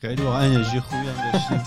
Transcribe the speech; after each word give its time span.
خیلی 0.00 0.22
واقعا 0.22 0.42
انرژی 0.42 0.80
خوبی 0.80 1.08
هم 1.08 1.32
داشتیم 1.32 1.62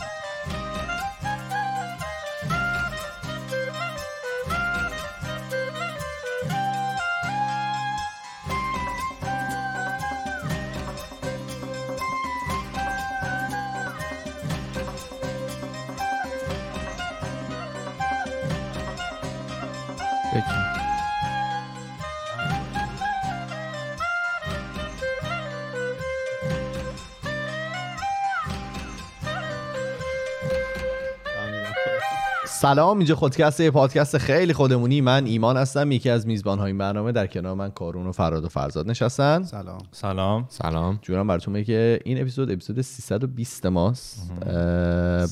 سلام 32.70 32.98
اینجا 32.98 33.16
خودکست 33.16 33.60
یه 33.60 33.72
پادکست 33.72 34.18
خیلی 34.18 34.54
خودمونی. 34.54 35.02
من 35.02 35.26
ایمان 35.26 35.58
هستم 35.58 35.92
یکی 35.92 36.10
از 36.10 36.28
میزبان 36.28 36.60
های 36.60 36.74
برنامه 36.74 37.12
در 37.12 37.28
کنار 37.28 37.56
من 37.56 37.72
کارون 37.72 38.08
و 38.08 38.12
فراد 38.12 38.44
و 38.44 38.50
فرزاد 38.50 38.90
نشستن. 38.90 39.44
سلام. 39.44 39.78
سلام. 39.92 40.46
سلام. 40.50 41.00
جونم 41.02 41.28
براتون 41.28 41.54
میگه 41.54 41.66
که 41.66 42.00
این 42.06 42.22
اپیزود 42.22 42.52
اپیزود 42.52 42.82
320 42.82 43.66
ماست. 43.66 44.32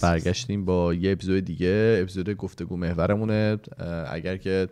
برگشتیم 0.04 0.66
با 0.66 0.94
یه 0.94 1.12
اپیزود 1.12 1.46
دیگه. 1.46 2.00
اپیزود 2.02 2.30
گفتگو 2.30 2.78
محورمونه. 2.78 3.58
اگر 4.12 4.38
که 4.38 4.68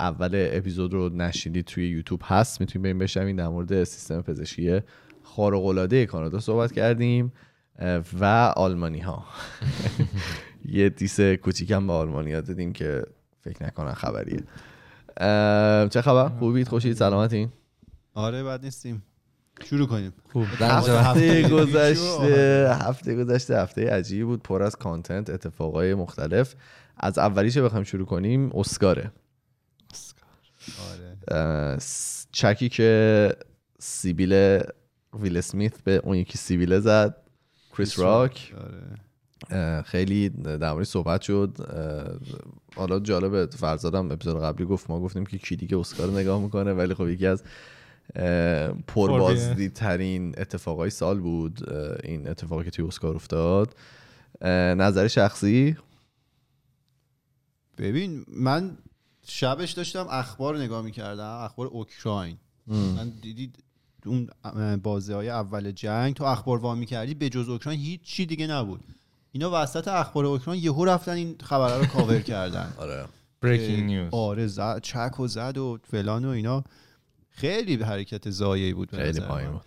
اول 0.00 0.48
اپیزود 0.52 0.92
رو 0.92 1.08
نشیدید 1.08 1.64
توی 1.64 1.88
یوتیوب 1.88 2.20
هست 2.24 2.60
می‌تونید 2.60 2.84
بریم 2.84 2.98
بشنوین 2.98 3.36
در 3.36 3.48
مورد 3.48 3.84
سیستم 3.84 4.22
پزشکی 4.22 4.80
خارق 5.22 5.64
العاده 5.64 6.06
کانادا 6.06 6.40
صحبت 6.40 6.72
کردیم. 6.72 7.32
و 8.20 8.24
آلمانی 8.56 9.00
ها 9.00 9.24
یه 10.64 10.88
دیس 10.88 11.20
کوچیکم 11.20 11.86
به 11.86 11.92
آلمانی 11.92 12.32
ها 12.32 12.40
دادیم 12.40 12.72
که 12.72 13.02
فکر 13.40 13.66
نکنن 13.66 13.92
خبریه. 13.92 14.42
چه 15.88 16.00
خبر؟ 16.02 16.28
خوبید؟ 16.28 16.68
خوشید؟ 16.68 16.96
سلامتین؟ 16.96 17.48
آره 18.14 18.42
بد 18.42 18.64
نیستیم. 18.64 19.02
شروع 19.64 19.86
کنیم. 19.86 20.12
خوب. 20.32 20.46
هفته 20.60 21.48
گذشته 21.48 22.76
هفته 22.80 23.24
گذشته 23.24 23.62
هفته 23.62 23.90
عجیبی 23.90 24.24
بود. 24.24 24.42
پر 24.42 24.62
از 24.62 24.76
کانتنت 24.76 25.30
اتفاقای 25.30 25.94
مختلف. 25.94 26.54
از 26.96 27.18
اولیش 27.18 27.58
بخوایم 27.58 27.84
شروع 27.84 28.06
کنیم 28.06 28.50
اسکاره. 28.54 29.12
آره. 31.30 31.76
چکی 32.32 32.68
که 32.68 33.32
سیبیل 33.78 34.62
ویل 35.20 35.36
اسمیت 35.36 35.82
به 35.82 36.00
اون 36.04 36.16
یکی 36.16 36.38
سیبیله 36.38 36.80
زد. 36.80 37.16
کریس 37.76 37.98
راک 37.98 38.54
آره. 38.56 38.82
خیلی 39.84 40.28
در 40.28 40.84
صحبت 40.84 41.22
شد. 41.22 41.56
حالا 42.76 43.00
جالبه 43.00 43.46
فرزادم 43.46 44.10
اپیزود 44.10 44.42
قبلی 44.42 44.66
گفت 44.66 44.90
ما 44.90 45.00
گفتیم 45.00 45.26
که 45.26 45.38
کی 45.38 45.56
دیگه 45.56 45.78
اسکار 45.78 46.10
نگاه 46.10 46.40
می‌کنه 46.40 46.72
ولی 46.72 46.94
خب 46.94 47.08
یکی 47.08 47.26
از 47.26 47.42
پربازدیدترین 48.86 50.34
اتفاقای 50.38 50.90
سال 50.90 51.20
بود 51.20 51.72
این 52.04 52.28
اتفاقی 52.28 52.64
که 52.64 52.70
توی 52.70 52.84
اسکار 52.84 53.14
افتاد. 53.14 53.74
نظر 54.42 55.08
شخصی؟ 55.08 55.76
ببین 57.78 58.24
من 58.28 58.78
شبش 59.26 59.72
داشتم 59.72 60.06
اخبار 60.10 60.58
نگاه 60.58 60.82
می‌کردم 60.82 61.38
اخبار 61.40 61.66
اوکراین. 61.66 62.36
من 62.66 63.12
دیدی 63.22 63.52
اون 64.06 64.28
بازه 64.82 65.14
های 65.14 65.28
اول 65.28 65.70
جنگ 65.70 66.14
تو 66.14 66.24
اخبار 66.24 66.58
وا 66.58 66.74
می‌کردی 66.74 67.14
به 67.14 67.28
جز 67.28 67.48
اوکراین 67.48 67.80
هیچ 67.80 68.00
چی 68.02 68.26
دیگه 68.26 68.46
نبود. 68.46 68.80
اینا 69.32 69.62
وسط 69.62 69.88
اخبار 69.88 70.26
اوکراین 70.26 70.62
یهو 70.62 70.84
رفتن 70.84 71.12
این 71.12 71.36
خبره 71.42 71.78
رو 71.78 71.86
کاور 71.86 72.20
کردن. 72.20 72.72
آره. 72.78 73.04
بریکینگ 73.40 73.84
نیوز 73.84 74.08
آره 74.14 74.46
زد 74.46 74.80
چک 74.80 75.20
و 75.20 75.26
زد 75.26 75.58
و 75.58 75.78
فلان 75.90 76.24
و 76.24 76.28
اینا. 76.28 76.64
خیلی 77.28 77.74
حرکت 77.74 78.30
زایعی 78.30 78.74
بود 78.74 78.90
به 78.90 78.96
خیلی. 78.96 79.20
بود. 79.20 79.60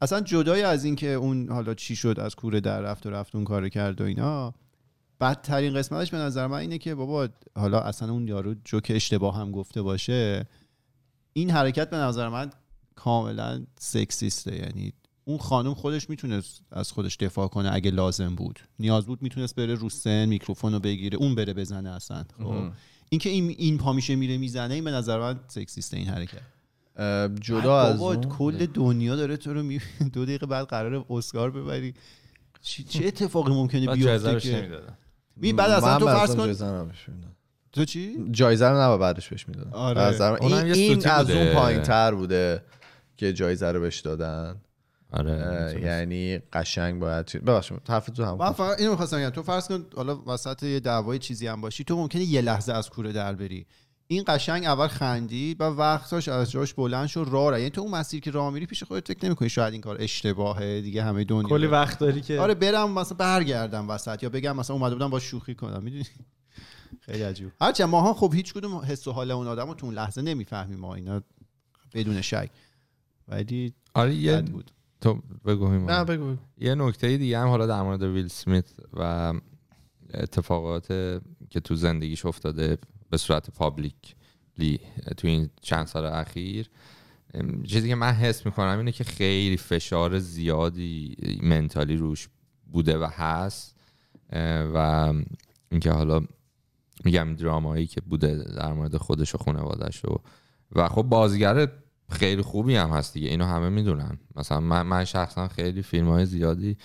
اصلا 0.00 0.20
جدای 0.20 0.62
از 0.62 0.84
اینکه 0.84 1.06
اون 1.06 1.48
حالا 1.48 1.74
چی 1.74 1.96
شد 1.96 2.20
از 2.20 2.34
کوره 2.34 2.60
در 2.60 2.80
رفت 2.80 3.06
و 3.06 3.10
رفت 3.10 3.34
اون 3.34 3.44
کار 3.44 3.68
کرد 3.68 4.00
و 4.00 4.04
اینا 4.04 4.54
بدترین 5.20 5.74
قسمتش 5.74 6.10
به 6.10 6.16
نظر 6.16 6.46
من 6.46 6.58
اینه 6.58 6.78
که 6.78 6.94
بابا 6.94 7.28
حالا 7.56 7.80
اصلا 7.80 8.12
اون 8.12 8.28
یارو 8.28 8.54
جوک 8.64 8.92
اشتباه 8.94 9.36
هم 9.36 9.52
گفته 9.52 9.82
باشه. 9.82 10.46
این 11.32 11.50
حرکت 11.50 11.90
به 11.90 11.96
نظر 11.96 12.28
من 12.28 12.50
کاملا 12.94 13.64
سکسیسته 13.78 14.56
یعنی 14.56 14.92
اون 15.24 15.38
خانم 15.38 15.74
خودش 15.74 16.10
می‌تونست 16.10 16.62
از 16.70 16.92
خودش 16.92 17.16
دفاع 17.16 17.48
کنه 17.48 17.74
اگه 17.74 17.90
لازم 17.90 18.34
بود. 18.34 18.60
نیاز 18.78 19.06
بود 19.06 19.22
می‌تونست 19.22 19.54
بره 19.54 19.74
رو 19.74 19.88
سن 19.88 20.24
میکروفون 20.24 20.72
رو 20.72 20.80
بگیره 20.80 21.18
اون 21.18 21.34
بره 21.34 21.54
بزنه 21.54 21.90
اصلا. 21.90 22.24
خب. 22.38 22.54
اینکه 23.08 23.30
این 23.30 23.54
این 23.58 23.78
پا 23.78 23.92
میشه 23.92 24.16
میره 24.16 24.36
می‌زنه 24.36 24.74
این 24.74 24.84
به 24.84 24.90
نظر 24.90 25.18
من 25.18 25.40
سکسیسته 25.48 25.96
این 25.96 26.08
حرکت. 26.08 26.40
جدا 27.40 27.80
از 27.80 28.00
اون 28.00 28.20
کل 28.20 28.66
دنیا 28.66 29.16
داره 29.16 29.36
تو 29.36 29.54
رو 29.54 29.62
می... 29.62 29.80
دو 30.12 30.24
دقیقه 30.24 30.46
بعد 30.46 30.66
قرار 30.66 31.06
اسکار 31.10 31.50
ببری. 31.50 31.94
چی- 32.62 32.84
چه 32.84 33.06
اتفاقی 33.06 33.52
ممکنه 33.52 33.94
بیفته 33.94 34.40
که؟ 34.40 34.56
نمی‌دادن 34.56 34.96
می 35.36 35.52
بعد 35.52 35.70
اصلا 35.70 35.98
تو 35.98 36.06
فرض 36.06 36.36
کن. 36.36 36.54
تو 37.72 37.84
چی؟ 37.84 38.16
جایزه 38.30 38.68
رو 38.68 38.80
نباید 38.80 39.00
بعدش 39.00 39.28
بهش 39.28 39.48
می‌دادن 39.48 39.70
آره. 39.70 40.42
این, 40.42 40.66
یه 40.66 40.72
این 40.72 41.08
از. 41.08 41.30
اون 41.30 41.52
پایین 41.52 41.82
تر 41.82 42.14
بوده 42.14 42.62
که 43.16 43.32
جایزه 43.32 43.72
رو 43.72 43.80
بهش 43.80 44.00
دادن. 44.00 44.56
آره. 45.14 45.80
یعنی 45.82 46.38
قشنگ 46.38 47.00
باید 47.00 47.26
ببخشید 47.46 47.78
حرف 47.88 48.06
تو 48.06 48.24
هم 48.24 48.36
من 48.36 48.52
فقط 48.52 48.78
اینو 48.78 48.90
می‌خواستم 48.90 49.16
بگم 49.18 49.30
تو 49.30 49.42
فرض 49.42 49.68
کن 49.68 49.86
حالا 49.96 50.22
وسط 50.26 50.62
یه 50.62 50.80
دعوای 50.80 51.18
چیزی 51.18 51.46
هم 51.46 51.60
باشی 51.60 51.84
تو 51.84 51.96
ممکنه 51.96 52.22
یه 52.22 52.40
لحظه 52.40 52.72
از 52.72 52.90
کوره 52.90 53.12
در 53.12 53.34
بری 53.34 53.66
این 54.06 54.24
قشنگ 54.26 54.64
اول 54.64 54.86
خندی 54.86 55.56
و 55.60 55.64
وقتاش 55.64 56.28
از 56.28 56.50
جاش 56.50 56.74
بلند 56.74 57.06
شد 57.06 57.26
راه 57.30 57.50
رفت. 57.50 57.58
یعنی 57.58 57.70
تو 57.70 57.80
اون 57.80 57.90
مسیر 57.90 58.20
که 58.20 58.30
راه 58.30 58.52
میری 58.52 58.66
پیش 58.66 58.82
خودت 58.82 59.08
فکر 59.08 59.26
نمی‌کنی 59.26 59.48
شاید 59.48 59.72
این 59.72 59.82
کار 59.82 59.96
اشتباهه 60.00 60.80
دیگه 60.80 61.02
همه 61.02 61.24
دنیا 61.24 61.48
کلی. 61.48 61.66
وقت 61.66 61.98
داری 61.98 62.20
که 62.20 62.40
آره 62.40 62.54
برم 62.54 62.90
مثلا 62.90 63.16
برگردم 63.16 63.90
وسط 63.90 64.22
یا 64.22 64.28
بگم 64.28 64.56
مثلا 64.56 64.76
اومده 64.76 64.94
بودم 64.94 65.10
با 65.10 65.18
شوخی 65.18 65.54
کنم 65.54 65.82
می‌دونی 65.82 66.04
خیلی 67.00 67.22
عجیب 67.22 67.52
هرچند 67.60 67.88
ماها 67.88 68.14
خب 68.14 68.32
هیچ 68.34 68.54
کدوم 68.54 68.76
حس 68.76 69.08
و 69.08 69.12
حال 69.12 69.30
اون 69.30 69.46
آدم 69.46 69.68
رو 69.68 69.74
تو 69.74 69.86
اون 69.86 69.94
لحظه 69.94 70.22
نمی‌فهمیم 70.22 70.78
ما 70.78 70.94
اینا 70.94 71.22
بدون 71.94 72.20
شک 72.20 72.50
ولی 73.28 73.74
آره 73.94 74.14
یه 74.14 74.42
بود 74.42 74.70
تو 75.04 75.22
بگو. 75.44 75.68
نه 75.68 76.04
بگو 76.04 76.26
بگو. 76.26 76.36
یه 76.58 76.74
نکته 76.74 77.16
دیگه 77.16 77.38
هم 77.38 77.48
حالا 77.48 77.66
در 77.66 77.82
مورد 77.82 78.02
ویل 78.02 78.28
سمیت 78.28 78.64
و 78.92 79.32
اتفاقات 80.14 80.86
که 81.50 81.60
تو 81.64 81.74
زندگیش 81.74 82.26
افتاده 82.26 82.78
به 83.10 83.16
صورت 83.16 83.50
پابلیکلی 83.50 84.80
تو 85.16 85.28
این 85.28 85.50
چند 85.60 85.86
سال 85.86 86.04
اخیر 86.06 86.70
چیزی 87.66 87.88
که 87.88 87.94
من 87.94 88.12
حس 88.12 88.46
می‌کنم 88.46 88.78
اینه 88.78 88.92
که 88.92 89.04
خیلی 89.04 89.56
فشار 89.56 90.18
زیادی 90.18 91.16
منتالی 91.42 91.96
روش 91.96 92.28
بوده 92.72 92.98
و 92.98 93.04
هست 93.04 93.76
و 94.74 95.12
اینکه 95.70 95.90
حالا 95.90 96.20
میگم 97.04 97.34
درامایی 97.34 97.86
که 97.86 98.00
بوده 98.00 98.34
در 98.36 98.72
مورد 98.72 98.96
خودش 98.96 99.34
و 99.34 99.38
خانوادش 99.38 100.04
و 100.04 100.18
و 100.72 100.88
خب 100.88 101.02
بازیگر 101.02 101.68
خیلی 102.10 102.42
خوبی 102.42 102.76
هم 102.76 102.90
هست 102.90 103.14
دیگه. 103.14 103.28
اینو 103.28 103.44
همه 103.44 103.68
می‌دونن. 103.68 104.18
مثلا 104.36 104.60
من, 104.60 104.82
من 104.82 105.04
شخصا 105.04 105.48
خیلی 105.48 105.82
فیلم 105.82 106.08
های 106.08 106.26
زیادی 106.26 106.76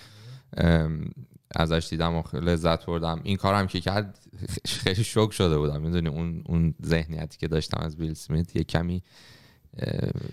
ازش 1.56 1.86
دیدم 1.90 2.14
و 2.14 2.22
لذت 2.32 2.86
بردم. 2.86 3.20
این 3.22 3.36
کارم 3.36 3.66
که 3.66 3.80
کرد 3.80 4.18
خیلی 4.66 5.04
شوک 5.04 5.32
شده 5.32 5.58
بودم. 5.58 5.82
می‌دونی 5.82 6.08
اون 6.08 6.42
اون 6.46 6.74
ذهنیتی 6.86 7.38
که 7.38 7.48
داشتم 7.48 7.80
از 7.82 7.96
بیل 7.96 8.14
سمیت 8.14 8.56
یه 8.56 8.64
کمی 8.64 9.02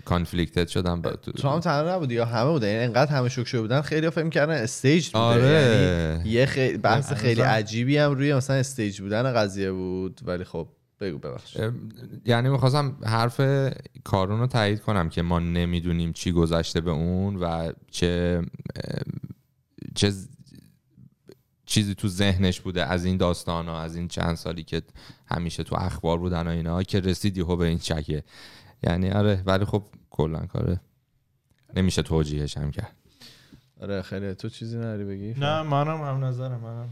کانفلیکتد 0.05 0.67
شدم. 0.67 1.01
با- 1.01 1.11
تو- 1.11 1.31
تو 1.31 1.49
هم 1.49 1.59
تنها 1.59 1.95
نبودی 1.95 2.15
یا 2.15 2.25
همه 2.25 2.51
بودن؟ 2.51 2.67
یعنی 2.67 2.83
انقدر 2.83 3.11
همه 3.11 3.29
شوک 3.29 3.47
شده 3.47 3.61
بودن 3.61 3.81
خیلی 3.81 4.09
فکر 4.09 4.29
کردن 4.29 4.53
staged 4.53 5.07
بوده. 5.07 5.19
آره. 5.19 6.17
یعنی 6.17 6.29
یه 6.29 6.45
خیلی 6.45 6.77
بحث 6.77 7.13
خیلی 7.13 7.41
عجیبی 7.41 7.97
هم 7.97 8.11
روی 8.11 8.33
مثلا 8.33 8.55
staged 8.55 9.01
بودن 9.01 9.33
قضیه 9.33 9.71
بود. 9.71 10.19
ولی 10.23 10.43
خب 10.43 10.67
بگو 10.99 11.17
ببخش 11.17 11.57
یعنی 12.25 12.49
می‌خواستم 12.49 12.97
حرف 13.03 13.41
کارون 14.03 14.39
رو 14.39 14.47
تایید 14.47 14.81
کنم 14.81 15.09
که 15.09 15.21
ما 15.21 15.39
نمی‌دونیم 15.39 16.13
چی 16.13 16.31
گذشته 16.31 16.81
به 16.81 16.91
اون 16.91 17.35
و 17.35 17.71
چه 17.91 18.41
چه 19.95 20.13
چیزی 21.65 21.95
تو 21.95 22.07
ذهنش 22.07 22.61
بوده 22.61 22.85
از 22.85 23.05
این 23.05 23.17
داستان 23.17 23.67
ها 23.67 23.81
از 23.81 23.95
این 23.95 24.07
چند 24.07 24.35
سالی 24.35 24.63
که 24.63 24.81
همیشه 25.25 25.63
تو 25.63 25.75
اخبار 25.75 26.17
بودن 26.17 26.47
و 26.47 26.49
اینا 26.49 26.83
که 26.83 26.99
رسیدی 26.99 27.43
به 27.43 27.65
این 27.65 27.77
چکه. 27.77 28.23
یعنی 28.83 29.11
آره 29.11 29.43
ولی 29.45 29.65
خب 29.65 29.83
کلا 30.09 30.39
کاره. 30.39 30.79
نمیشه 31.75 32.01
توجیهش 32.01 32.57
هم 32.57 32.71
کرد. 32.71 32.95
آره 33.81 34.01
خیلی. 34.01 34.33
تو 34.33 34.49
چیزی 34.49 34.77
نداری 34.77 35.05
بگی؟ 35.05 35.39
نه 35.39 35.61
منم 35.61 36.01
هم 36.01 36.25
نظرم 36.25 36.59
منم. 36.59 36.89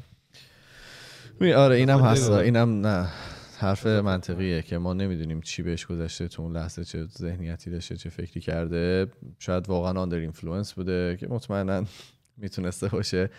آره 1.55 1.75
اینم 1.75 1.99
هست. 1.99 2.29
اینم 2.29 2.87
نه. 2.87 3.09
حرف 3.57 3.85
منطقیه 3.87 4.61
که 4.61 4.77
ما 4.77 4.93
نمی‌دونیم 4.93 5.41
چی 5.41 5.63
بهش 5.63 5.85
گذشته 5.85 6.27
تو 6.27 6.41
اون 6.41 6.57
لحظه 6.57 6.83
چه 6.83 7.05
ذهنیتی 7.05 7.71
داشته 7.71 7.95
چه 7.97 8.09
فکری 8.09 8.41
کرده. 8.41 9.07
شاید 9.39 9.69
واقعا 9.69 10.01
under 10.01 10.17
influence 10.17 10.73
بوده 10.73 11.17
که 11.19 11.27
مطمئنا 11.27 11.83
می‌تونسته 12.37 12.87
باشه. 12.87 13.29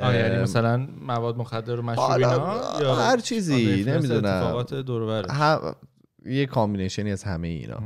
آه 0.00 0.14
یعنی 0.16 0.42
مثلا 0.42 0.88
مواد 1.00 1.36
مخدر 1.36 1.80
و 1.80 1.82
مشروب 1.82 2.10
اینا 2.10 2.62
یا 2.80 2.94
هر 2.94 3.18
چیزی، 3.18 3.84
نمی‌دونم. 3.84 4.64
هم- 5.30 5.74
یه 6.26 6.46
combination 6.46 7.06
ی 7.06 7.12
از 7.12 7.22
همه 7.24 7.48
اینا. 7.48 7.78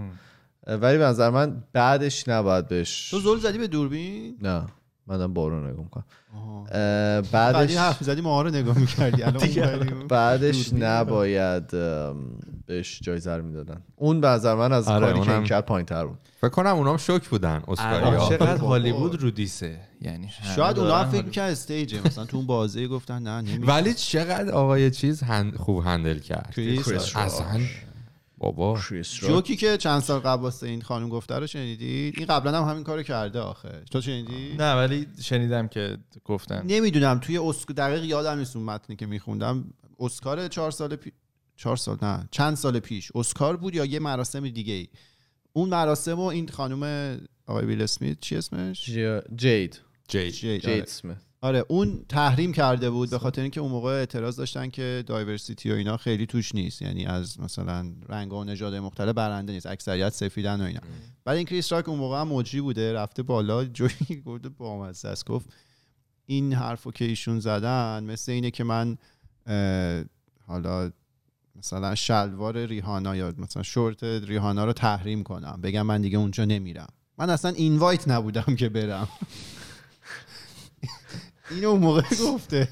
ولی 0.66 0.98
به 0.98 1.04
نظر 1.04 1.30
من 1.30 1.64
بعدش 1.72 2.28
نباید 2.28 2.68
بهش 2.68 3.10
تو 3.10 3.18
زل 3.20 3.36
زدی 3.38 3.58
به 3.58 3.66
دوربین؟ 3.66 4.38
نه. 4.42 4.66
من 5.06 5.16
دارم 5.18 5.34
بارون 5.34 5.66
نگاه 5.66 5.84
می‌کنم. 5.84 6.04
بعدش 7.32 7.76
حرف 7.76 8.04
زدی 8.04 8.20
ما 8.20 8.42
رو 8.42 8.50
نگاه 8.50 8.78
می‌کردی 8.78 9.22
بعدش 10.08 10.72
نباید 10.72 11.68
بهش 12.66 13.00
جایزه 13.02 13.36
رو 13.36 13.42
می‌دادن. 13.42 13.82
اون 13.96 14.20
به 14.20 14.28
نظر 14.28 14.54
من 14.54 14.72
از 14.72 14.88
آره، 14.88 15.06
کاری 15.06 15.20
که 15.20 15.34
این 15.34 15.44
کرد 15.44 15.66
پایین 15.66 15.86
تر 15.86 16.06
بود. 16.06 16.18
فکر 16.40 16.48
کنم 16.48 16.76
اونام 16.76 16.96
شوک 16.96 17.28
بودن 17.28 17.62
اسکاری 17.68 17.94
الان 17.96 18.14
ها. 18.14 18.28
چقدر. 18.28 18.56
هالیوود 18.56 19.22
رو 19.22 19.30
diss 19.30 19.63
ه. 19.63 19.80
یعنی 20.00 20.30
شاید 20.56 20.78
اونا 20.78 21.04
فکر. 21.04 21.22
می‌کنن 21.22 21.44
staged 21.44 21.97
ه 21.97 22.06
مثلا 22.06 22.24
تو 22.24 22.36
اون 22.36 22.46
بازی 22.46 22.88
گفتن 22.88 23.22
نه 23.22 23.40
نمی 23.40 23.66
ولی 23.66 23.94
چقدر 23.94 24.50
آقای 24.50 24.90
چیز 24.90 25.22
خوب 25.56 25.84
handle 25.84 26.18
کرد. 26.18 26.52
کریس 26.56 27.16
اصلا 27.16 27.60
بابا. 28.44 28.80
جوکی 29.02 29.56
که 29.56 29.76
چند 29.76 30.00
سال 30.00 30.20
قبل 30.20 30.42
واسه 30.42 30.66
این 30.66 30.82
خانم 30.82 31.08
گفته 31.08 31.34
رو 31.34 31.46
شنیدید؟ 31.46 32.14
این 32.18 32.26
قبلا 32.26 32.62
هم 32.62 32.70
همین 32.70 32.84
کارو 32.84 33.02
کرده 33.02 33.40
آخه. 33.40 33.82
تو 33.90 34.00
شنیدی؟ 34.00 34.54
نه 34.58 34.74
ولی 34.74 35.06
شنیدم 35.22 35.68
که 35.68 35.96
گفتن. 36.24 36.62
نمی‌دونم 36.66 37.18
توی 37.18 37.38
اسکار 37.38 37.76
دقیق 37.76 38.04
یادم 38.04 38.38
نیست 38.38 38.56
اون 38.56 38.64
متنی 38.64 38.96
که 38.96 39.06
میخوندم. 39.06 39.64
اسکار 40.00 40.48
چهار 40.48 40.70
سال 40.70 40.96
پی... 40.96 41.12
چهار 41.56 41.76
سال 41.76 41.98
نه 42.02 42.28
چند 42.30 42.56
سال 42.56 42.78
پیش. 42.80 43.12
اسکار 43.14 43.56
بود 43.56 43.74
یا 43.74 43.84
یه 43.84 43.98
مراسم 43.98 44.48
دیگه 44.48 44.72
ای 44.74 44.88
اون 45.52 45.68
مراسم 45.68 46.18
و 46.20 46.24
این 46.24 46.48
خانم 46.48 47.16
آقای 47.46 47.66
ویل 47.66 47.82
اسمیت 47.82 48.20
چی 48.20 48.36
اسمش؟ 48.36 48.84
جی- 48.84 49.20
جید. 49.36 49.80
جی 50.08 50.30
جید، 50.30 50.66
آره. 50.66 50.76
جید 50.76 51.14
آره 51.44 51.64
اون 51.68 52.04
تحریم 52.08 52.52
کرده 52.52 52.90
بود 52.90 53.10
به 53.10 53.18
خاطر 53.18 53.42
اینکه 53.42 53.60
اون 53.60 53.70
موقع 53.70 53.90
اعتراض 53.90 54.36
داشتن 54.36 54.70
که 54.70 55.04
دایورسیتی 55.06 55.70
و 55.70 55.74
اینا 55.74 55.96
خیلی 55.96 56.26
توش 56.26 56.54
نیست. 56.54 56.82
یعنی 56.82 57.06
از 57.06 57.40
مثلا 57.40 57.92
رنگ 58.08 58.32
و 58.32 58.44
نژاد 58.44 58.74
مختلف 58.74 59.14
برنده 59.14 59.52
نیست 59.52 59.66
اکثریت 59.66 60.08
سفیدن 60.08 60.60
و 60.60 60.64
اینا. 60.64 60.80
بعد 61.24 61.36
این 61.36 61.46
کریس 61.46 61.72
راک 61.72 61.88
اون 61.88 61.98
موقع 61.98 62.20
هم 62.20 62.28
مجری 62.28 62.60
بوده 62.60 62.92
رفته 62.92 63.22
بالا 63.22 63.64
جوی 63.64 63.90
گفته 64.26 64.48
بامزه 64.48 65.08
است 65.08 65.26
گفت 65.26 65.46
این 66.26 66.52
حرفو 66.52 66.90
که 66.90 67.04
ایشون 67.04 67.40
زدن 67.40 68.04
مثل 68.04 68.32
اینه 68.32 68.50
که 68.50 68.64
من 68.64 68.98
حالا 70.46 70.90
مثلا 71.56 71.94
شلوار 71.94 72.66
ریهانا 72.66 73.16
یا 73.16 73.34
مثلا 73.38 73.62
شورت 73.62 74.04
ریهانا 74.04 74.64
رو 74.64 74.72
تحریم 74.72 75.22
کنم 75.22 75.60
بگم 75.62 75.82
من 75.82 76.00
دیگه 76.00 76.18
اونجا 76.18 76.44
نمیرم. 76.44 76.88
من 77.18 77.30
اصلا 77.30 77.50
اینوایت 77.50 78.08
نبودم 78.08 78.56
که 78.58 78.68
برم. 78.68 79.08
اینو 81.50 81.68
اون 81.68 81.80
موقع 81.80 82.02
گفته. 82.22 82.68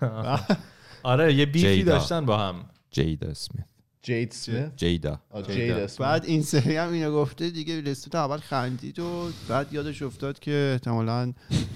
آره 1.02 1.34
یه 1.34 1.46
بیفی. 1.46 1.82
داشتن 1.82 2.26
با 2.26 2.38
هم. 2.38 2.64
جیدا 2.90 3.28
اسمیت. 3.28 3.67
جید 4.08 4.32
سمیت. 4.32 4.76
جیدا. 4.76 5.20
آه، 5.30 5.42
جید 5.42 5.70
اسمیت 5.70 6.08
بعد 6.08 6.24
این 6.24 6.42
سری 6.42 6.76
هم 6.76 6.92
اینو 6.92 7.12
گفته 7.12 7.50
دیگه 7.50 7.74
لستوت 7.80 8.14
اول 8.14 8.36
خندید 8.38 8.98
و 8.98 9.28
بعد 9.48 9.72
یادش 9.72 10.02
افتاد 10.02 10.38
که 10.38 10.70
احتمالا 10.72 11.32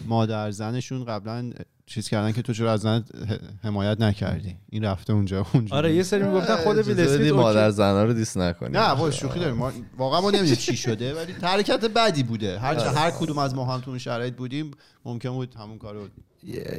مادر 0.07 0.51
زنشون 0.51 1.05
قبلا 1.05 1.53
چیز 1.87 2.09
کردن 2.09 2.33
که 2.33 2.43
تو 2.43 2.53
چرا 2.53 2.73
از 2.73 2.81
زنت 2.81 3.05
ح- 3.09 3.65
حمایت 3.67 4.01
نکردی؟ 4.01 4.57
این 4.71 4.85
رفته 4.85 5.13
اونجا 5.13 5.47
اونجا 5.55 5.77
آره 5.77 5.95
یه 5.95 6.03
سری 6.03 6.23
می‌گفتن 6.23 6.57
خود 6.57 6.77
بدی 6.77 7.03
اسمیت 7.03 7.33
مادر. 7.33 7.71
زنا 7.71 8.05
رو 8.05 8.13
دیس 8.13 8.37
نکنی. 8.37 8.71
نه 8.73 8.95
با 8.95 9.11
شوخی 9.11 9.41
داریم. 9.41 9.55
ما 9.55 9.73
واقعا 9.99 10.21
ما 10.21 10.31
نمی‌دونیم 10.31 10.55
چی 10.55 10.77
شده 10.77 11.15
ولی 11.15 11.33
حرکت 11.33 11.85
بدی 11.85 12.23
بوده. 12.23 12.59
هر 12.59 12.75
آره. 12.79 12.91
هر 12.91 13.11
کدوم 13.11 13.39
از 13.39 13.55
ما 13.55 13.65
هم 13.65 13.81
تو 13.81 13.91
اون 13.91 13.99
شرایط 13.99 14.35
بودیم 14.35 14.71
ممکن 15.05 15.31
بود 15.31 15.55
همون 15.55 15.79
کارو 15.79 16.09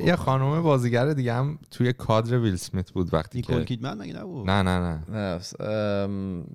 یه 0.05 0.15
خانم 0.15 0.61
بازیگر 0.61 1.13
دیگه 1.13 1.33
هم 1.33 1.59
توی 1.71 1.93
کادر 1.93 2.39
ویل 2.39 2.55
سمیت 2.55 2.91
بود 2.91 3.13
وقتی 3.13 3.37
نیکول 3.37 3.59
که 3.59 3.65
کیدمن 3.65 3.97
مگه 3.97 4.13
نبود؟ 4.13 4.49
نه 4.49 4.61
نه 4.61 4.79
نه. 4.79 5.03
نه 5.09 5.65
ام، 5.67 6.45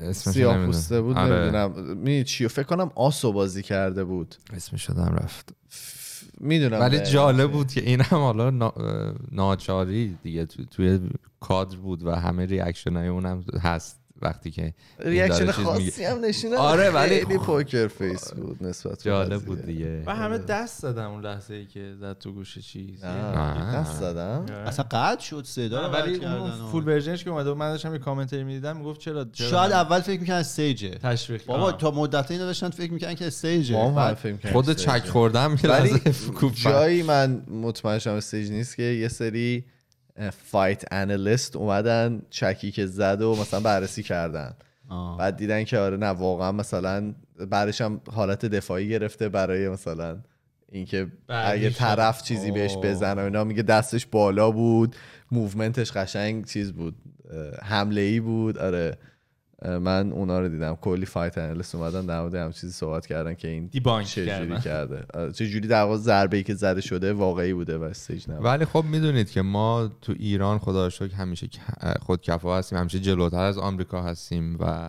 اسمش 0.00 0.34
سیاه. 0.34 0.66
پوسته 0.66 1.00
بود 1.00 1.16
آره. 1.16 1.34
نمی‌دونم. 1.36 1.96
می 1.98 2.24
چیو 2.24 2.48
فکر 2.48 2.62
کنم 2.66 2.90
آسو 2.94 3.32
بازی 3.32 3.62
کرده 3.62 4.04
بود. 4.04 4.34
اسمش 4.52 4.82
شدم 4.86 5.18
رفت 5.22 5.54
می‌دونم. 6.40 6.80
ولی 6.80 6.98
جالب 7.00 7.52
بود 7.52 7.68
که 7.72 7.80
این 7.80 8.00
هم 8.00 8.18
حالا 8.18 8.50
نا- 8.50 8.74
ناچاری 9.32 10.16
دیگه 10.22 10.46
تو- 10.46 10.64
توی 10.64 11.00
تو 11.40 11.52
کادر 11.52 11.76
بود 11.76 12.06
و 12.06 12.10
همه 12.14 12.46
reaction 12.46 12.96
های 12.96 13.08
اونم 13.08 13.44
هست. 13.62 14.00
وقتی 14.22 14.50
که 14.50 14.74
reaction. 14.98 15.50
خاصی 15.50 16.04
هم 16.04 16.24
نشونه. 16.24 16.56
آره، 16.56 16.90
ولی 16.90 17.24
خیلی 17.24 17.38
poker 17.38 17.88
face 17.88 18.32
بود 18.32 18.66
نسبت 18.66 19.02
جالب. 19.04 19.42
بود 19.42 19.66
دیگه. 19.66 20.02
و 20.06 20.14
همه 20.14 20.38
دست 20.38 20.82
زدن 20.82 21.04
اون 21.04 21.24
لحظه 21.26 21.54
ای 21.54 21.66
که 21.66 21.94
زد 22.00 22.18
تو 22.18 22.32
گوش 22.32 22.58
چیز. 22.58 23.04
دست 23.04 24.00
زدم. 24.00 24.46
اصلا 24.66 24.84
قطع 24.90 25.20
شد 25.20 25.44
صدا 25.44 25.90
ولی 25.90 26.20
full 26.70 26.88
version 26.88 27.16
ش 27.16 27.24
که 27.24 27.30
اومده 27.30 27.54
من 27.54 27.72
داشتم 27.72 27.92
یه 27.92 27.98
commentary 27.98 28.44
می‌دیدم 28.44 28.76
می‌گفت 28.76 29.00
چرا 29.00 29.26
شاید 29.32 29.72
اول 29.72 30.00
فکر 30.00 30.20
می‌کنن 30.20 30.36
staged 30.36 30.82
ه 30.82 30.90
تشویق. 30.90 31.46
بابا. 31.46 31.72
تا 31.72 31.90
مدت 31.90 32.30
اینا 32.30 32.44
داشتن 32.44 32.70
فکر 32.70 32.92
می‌کنن 32.92 33.14
که 33.14 33.30
کردیم 34.36 34.52
خود. 34.52 34.72
چک 34.72 35.06
خوردم 35.06 35.56
ولی 35.64 36.00
جایی 36.64 37.02
من 37.02 37.42
مطمئن 37.48 37.98
شدم 37.98 38.14
staged 38.14 38.50
نیست 38.50 38.76
که 38.76 38.82
یه 38.82 39.08
سری 39.08 39.64
fight 40.30 40.84
analyst 40.90 41.56
اومدن 41.56 42.22
چکی 42.30 42.70
که 42.70 42.86
زد 42.86 43.22
و 43.22 43.36
مثلا 43.36 43.60
بررسی 43.60 44.02
کردن 44.02 44.54
آه. 44.88 45.18
بعد 45.18 45.36
دیدن 45.36 45.64
که 45.64 45.78
آره 45.78 45.96
نه 45.96 46.06
واقعا 46.06 46.52
مثلا 46.52 47.14
بعدش 47.50 47.80
هم 47.80 48.00
حالت 48.12 48.46
دفاعی 48.46 48.88
گرفته 48.88 49.28
برای 49.28 49.68
مثلا 49.68 50.18
اینکه 50.72 51.06
اگه 51.28 51.70
طرف 51.70 52.22
چیزی 52.22 52.50
بهش. 52.50 52.76
بزنه 52.76 53.22
اینا 53.22 53.44
میگه 53.44 53.62
دستش 53.62 54.06
بالا 54.06 54.50
بود 54.50 54.96
movement 55.32 55.80
ش 55.80 55.92
قشنگ 55.92 56.44
چیز 56.44 56.72
بود 56.72 56.94
حمله 57.62 58.00
ای 58.00 58.20
بود 58.20 58.58
آره 58.58 58.98
من 59.64 60.12
اونا 60.12 60.40
رو 60.40 60.48
دیدم. 60.48 60.74
کلی 60.74 61.06
fight 61.06 61.38
analyst 61.38 61.74
اومدن 61.74 62.06
در 62.06 62.20
مورد 62.20 62.34
هم 62.34 62.52
چیزی 62.52 62.72
صحبت 62.72 63.06
کردن 63.06 63.34
که 63.34 63.48
این 63.48 63.66
debunk 63.66 64.06
چه 64.06 64.26
جوری. 64.26 64.60
کرده. 64.60 65.32
چه 65.32 65.46
جوری 65.48 65.68
در 65.68 65.82
واقع 65.82 65.96
ضربه 65.96 66.36
ای 66.36 66.42
که 66.42 66.54
زده 66.54 66.80
شده 66.80 67.12
واقعی 67.12 67.52
بوده 67.52 67.78
و 67.78 67.82
staged 67.82 68.24
نبوده. 68.30 68.48
ولی 68.48 68.64
خب 68.64 68.84
می‌دونید 68.84 69.30
که 69.30 69.42
ما 69.42 69.90
تو 70.02 70.14
ایران 70.18 70.58
خدا 70.58 70.84
رو 70.84 70.90
شکر 70.90 71.14
همیشه 71.14 71.48
خودکفا 72.02 72.58
هستیم. 72.58 72.78
همیشه 72.78 72.98
جلوتر 73.00 73.40
از 73.40 73.58
آمریکا 73.58 74.02
هستیم 74.02 74.56
و 74.60 74.88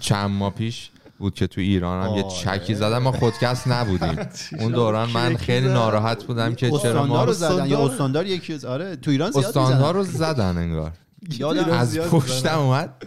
چند 0.00 0.30
ماه 0.30 0.54
پیش 0.54 0.90
بود 1.18 1.34
که 1.34 1.46
تو 1.46 1.60
ایران 1.60 2.06
هم 2.08 2.16
یه 2.16 2.22
آره. 2.24 2.34
چکی 2.58 2.74
زدن. 2.74 2.98
ما 2.98 3.12
خودکس 3.12 3.66
نبودیم. 3.66 4.16
اون 4.60 4.72
دوران 4.72 5.10
من 5.10 5.36
خیلی. 5.36 5.68
ناراحت 5.68 6.24
بودم 6.24 6.54
که 6.54 6.70
چرا 6.70 7.06
ما 7.06 7.24
رو 7.24 7.32
زدن. 7.32 7.66
یا 7.66 7.86
استاندار؟ 7.86 8.26
یکی 8.26 8.54
از- 8.54 8.64
آره 8.64 8.96
تو 8.96 9.10
ایران 9.10 9.30
زیاد 9.30 9.94
رو 9.94 10.02
زدن 10.02 10.56
انگار. 10.58 10.92
یادم 11.38 11.70
از 11.70 11.98
پشتم 11.98 12.58
اومد. 12.58 13.04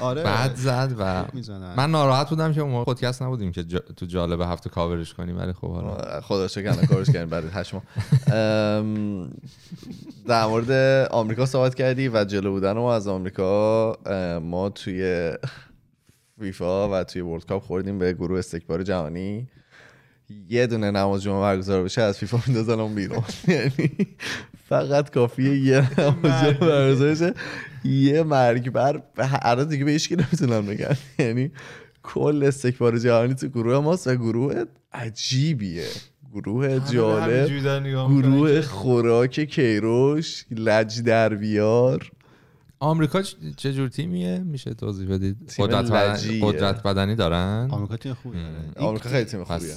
آره. 0.00 0.22
بعد 0.22 0.54
زد 0.54 0.94
و 0.98 1.24
من 1.76 1.90
ناراحت 1.90 2.28
بودم 2.28 2.52
که 2.52 2.60
اون 2.60 2.84
پادکست 2.84 3.22
نبودیم 3.22 3.52
که 3.52 3.64
جا- 3.64 3.78
تو 3.78 4.06
جالب 4.06 4.40
هفته 4.40 4.70
کاورش 4.70 5.14
کنیم 5.14 5.38
ولی 5.38 5.52
خب 5.52 5.70
حالا. 5.72 6.20
خدا 6.20 6.48
شکر 6.48 6.86
کارش 6.86 7.06
کردیم 7.06 7.30
برای 7.30 7.48
هشت 7.52 7.74
ماه. 7.74 7.82
در 10.28 10.46
مورد 10.46 10.70
آمریکا 11.10 11.46
صحبت 11.46 11.74
کردی 11.74 12.08
و 12.08 12.24
جلو 12.24 12.50
بودن 12.50 12.72
ما 12.72 12.94
از 12.94 13.08
آمریکا 13.08 13.92
ما 14.42 14.68
توی 14.68 15.32
فیفا 16.40 17.00
و 17.00 17.04
توی 17.04 17.22
ورلد 17.22 17.46
کاپ 17.46 17.62
خوردیم 17.62 17.98
به 17.98 18.12
گروه 18.12 18.38
استکبار 18.38 18.82
جهانی. 18.82 19.48
یه 20.48 20.66
دونه 20.66 20.90
نماز 20.90 21.22
جمعه 21.22 21.40
برگزار 21.40 21.82
بشه 21.84 22.02
از 22.02 22.18
فیفا 22.18 22.38
میندازن 22.46 22.80
اون 22.80 22.94
بیرون. 22.94 23.22
یعنی 23.48 23.90
فقط 24.68 25.10
کافیه 25.10 25.58
یه 25.58 25.74
نماز 26.00 26.42
جمعه 26.42 26.52
برگزار 26.52 27.10
بشه. 27.10 27.34
یه 27.84 28.22
مرگ. 28.22 28.70
بر 28.70 29.02
الان 29.42 29.68
دیگه 29.68 29.84
به 29.84 29.90
هیچ 29.90 30.08
کی 30.08 30.16
نمی‌تونن 30.16 30.60
بگن. 30.66 30.96
یعنی 31.18 31.50
کل 32.02 32.44
استکبار 32.46 32.98
جهانی 32.98 33.34
تو 33.34 33.48
گروه 33.48 33.78
ماست 33.78 34.06
و 34.06 34.14
گروه 34.14 34.64
عجیبیه. 34.92 35.86
گروه 36.34 36.80
جالب 36.92 37.48
گروه 38.08 38.60
خوراک 38.60 39.40
کیروش 39.40 40.44
لج 40.50 41.02
در 41.02 41.34
بیار 41.34 42.10
آمریکا 42.80 43.22
چه 43.56 43.72
جور 43.72 43.88
تیمیه؟ 43.88 44.38
میشه 44.38 44.74
توضیح 44.74 45.08
بدید؟ 45.08 45.36
قدرت 45.58 45.90
بدنی. 45.90 46.40
قدرت 46.42 46.82
بدنی 46.82 47.14
دارن؟ 47.14 47.68
آمریکا 47.70 47.96
تیم 47.96 48.14
خوبی 48.14 48.36
داره. 48.36 48.48
این- 48.76 48.86
آمریکا 48.88 49.08
خیلی 49.08 49.24
تیم 49.24 49.44
خوبیه. 49.44 49.74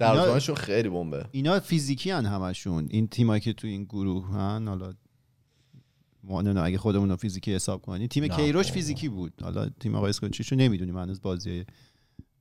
دروازه‌بانشون 0.00 0.54
خیلی 0.54 0.88
بمبه. 0.88 1.26
اینا 1.30 1.60
فیزیکی 1.60 2.10
هن 2.10 2.26
همشون. 2.26 2.86
این 2.90 3.08
تیمایی 3.08 3.40
که 3.40 3.52
تو 3.52 3.66
این 3.66 3.84
گروه 3.84 4.26
هن 4.26 4.68
حالا 4.68 4.92
ما 6.24 6.42
نه 6.42 6.62
اگه 6.62 6.78
خودمون 6.78 7.10
رو 7.10 7.16
فیزیکی 7.16 7.54
حساب 7.54 7.82
کنیم 7.82 8.06
تیم 8.06 8.28
کیروش. 8.28 8.72
فیزیکی 8.72 9.08
بود. 9.08 9.32
حالا 9.42 9.68
تیم 9.80 9.94
آقای 9.94 10.08
اسکوچیشو 10.10 10.56
نمی‌دونیم 10.56 10.98
هنوز 10.98 11.22
بازی 11.22 11.64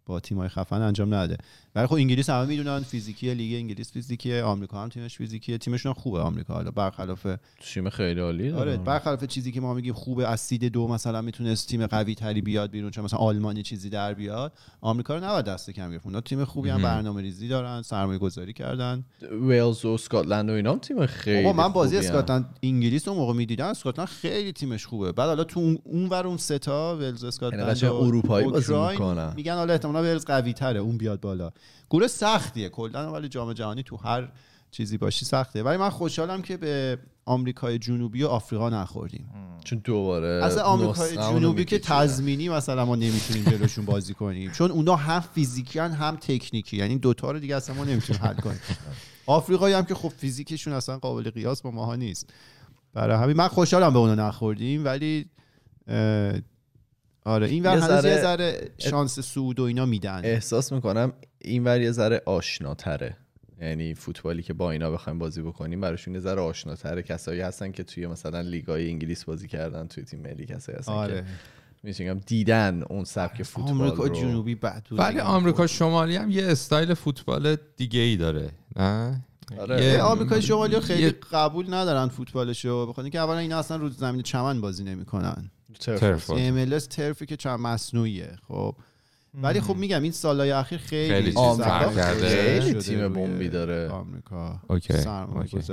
با 0.09 0.19
تیمای 0.19 0.49
خفن 0.49 0.81
انجام 0.81 1.13
نده 1.13 1.37
ولی 1.75 1.87
خب 1.87 1.93
انگلیس 1.93 2.29
همه 2.29 2.45
می‌دونن 2.45 2.79
فیزیکی 2.79 3.33
لیگ 3.33 3.55
انگلیس 3.55 3.91
فیزیکیه 3.91 4.43
آمریکا 4.43 4.83
هم 4.83 4.89
تیمش 4.89 5.17
فیزیکیه 5.17 5.57
تیمشون 5.57 5.93
خوبه 5.93 6.19
آمریکا 6.19 6.53
حالا 6.53 6.71
برخلاف 6.71 7.27
تیم 7.73 7.89
خیلی 7.89 8.19
عالی 8.19 8.51
آره. 8.51 8.77
برخلاف 8.77 9.23
چیزی 9.23 9.51
که 9.51 9.61
ما 9.61 9.73
میگیم 9.73 9.93
خوبه 9.93 10.27
از 10.27 10.39
seed 10.41 10.65
دو 10.65 10.87
مثلا 10.87 11.21
می‌تونست 11.21 11.67
تیم 11.69 11.87
قوی 11.87 12.15
تری 12.15 12.41
بیاد 12.41 12.71
بیرون 12.71 12.91
چون 12.91 13.03
مثلا 13.03 13.19
آلمانی 13.19 13.63
چیزی 13.63 13.89
در 13.89 14.13
بیاد 14.13 14.53
آمریکا 14.81 15.15
رو 15.17 15.23
نباید 15.23 15.45
دست 15.45 15.69
کم 15.71 15.91
گرفت 15.91 16.05
اونا 16.05 16.21
تیم 16.21 16.45
خوبی 16.45 16.69
هم 16.69 16.81
برنامه 16.81 17.21
ریزی 17.21 17.47
دارن 17.47 17.81
سرمایه 17.81 18.19
گذاری 18.19 18.53
کردن 18.53 19.03
ویلز 19.41 19.85
و 19.85 19.89
اسکاتلند 19.89 20.49
و 20.49 20.53
اینا 20.53 20.71
هم 20.71 20.79
تیم 20.79 21.05
خیلی 21.05 21.51
من 21.53 21.67
بازی. 21.67 21.97
اسکاتلند 21.97 22.45
انگلیس 22.63 23.07
اون 23.07 23.17
موقع 23.17 23.33
می‌دیدم 23.33 23.65
اسکاتلند 23.67 24.07
خیلی 24.07 24.51
تیمش 24.51 24.85
خوبه 24.85 25.11
بعد 25.11 25.27
حالا 25.27 25.43
تو 25.43 25.59
اون- 25.85 26.07
ور 26.09 26.27
اون 26.27 26.37
سه 26.37 26.59
تا 26.59 26.95
ولز 26.97 27.03
یعنی 27.23 27.27
اسکاتلند 27.27 27.83
و 27.83 27.93
اروپایی 27.95 28.47
بازی 28.47 28.73
می‌کنن. 28.91 29.33
میگن 29.35 29.53
حالا 29.55 29.73
احتمالاً 29.99 30.13
ولز 30.13 30.25
قوی 30.25 30.53
تره 30.53 30.79
اون 30.79 30.97
بیاد 30.97 31.21
بالا. 31.21 31.51
گروه 31.89 32.07
سختیه 32.07 32.69
کلا 32.69 33.13
ولی 33.13 33.29
جام 33.29 33.53
جهانی 33.53 33.83
تو 33.83 33.97
هر 33.97 34.31
چیزی 34.71 34.97
باشی 34.97 35.25
سخته. 35.25 35.63
ولی 35.63 35.77
من 35.77 35.89
خوشحالم 35.89 36.41
که 36.41 36.57
به 36.57 36.99
آمریکای 37.25 37.79
جنوبی 37.79 38.23
و 38.23 38.27
آفریقا 38.27 38.69
نخوردیم. 38.69 39.29
چون 39.63 39.81
دوباره 39.83 40.45
اصلا 40.45 40.63
آمریکای 40.63 41.15
جنوبی 41.15 41.65
که. 41.65 41.79
تضمینی 41.79 42.49
مثلا 42.49 42.85
ما 42.85 42.95
نمی‌تونیم 42.95 43.43
جلوشون 43.43 43.85
بازی 43.85 44.13
کنیم. 44.13 44.51
چون 44.51 44.71
اونا 44.71 44.95
هم 44.95 45.19
فیزیکیان 45.19 45.91
هم 45.91 46.15
تکنیکی. 46.15 46.77
یعنی 46.77 46.97
دوتا 46.97 47.31
رو 47.31 47.39
دیگه 47.39 47.55
اصلا 47.55 47.75
ما 47.75 47.83
نمی‌تونیم 47.83 48.21
حل 48.21 48.35
کنیم. 48.35 48.59
آفریقایی 49.25 49.75
هم 49.75 49.85
که 49.85 49.95
خب 49.95 50.09
فیزیکشون 50.09 50.73
اصلا 50.73 50.97
قابل 50.97 51.29
قیاس 51.29 51.61
با 51.61 51.71
ماها 51.71 51.95
نیست. 51.95 52.29
برای 52.93 53.17
همین 53.17 53.37
من 53.37 53.47
خوشحالم 53.47 53.93
به 53.93 53.99
اونا 53.99 54.15
نخوردیم 54.15 54.85
ولی 54.85 55.25
آره 57.29 57.47
این 57.47 57.63
ور 57.63 57.77
هنوز 57.77 58.05
یه 58.05 58.21
ذره- 58.21 58.69
شانس 58.77 59.19
سود 59.19 59.59
و 59.59 59.63
اینا 59.63 59.85
میدن. 59.85 60.21
احساس 60.23 60.71
می‌کنم 60.73 61.13
این 61.41 61.63
ور 61.63 61.81
یه 61.81 61.91
ذره 61.91 62.21
آشناتره. 62.25 63.17
یعنی 63.61 63.93
فوتبالی 63.93 64.43
که 64.43 64.53
با 64.53 64.71
اینا 64.71 64.91
بخوایم 64.91 65.19
بازی 65.19 65.41
بکنیم 65.41 65.81
براشون 65.81 66.13
یه 66.13 66.19
ذره 66.19 66.41
آشناتره. 66.41 67.03
کسایی 67.03 67.41
هستن 67.41 67.71
که 67.71 67.83
توی 67.83 68.07
مثلا 68.07 68.41
لیگای 68.41 68.89
انگلیس 68.89 69.23
بازی 69.23 69.47
کردن 69.47 69.87
توی 69.87 70.03
تیم 70.03 70.19
ملی 70.19 70.45
کسایی 70.45 70.77
هستن 70.77 70.91
آره. 70.91 71.15
که 71.21 71.23
می‌تونم 71.83 72.21
دیدن 72.25 72.83
اون 72.89 73.03
سبک 73.03 73.43
فوتبال 73.43 73.71
آمریکا 73.73 74.03
رو. 74.03 74.15
جنوبی 74.15 74.55
بعد 74.55 74.87
ولی 74.91 75.19
آمریکا 75.19 75.67
شمالی 75.67 76.15
هم 76.15 76.31
یه 76.31 76.45
استایل 76.47 76.93
فوتبال 76.93 77.57
دیگه 77.77 77.99
ای 77.99 78.17
داره 78.17 78.49
نه؟ 78.75 79.21
آره. 79.59 79.83
یه- 79.85 80.01
آمریکای 80.01 80.41
شمالی 80.41 80.79
خیلی 80.79 81.01
یه- 81.03 81.15
قبول 81.31 81.73
ندارن 81.73 82.07
فوتبالشو. 82.07 82.85
بخاطر 82.85 83.01
اینکه 83.01 83.19
اولا 83.19 83.37
اینا 83.37 83.59
اصلا 83.59 83.77
رو 83.77 83.89
زمین 83.89 84.21
چمن 84.21 84.61
بازی 84.61 84.83
نمی‌کنن. 84.83 85.51
ترف. 85.79 86.31
MLS 86.31 86.87
ترفی 86.87 87.25
که 87.25 87.37
چند 87.37 87.59
مصنوعیه 87.59 88.37
خب. 88.47 88.75
ولی 89.33 89.61
خب 89.61 89.75
میگم 89.75 90.03
این 90.03 90.11
سالهای 90.11 90.51
اخیر 90.51 90.77
خیلی 90.79 91.13
خیلی 91.13 91.31
کرده. 91.31 92.27
خیلی 92.27 92.27
خیلی 92.27 92.71
شده 92.71 92.81
تیم 92.81 93.13
بمبی 93.13 93.49
داره. 93.49 93.89
آمریکا. 93.89 94.61
اوکی 94.67 94.93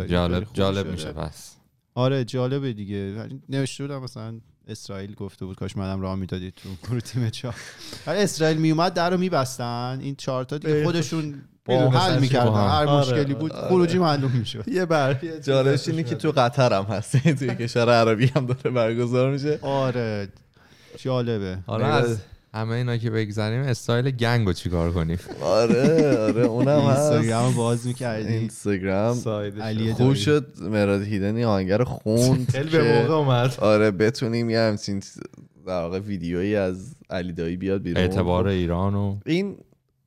جالب 0.09 0.47
جالب. 0.53 0.87
میشه 0.87 1.13
پس 1.13 1.57
آره 1.95 2.25
جالبه 2.25 2.73
دیگه. 2.73 3.15
ولی 3.15 3.43
نوشته 3.49 3.85
بودم 3.85 4.03
مثلا 4.03 4.41
اسرائیل 4.69 5.15
گفته 5.15 5.47
بود 5.47 5.57
کاش 5.57 5.77
منم 5.77 6.01
راه 6.01 6.15
می‌دادید 6.15 6.55
تو 6.55 6.69
گروه 6.89 7.01
تیم 7.01 7.31
چهار. 7.31 7.55
ولی 8.07 8.19
اسرائیل 8.19 8.57
میومد 8.57 8.95
در 8.95 9.11
رو 9.11 9.19
میبستن. 9.19 9.99
این 10.03 10.15
چهار 10.15 10.45
تا 10.45 10.59
دیگه 10.59 10.85
خودشون 10.85 11.43
حل 11.69 12.21
می‌کردن. 12.21 12.53
هر 12.53 12.87
آره، 12.87 13.01
مشکلی 13.01 13.35
بود 13.35 13.53
خروجی 13.53 13.99
معلوم 13.99 14.31
می‌شد. 14.33 14.69
یه 14.69 14.85
بر 14.87 15.17
جالبش 15.43 15.89
اینه 15.89 16.03
که 16.03 16.15
تو 16.15 16.33
قطر 16.37 16.73
هم 16.73 16.85
هست 16.85 17.17
توی 17.17 17.55
کشور 17.65 17.89
عربی 17.93 18.27
هم 18.27 18.47
داره 18.47 18.71
برگزار 18.71 19.31
میشه. 19.33 19.59
آره. 19.63 20.29
جالبه. 20.99 21.59
حالا 21.67 21.87
از 21.87 22.19
همه 22.55 22.71
اینا 22.75 22.97
که 22.97 23.11
بگذریم 23.11 23.61
استایل 23.61 24.11
گنگ 24.11 24.47
رو 24.47 24.53
چیکار 24.53 24.93
کنیم؟ 24.93 25.19
آره 25.43 26.19
آره 26.19 26.43
اونم 26.43 26.81
هست. 26.91 27.13
اینستاگرام 27.13 27.55
باز 27.55 27.87
می‌کردی. 27.87 28.33
اینستاگرام. 28.33 29.19
علی 29.61 29.93
خوب 29.93 30.15
شد 30.15 30.47
مراد 30.61 31.03
هیدنی 31.03 31.45
آهنگر 31.45 31.85
خوند 31.85 32.51
خیلی 32.53 32.71
به 32.71 33.03
موقع 33.03 33.15
اومد. 33.15 33.55
آره 33.61 33.91
بتونیم 33.91 34.51
یه 34.51 34.61
همچین 34.61 35.03
در 35.67 35.81
واقع 35.83 35.99
ویدیویی 35.99 36.57
از 36.57 36.95
علی 37.11 37.33
دایی 37.33 37.57
بیاد 37.57 37.83
بیرون. 37.83 38.03
اعتبار 38.03 38.47
ایران 38.47 38.95
و 38.95 39.17
این 39.27 39.57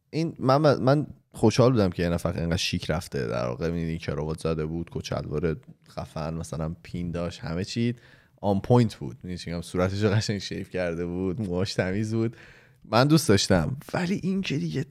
این 0.10 0.34
من 0.40 0.76
من 0.80 1.08
خوشحال 1.32 1.72
بودم 1.72 1.90
که 1.90 2.04
یه 2.04 2.10
نفر 2.10 2.40
اینقدر 2.40 2.58
شیک 2.58 2.92
رفته. 2.92 3.28
در 3.28 3.48
واقع 3.48 3.70
می‌دونی 3.70 3.98
کراوات 3.98 4.40
زده 4.40 4.66
بود 4.66 4.90
کت 4.92 5.16
شلوار 5.16 5.58
خفن 5.90 6.34
مثلا 6.34 6.76
pin 6.84 7.12
داشت 7.12 7.40
همه 7.40 7.64
چی 7.64 7.96
on 8.42 8.60
point 8.60 8.96
بود. 8.96 9.18
می‌دونی 9.24 9.62
صورتش 9.62 10.04
رو 10.04 10.10
قشنگ 10.10 10.40
shave 10.40 10.70
کرده 10.70 11.06
بود 11.06 11.42
موهاش 11.42 11.74
تمیز 11.74 12.14
بود. 12.14 12.38
من 12.86 13.08
دوست 13.08 13.30
داشتم. 13.30 13.78
ولی 13.94 14.20
این 14.24 14.42
که 14.42 14.58
دیگه 14.58 14.86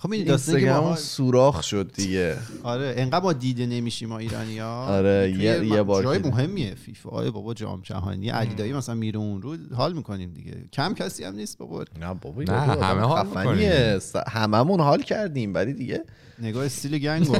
دیگه 0.00 0.08
آخه 0.08 0.08
می‌دونی 0.08 0.28
داستان 0.28 0.60
که 0.60 0.70
ما 0.72 0.96
سوراخ 0.96 1.62
شد 1.62 1.92
دیگه. 1.92 2.36
آره 2.62 2.94
انقدر 2.96 3.24
ما 3.24 3.32
دیده 3.32 3.66
نمیشیم 3.66 4.08
ما 4.08 4.18
ایرانی 4.18 4.58
ها 4.58 4.86
آره، 4.86 5.34
یه- 5.38 5.66
یه 5.66 5.82
بار 5.82 6.02
جای 6.02 6.18
مهمیه 6.18 6.74
فیفا. 6.74 7.10
آره 7.10 7.30
بابا 7.30 7.54
جام 7.54 7.80
جهانی. 7.82 8.28
علی 8.28 8.54
دایی 8.54 8.72
مثلا 8.72 8.94
میره 8.94 9.18
اون 9.18 9.42
رو 9.42 9.56
حال 9.74 9.92
می‌کنیم 9.92 10.30
دیگه. 10.32 10.54
کم 10.72 10.94
کسی 10.94 11.24
هم 11.24 11.34
نیست 11.34 11.58
بابا. 11.58 11.84
نه 12.00 12.14
بابا 12.14 12.42
نه، 12.42 12.52
همه 12.60 13.00
حال. 13.00 13.98
س- 13.98 14.16
هممون 14.28 14.80
حال 14.80 15.02
کردیم 15.02 15.54
ولی 15.54 15.72
دیگه 15.72 16.04
نگاه 16.42 16.64
استیل 16.66 16.98
گنگو 16.98 17.36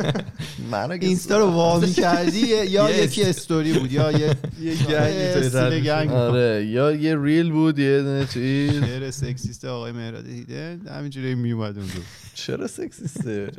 منو 0.72 0.92
اینستا 1.00 1.38
رو 1.38 1.46
وا 1.46 1.80
می‌کردی؟ 1.86 2.38
یا 2.38 2.90
یه 2.90 3.04
یکی 3.04 3.22
استوری 3.22 3.72
بود 3.78 3.92
یا 3.92 4.12
یه 4.12 4.36
استیل 4.96 5.80
گنگ. 5.80 6.10
آره 6.10 6.66
یا 6.66 6.92
یه 6.92 7.16
ریل 7.22 7.50
بود 7.52 7.78
یه 7.78 8.02
دونه 8.02 8.26
چیز. 8.26 8.70
شعر 8.84 9.10
سکسیست 9.10 9.64
آقای 9.64 9.92
مهراد 9.92 10.26
هیدن 10.26 10.80
همینجوری 10.88 11.34
میومد 11.34 11.78
اون 11.78 11.86
چرا 12.34 12.66
سکسیسته؟ 12.66 13.50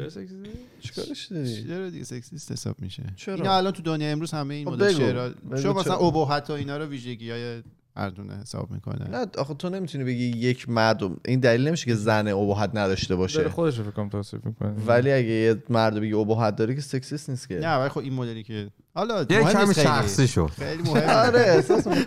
چیکارش 0.81 1.25
داری؟ 1.25 1.63
چرا 1.67 1.89
دیگه 1.89 2.03
سکسیست 2.03 2.51
حساب 2.51 2.75
میشه؟ 2.79 3.03
چرا؟ 3.15 3.35
اینا 3.35 3.57
الان 3.57 3.71
تو 3.73 3.81
دنیا 3.81 4.07
امروز 4.09 4.31
همه 4.31 4.53
این 4.55 4.65
خب 4.65 4.71
مدل. 4.73 4.93
شعرها 4.93 5.29
چون 5.29 5.75
مثلا 5.75 5.83
چرا؟ 5.83 5.97
ابهت 5.97 6.49
و 6.49 6.53
اینا 6.53 6.77
رو 6.77 6.85
ویژگی 6.85 7.31
های 7.31 7.61
مردونه 7.97 8.37
حساب 8.41 8.71
می‌کنه. 8.71 9.09
نه 9.09 9.25
آخه 9.37 9.53
تو 9.53 9.69
نمی‌تونی 9.69 10.03
بگی 10.03 10.25
یک 10.25 10.69
مرد 10.69 11.01
این 11.25 11.39
دلیل 11.39 11.67
نمیشه 11.67 11.85
که 11.85 11.95
زن 11.95 12.27
ابهت 12.27 12.71
نداشته 12.73 13.07
داره 13.07 13.19
باشه 13.19 13.49
خودش 13.49 13.77
رو 13.77 13.83
فکر 13.83 13.91
کنم 13.93 14.09
توصیف 14.09 14.45
می‌کنه. 14.45 14.69
ولی 14.87 15.11
اگه 15.11 15.27
یه 15.27 15.63
مرد 15.69 15.99
بگی 15.99 16.13
ابهت 16.13 16.55
داره 16.55 16.75
که 16.75 16.81
سکسیست 16.81 17.29
نیست 17.29 17.49
که. 17.49 17.55
نه 17.55 17.75
ولی 17.75 17.89
خب 17.89 17.99
این 17.99 18.13
مدلی 18.13 18.43
که 18.43 18.69
حالا 18.95 19.25
یه 19.29 19.39
مهم 19.39 19.53
کمی. 19.53 19.73
شخصی 19.73 20.27
شد 20.27 20.51
خیلی 20.57 20.83
مهم 20.83 21.09
آره 21.27 21.39
احساس. 21.39 21.87
این 21.87 22.05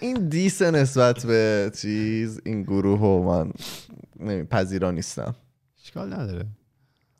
این 0.00 0.28
دیس 0.28 0.62
نسبت 0.62 1.26
به 1.26 1.70
چیز 1.76 2.40
این 2.44 2.62
گروه 2.62 3.00
و 3.00 3.44
من 4.20 4.44
پذیرا 4.46 4.90
نیستم. 4.90 5.34
اشکال 5.84 6.12
نداره. 6.14 6.46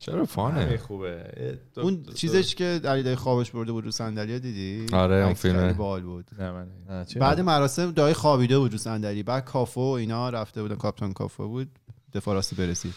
چرا 0.00 0.14
خیلی 0.14 0.26
فانه 0.26 0.76
خوبه. 0.76 1.59
دو- 1.75 1.83
اون 1.83 1.95
دو- 1.95 2.12
چیزش 2.12 2.54
که 2.54 2.80
علی 2.85 3.14
خوابش 3.16 3.50
برده 3.50 3.73
بود 3.73 3.85
رو 3.85 3.90
صندلی 3.90 4.40
دیدی؟ 4.40 4.87
آره، 4.97 5.16
اون. 5.16 5.35
خیلی 5.35 5.73
باحال 5.73 6.02
بود. 6.02 6.25
نه 6.38 6.50
من 6.52 6.66
نه،؟ 6.88 7.04
بعد 7.21 7.40
مراسم 7.40 7.90
دای 7.90 8.12
خوابیده 8.14 8.59
بود 8.59 8.73
رو 8.73 8.78
صندلی. 8.78 9.23
بعد 9.23 9.45
کافو 9.45 9.80
و 9.80 9.85
اینا 9.92 10.28
رفته 10.30 10.62
بودن 10.62 10.76
کاپتان 10.76 11.12
کافو 11.12 11.49
بود. 11.49 11.69
دفاع 12.14 12.35
راستی 12.35 12.57
برسید 12.57 12.95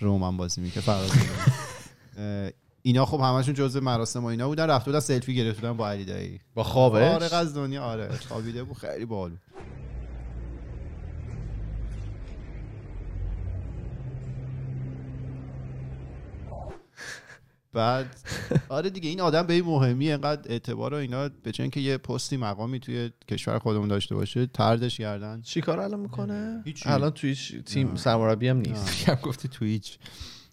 رومن 0.00 0.36
بازی 0.36 0.60
می‌کرد 0.60 0.82
فراز 0.82 1.10
اینا 2.82 3.06
خب 3.06 3.20
همشون 3.20 3.54
جزء 3.54 3.80
مراسم 3.80 4.24
و 4.24 4.26
اینا 4.26 4.48
بودن. 4.48 4.66
رفته 4.70 4.84
بودن 4.90 5.00
سلفی 5.00 5.34
گرفتن 5.34 5.72
با 5.72 5.88
علی 5.88 6.04
دایی 6.04 6.40
با 6.54 6.62
خوابش؟ 6.62 7.08
فارغ 7.10 7.32
از 7.32 7.54
دنیا 7.54 7.82
آره 7.84 8.08
خوابیده 8.28 8.64
بود 8.64 8.76
خیلی 8.76 9.04
باحال 9.04 9.30
بود. 9.30 9.40
بعد 17.74 18.16
آره 18.68 18.90
دیگه 18.90 19.08
این 19.08 19.20
آدم 19.20 19.42
به 19.42 19.54
این 19.54 19.64
مهمی 19.64 20.12
انقدر 20.12 20.52
اعتبار 20.52 20.94
و 20.94 20.96
اینا 20.96 21.28
به 21.42 21.52
چون 21.52 21.70
که 21.70 21.80
یه 21.80 21.96
پستی 21.96 22.36
مقامی 22.36 22.80
توی 22.80 23.10
کشور 23.28 23.58
خودمون 23.58 23.88
داشته 23.88 24.14
باشه 24.14 24.46
تردش 24.46 24.98
کردن. 24.98 25.40
چی 25.40 25.60
کار 25.60 25.80
الان 25.80 26.00
می‌کنه؟ 26.00 26.62
هیچی. 26.64 26.88
الان 26.88 27.10
توی 27.10 27.30
هیچ 27.30 27.56
تیم 27.64 27.94
سرمربی 27.94 28.48
هم 28.48 28.56
نیست. 28.56 29.08
هم 29.08 29.14
گفتی 29.28 29.48
تویچ 29.48 29.98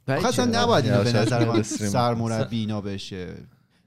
آخه 0.08 0.28
اصلا 0.28 0.62
نباید 0.62 0.86
اینو 0.86 1.04
به 1.04 1.14
نظر 1.14 1.46
من. 1.46 1.64
سرمربی 1.64 2.60
اینا 2.60 2.82
بشه. 2.82 3.36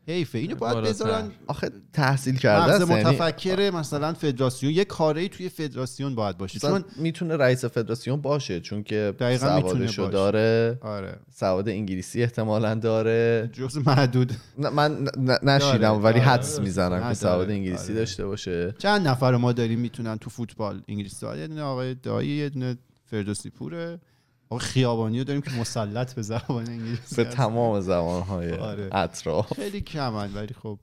حیفه 0.09 0.39
اینو 0.39 0.55
باید. 0.55 0.77
بذارن 0.77 1.31
آخه 1.47 1.71
تحصیل 1.93 2.37
کرده 2.37 2.73
است 2.73 2.91
یعنی 2.91 3.05
متفکر 3.05 3.71
مثلا 3.71 4.13
فدراسیون 4.13 4.73
یه 4.73 4.85
کاری 4.85 5.29
توی 5.29 5.49
فدراسیون 5.49 6.15
باید 6.15 6.39
باشه 6.39 6.59
چون 6.59 6.85
می‌تونه 6.97 7.37
رئیس 7.37 7.65
فدراسیون 7.65 8.21
باشه 8.21 8.61
چون 8.61 8.83
که 8.83 9.15
دقیقاً 9.21 9.57
می‌تونه. 9.57 10.11
داره 10.11 10.79
آره 10.81 11.17
سواد 11.35 11.69
انگلیسی 11.69 12.23
احتمالا 12.23 12.75
داره 12.75 13.51
جز 13.53 13.79
محدود 13.87 14.33
نه، 14.59 14.69
من 14.69 15.09
نشیدم 15.43 15.79
داره. 15.79 15.93
ولی 15.93 16.21
آره. 16.21 16.29
حدس 16.29 16.61
می‌زنم 16.61 16.95
نه، 16.95 17.09
که 17.09 17.15
سواد 17.15 17.39
داره. 17.39 17.55
انگلیسی 17.55 17.93
آره. 17.93 17.95
داشته 17.95 18.27
باشه 18.27 18.75
چند 18.79 19.09
نفر 19.09 19.37
ما 19.37 19.53
داریم 19.53 19.81
می‌تونن 19.81 20.19
تو 20.19 20.31
فوتبال 20.31 20.83
انگلیسی 20.89 21.27
یه 21.27 21.47
دونه 21.47 21.63
آقای 21.63 21.95
دایی 21.95 22.29
یه 22.29 22.49
دونه 22.49 22.77
فردوسی 23.05 23.51
پوره 23.51 23.99
آقای 24.49 24.67
خیابانی 24.67 25.19
رو 25.19 25.25
داریم 25.25 25.43
که 25.43 25.51
مسلط 25.51 26.15
به 26.15 26.23
زبان 26.23 26.69
انگلیسی 26.69 27.17
به. 27.17 27.25
تمام 27.25 27.81
زبانهای 27.81 28.53
آره. 28.53 28.89
اطراف. 28.93 29.53
خیلی 29.53 29.81
کمن 29.81 30.35
ولی 30.35 30.55
خب. 30.55 30.79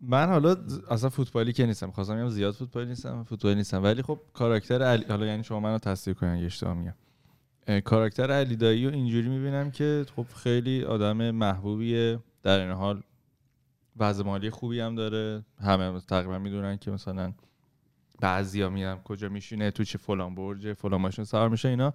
من 0.00 0.28
حالا 0.28 0.56
اصلا 0.90 1.10
فوتبالی 1.10 1.52
که 1.52 1.66
نیستم. 1.66 1.90
خواستم 1.90 2.16
بگم 2.16 2.28
زیاد 2.28 2.54
فوتبالی 2.54 2.88
نیستم 2.88 3.24
فوتبالی 3.24 3.54
نیستم. 3.54 3.82
ولی 3.82 4.02
خب 4.02 4.20
کاراکتر 4.32 4.82
علی 4.82 5.04
حالا 5.08 5.26
یعنی 5.26 5.44
شما 5.44 5.60
منو 5.60 5.78
تصدیق 5.78 6.16
کنین 6.16 6.32
اگه 6.32 6.46
اشتباه 6.46 6.74
میگم. 6.74 6.94
کاراکتر 7.80 8.30
علی 8.30 8.56
دایی 8.56 8.86
رو 8.86 8.92
اینجوری 8.92 9.28
می‌بینم 9.28 9.70
که 9.70 10.06
خب 10.16 10.26
خیلی 10.36 10.84
آدم 10.84 11.30
محبوبیه 11.30 12.18
در 12.42 12.60
این 12.60 12.70
حال 12.70 13.02
وضع 13.96 14.24
مالی 14.24 14.50
خوبی 14.50 14.80
هم 14.80 14.94
داره. 14.94 15.44
همه 15.60 16.00
تقریبا 16.00 16.38
می‌دونن 16.38 16.76
که 16.76 16.90
مثلا 16.90 17.32
بعضیا 18.20 18.70
میرن 18.70 18.98
کجا 19.04 19.28
میشینه 19.28 19.70
تو 19.70 19.84
چه 19.84 19.98
فلان 19.98 20.34
برج 20.34 20.72
فلان 20.72 21.00
ماشین 21.00 21.24
سوار 21.24 21.48
میشه 21.48 21.68
اینا. 21.68 21.94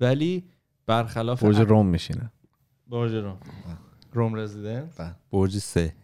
ولی 0.00 0.44
برخلاف 0.86 1.42
برج 1.42 1.60
روم 1.60 1.86
میشینه. 1.86 2.32
برج 2.86 3.14
روم. 3.14 3.38
روم 4.12 4.34
رزیدنت؟ 4.34 5.14
برج 5.32 5.58
سه. 5.58 5.94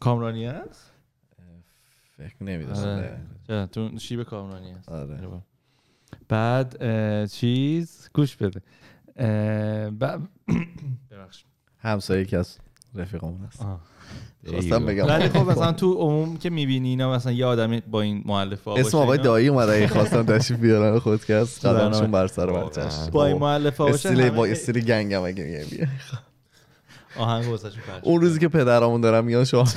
کامرانی 0.00 0.46
هست؟ 0.46 0.92
فکر 2.16 2.34
نمی‌دونم 2.40 2.78
آره. 2.78 3.20
چرا؟ 3.46 3.66
تو 3.66 3.98
شیب 3.98 4.22
کامرانی 4.22 4.72
هست. 4.72 4.88
آره. 4.88 5.42
بعد 6.28 6.76
اه، 6.80 7.26
چیز؟ 7.26 8.10
گوش 8.14 8.36
بده. 8.36 8.60
ببخشید. 11.10 11.46
همسایه 11.78 12.22
یکی 12.22 12.36
از 12.94 13.00
رفیقامون 13.00 13.40
هست. 13.46 13.62
خواستم 14.48 14.86
بگم. 14.86 15.06
ولی 15.06 15.28
خب 15.28 15.50
مثلا 15.50 15.72
تو 15.72 15.92
عموم 15.92 16.36
که 16.36 16.50
می‌بینی 16.50 16.88
اینا 16.88 17.12
مثلا 17.12 17.32
یه 17.32 17.46
آدمی 17.46 17.82
با 17.90 18.00
این 18.00 18.22
مؤلفه 18.26 18.70
ها 18.70 18.76
اسم 18.76 18.98
آقای 18.98 19.18
دایی 19.18 19.48
اومد 19.48 19.68
اگه 19.68 19.88
خواستم 19.88 20.22
تشریف 20.22 20.60
بیارن 20.60 20.98
خودکست 20.98 21.66
برنامه. 21.66 21.84
قدمشون 21.88 22.10
بر 22.10 22.26
سر 22.26 22.46
بچهش 22.46 22.92
با 23.12 23.26
این 23.26 23.36
مؤلفه 23.36 23.84
باشه 23.84 24.08
استیل 24.08 24.30
با 24.30 24.46
استیل 24.46 24.80
گنگم 24.80 25.22
اگه 25.22 25.44
میگه 25.44 25.66
بیا. 25.70 25.86
آهنگ 27.16 27.48
واسش 27.48 27.72
اون 28.02 28.20
روزی 28.20 28.38
که 28.38 28.48
پدرامون 28.48 29.00
دارم 29.00 29.24
میان 29.24 29.44
شما 29.44 29.64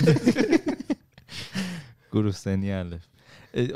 گروه 2.12 2.32
سنی 2.32 2.72
الف 2.72 3.02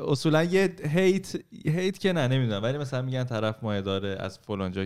اصولا 0.07 0.43
یه 0.43 0.75
هیت 0.89 1.36
هیت 1.65 2.00
که 2.00 2.13
نه 2.13 2.27
نمی‌دونم. 2.27 2.63
ولی 2.63 2.77
مثلا 2.77 3.01
میگن 3.01 3.24
طرف 3.24 3.55
مایه 3.62 3.81
داره 3.81 4.17
از 4.19 4.39
فلانجا 4.48 4.86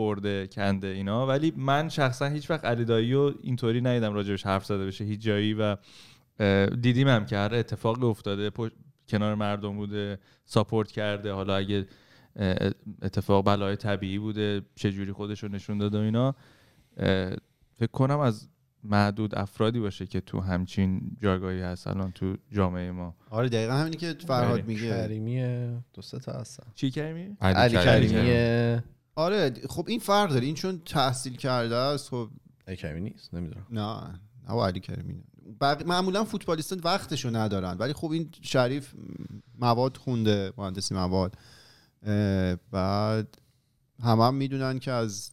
برده 0.00 0.46
کنده 0.46 0.86
اینا. 0.86 1.26
ولی 1.26 1.52
من 1.56 1.88
شخصا 1.88 2.26
هیچ 2.26 2.50
وقت 2.50 2.64
علی 2.64 2.84
دایی 2.84 3.12
رو 3.12 3.34
اینطوری 3.42 3.80
ندیدم 3.80 4.12
راجبش 4.14 4.46
حرف 4.46 4.64
زده 4.64 4.86
بشه. 4.86 5.04
هیچ 5.04 5.20
جایی 5.20 5.54
و 5.54 5.76
دیدیم 6.80 7.08
هم 7.08 7.26
که 7.26 7.36
هر 7.36 7.54
اتفاقی 7.54 8.06
افتاده. 8.06 8.50
پشت- 8.50 8.74
کنار 9.08 9.34
مردم 9.34 9.76
بوده 9.76 10.18
ساپورت 10.44 10.90
کرده. 10.90 11.32
حالا 11.32 11.56
اگه 11.56 11.86
اتفاق 13.02 13.44
بلای 13.44 13.76
طبیعی 13.76 14.18
بوده 14.18 14.62
چجوری 14.74 15.12
خودش 15.12 15.42
رو 15.42 15.48
نشون 15.48 15.78
داده 15.78 15.98
و 15.98 16.00
اینا. 16.00 16.34
فکر 17.76 17.90
کنم 17.92 18.18
از 18.18 18.48
معدود 18.84 19.34
افرادی 19.34 19.80
باشه 19.80 20.06
که 20.06 20.20
تو 20.20 20.40
همچین 20.40 21.16
جایگاهی 21.22 21.60
هست 21.60 21.86
الان 21.86 22.12
تو 22.12 22.36
جامعه 22.52 22.90
ما. 22.90 23.14
آره 23.30 23.48
دقیقا 23.48 23.72
همینی 23.72 23.96
که 23.96 24.14
فرهاد 24.26 24.60
خیلی. 24.60 24.74
میگه. 24.74 24.88
کریمی 24.88 25.42
دو 25.94 26.02
سه 26.02 26.18
تا 26.18 26.32
هستن. 26.32 26.66
چی 26.74 26.90
کردی؟ 26.90 27.36
علی 27.40 27.74
کریمی 27.74 28.80
آره 29.20 29.54
خب 29.68 29.84
این 29.88 29.98
فرق 29.98 30.30
داره. 30.30 30.46
این 30.46 30.54
چون 30.54 30.80
تحصیل 30.86 31.36
کرده 31.36 31.76
است 31.76 32.08
خب 32.08 32.30
کریمی 32.78 33.10
نیست؟ 33.10 33.34
نمی‌دونم. 33.34 33.66
نه 33.70 34.20
با 34.48 34.66
علی 34.66 34.80
کریمی. 34.80 35.24
بق... 35.60 35.86
معمولا 35.86 36.24
فوتبالیستان 36.24 36.80
وقتشو 36.84 37.30
ندارن. 37.36 37.76
ولی 37.78 37.92
خب 37.92 38.10
این 38.10 38.30
شریف 38.42 38.94
مواد 39.58 39.96
خونده 39.96 40.52
مهندسی 40.56 40.94
مواد. 40.94 41.34
بعد 42.70 43.38
همه 44.02 44.24
هم 44.24 44.34
می‌دونن 44.34 44.78
که 44.78 44.92
از 44.92 45.30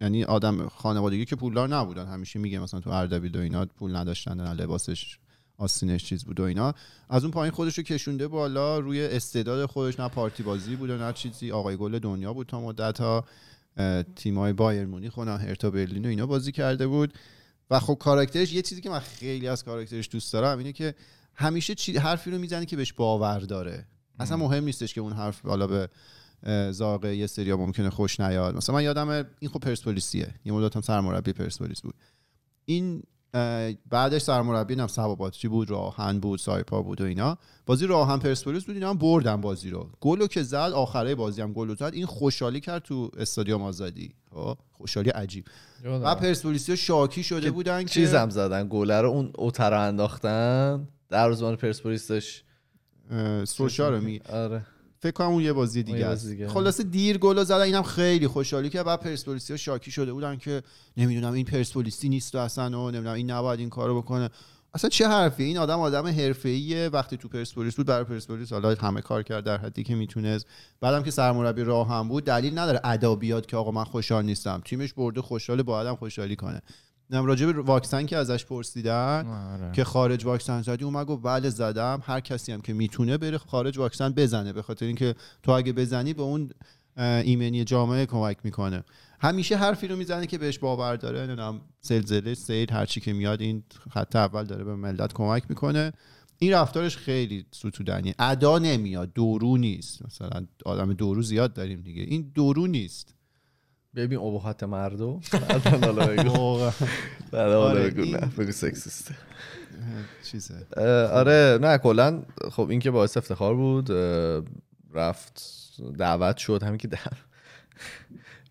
یعنی 0.00 0.24
آدم 0.24 0.68
خانوادگی 0.68 1.24
که 1.24 1.36
پولدار 1.36 1.68
نبودن. 1.68 2.06
همیشه 2.06 2.38
میگه 2.38 2.58
مثلا 2.58 2.80
تو 2.80 2.90
اردبیل 2.90 3.36
و 3.36 3.40
اینا 3.40 3.66
پول 3.66 3.96
نداشتن 3.96 4.40
نه 4.40 4.52
لباسش 4.52 5.18
آستینش 5.58 6.04
چیز 6.04 6.24
بود 6.24 6.40
و 6.40 6.42
اینا. 6.42 6.74
از 7.08 7.24
اون 7.24 7.30
پایین 7.30 7.52
خودش 7.52 7.78
رو 7.78 7.84
کشونده 7.84 8.28
بالا 8.28 8.78
روی 8.78 9.06
استعداد 9.06 9.66
خودش 9.66 10.00
نه 10.00 10.08
پارتی 10.08 10.42
بازی 10.42 10.76
بود 10.76 10.90
و 10.90 10.96
نه 10.96 11.12
چیزی. 11.12 11.52
آقای 11.52 11.76
گل 11.76 11.98
دنیا 11.98 12.32
بود 12.32 12.46
تا 12.46 12.60
مدت 12.60 13.00
ها. 13.00 13.24
تیمای 14.16 14.52
بایر 14.52 14.86
مونیخ 14.86 15.16
و 15.16 15.20
هرتا 15.20 15.70
برلین 15.70 16.04
و 16.06 16.08
اینا 16.08 16.26
بازی 16.26 16.52
کرده 16.52 16.86
بود. 16.86 17.12
و 17.70 17.80
خب 17.80 17.96
کاراکترش 18.00 18.52
یه 18.52 18.62
چیزی 18.62 18.80
که 18.80 18.90
من 18.90 18.98
خیلی 18.98 19.48
از 19.48 19.64
کاراکترش 19.64 20.08
دوست 20.12 20.32
دارم 20.32 20.58
اینه 20.58 20.72
که 20.72 20.94
همیشه 21.34 21.74
چی 21.74 21.96
حرفی 21.96 22.30
رو 22.30 22.38
می‌زنه 22.38 22.66
که 22.66 22.76
بهش 22.76 22.92
باور 22.92 23.38
داره. 23.38 23.86
اصلا 24.18 24.36
مهم 24.36 24.64
نیستش 24.64 24.94
که 24.94 25.00
اون 25.00 25.12
حرف 25.12 25.40
حالا 25.40 25.66
به 25.66 25.88
ذائقه 26.70 27.16
یه 27.16 27.26
سریا 27.26 27.56
ممکنه 27.56 27.90
خوش 27.90 28.20
نیاد. 28.20 28.56
مثلا 28.56 28.74
من 28.74 28.84
یادم 28.84 29.08
این 29.38 29.50
خب 29.50 29.60
پرسپولیسیه. 29.60 30.34
یه 30.44 30.52
مدت 30.52 30.76
هم 30.76 30.82
سرمربی 30.82 31.32
پرسپولیس 31.32 31.80
بود. 31.80 31.94
این 32.64 33.02
بعدش 33.90 34.22
سرمربی 34.22 34.76
نم 34.76 34.86
سباباتچی 34.86 35.48
بود 35.48 35.70
راهن 35.70 36.20
بود 36.20 36.38
سایپا 36.38 36.82
بود 36.82 37.00
و 37.00 37.04
اینا. 37.04 37.38
بازی 37.66 37.86
راهن 37.86 38.18
پرسپولیس 38.18 38.64
بود 38.64 38.74
اینا 38.74 38.90
هم 38.90 38.98
بردن 38.98 39.40
بازی 39.40 39.70
رو. 39.70 39.90
گلو 40.00 40.26
که 40.26 40.42
زد 40.42 40.54
آخره 40.54 41.14
بازی 41.14 41.42
هم 41.42 41.52
گل 41.52 41.68
رو 41.68 41.74
زد. 41.74 41.90
این 41.94 42.06
خوشحالی 42.06 42.60
کرد 42.60 42.82
تو 42.82 43.10
استادیوم 43.16 43.62
آزادی. 43.62 44.14
خب، 44.34 44.58
خوشحالی 44.72 45.10
عجیب. 45.10 45.44
و 45.84 46.14
پرسپولیسی 46.14 46.76
شاکی 46.76 47.22
شده 47.22 47.50
بودن 47.50 47.82
که 47.82 47.88
چیزم 47.88 48.30
زدن؟ 48.30 48.68
گله 48.68 49.00
رو 49.00 49.08
اون 49.08 49.30
اوتر 49.34 49.70
رو 49.70 49.80
انداختن؟ 49.80 50.88
در 51.08 51.28
روزمان 51.28 51.56
پرسپولیس 51.56 52.08
داشت. 52.08 52.44
سوشا 53.44 53.88
رو 53.88 54.00
می 54.00 54.20
آره. 54.32 54.66
فکر 55.00 55.12
کنم 55.12 55.28
اون 55.28 55.42
یه 55.42 55.52
بازی 55.52 55.82
دیگه 55.82 56.06
است. 56.06 56.46
خلاصه 56.46 56.82
دیر 56.82 57.18
گل 57.18 57.44
زدن 57.44 57.60
اینم 57.60 57.82
خیلی 57.82 58.26
خوشحالی 58.26 58.70
که 58.70 58.82
بعد 58.82 59.00
پرسپولیسی 59.00 59.52
ها 59.52 59.56
شاکی 59.56 59.90
شده 59.90 60.12
بودن 60.12 60.36
که 60.36 60.62
نمی‌دونم 60.96 61.32
این 61.32 61.44
پرسپولیسی 61.44 62.08
نیست 62.08 62.34
و 62.34 62.38
اصلا 62.38 62.84
و 62.84 62.90
نمی‌دونم 62.90 63.14
این 63.14 63.30
نباید 63.30 63.60
این 63.60 63.70
کارو 63.70 64.02
بکنه. 64.02 64.30
اصلا 64.74 64.90
چه 64.90 65.08
حرفی؟ 65.08 65.42
این 65.42 65.58
آدم 65.58 65.80
آدم 65.80 66.06
حرفه‌ایه. 66.06 66.88
وقتی 66.88 67.16
تو 67.16 67.28
پرسپولیس 67.28 67.74
بود 67.74 67.86
برای 67.86 68.04
پرسپولیس 68.04 68.52
حالا 68.52 68.74
همه 68.74 69.00
کار 69.00 69.22
کرد 69.22 69.44
در 69.44 69.56
حدی 69.56 69.82
که 69.82 69.94
می‌تونست. 69.94 70.46
بعدم 70.80 71.02
که 71.02 71.10
سرمربی 71.10 71.62
راه 71.62 71.88
هم 71.88 72.08
بود 72.08 72.24
دلیل 72.24 72.58
نداره 72.58 72.80
ادابیات 72.84 73.48
که 73.48 73.56
آقا 73.56 73.70
من 73.70 73.84
خوشحال 73.84 74.24
نیستم. 74.24 74.62
تیمش 74.64 74.92
برده 74.92 75.22
خوشحال 75.22 75.62
باید 75.62 75.86
هم 75.88 75.96
خوشحالی 75.96 76.36
کنه. 76.36 76.62
نم 77.10 77.26
راجع 77.26 77.52
به 77.52 77.62
واکسن 77.62 78.06
که 78.06 78.16
ازش 78.16 78.44
پرسیدن 78.44 79.70
که 79.72 79.84
خارج 79.84 80.24
واکسن 80.24 80.62
زدی 80.62 80.84
اومد 80.84 81.06
گفت 81.06 81.22
بله 81.22 81.50
زدم. 81.50 82.02
هر 82.04 82.20
کسی 82.20 82.52
هم 82.52 82.60
که 82.60 82.72
می‌تونه 82.72 83.18
بره 83.18 83.38
خارج 83.38 83.78
واکسن 83.78 84.12
بزنه 84.12 84.52
به 84.52 84.62
خاطر 84.62 84.86
اینکه 84.86 85.14
تو 85.42 85.52
اگه 85.52 85.72
بزنی 85.72 86.14
به 86.14 86.22
اون 86.22 86.50
ایمنی 86.96 87.64
جامعه 87.64 88.06
کمک 88.06 88.36
می‌کنه. 88.44 88.84
همیشه 89.20 89.56
حرفی 89.56 89.88
رو 89.88 89.96
می‌زنه 89.96 90.26
که 90.26 90.38
بهش 90.38 90.58
باور 90.58 90.96
داره 90.96 91.18
نمی‌دونم 91.18 91.60
زلزله 91.80 92.34
سیل 92.34 92.72
هر 92.72 92.86
چی 92.86 93.00
که 93.00 93.12
میاد 93.12 93.40
این 93.40 93.62
خط 93.90 94.16
اول 94.16 94.44
داره 94.44 94.64
به 94.64 94.74
ملت 94.74 95.12
کمک 95.12 95.42
می‌کنه. 95.48 95.92
این 96.38 96.52
رفتارش 96.52 96.96
خیلی 96.96 97.46
ستودنی 97.50 98.14
ادا 98.18 98.58
نمیاد 98.58 99.12
دورو 99.12 99.56
نیست. 99.56 100.04
مثلا 100.04 100.46
آدم 100.64 100.92
دورو 100.92 101.22
زیاد 101.22 101.54
داریم 101.54 101.80
دیگه. 101.80 102.02
این 102.02 102.32
دورو 102.34 102.66
نیست. 102.66 103.14
ببین 103.96 104.18
ابهات 104.18 104.62
مردم. 104.62 105.20
بعدن 105.32 105.84
حالا 105.84 106.06
بگو. 106.06 106.58
بعد 107.30 107.46
حالا 107.46 107.62
آره، 107.62 107.90
بگو. 107.90 108.04
نه 108.04 108.26
بگو 108.38 108.52
سکسیسته. 108.52 109.14
چیزه. 110.24 110.66
آره 111.12 111.58
نه 111.62 111.78
کلا 111.78 112.22
خب 112.50 112.70
این 112.70 112.80
که 112.80 112.90
باعث 112.90 113.16
افتخار 113.16 113.54
بود 113.54 113.92
رفت 114.94 115.42
دعوت 115.98 116.36
شد 116.36 116.62
همین 116.62 116.78
که 116.78 116.88
در 116.88 117.12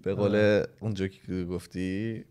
به 0.03 0.13
قول 0.15 0.63
اونجا 0.79 1.07
که 1.07 1.43
گفتی 1.43 2.25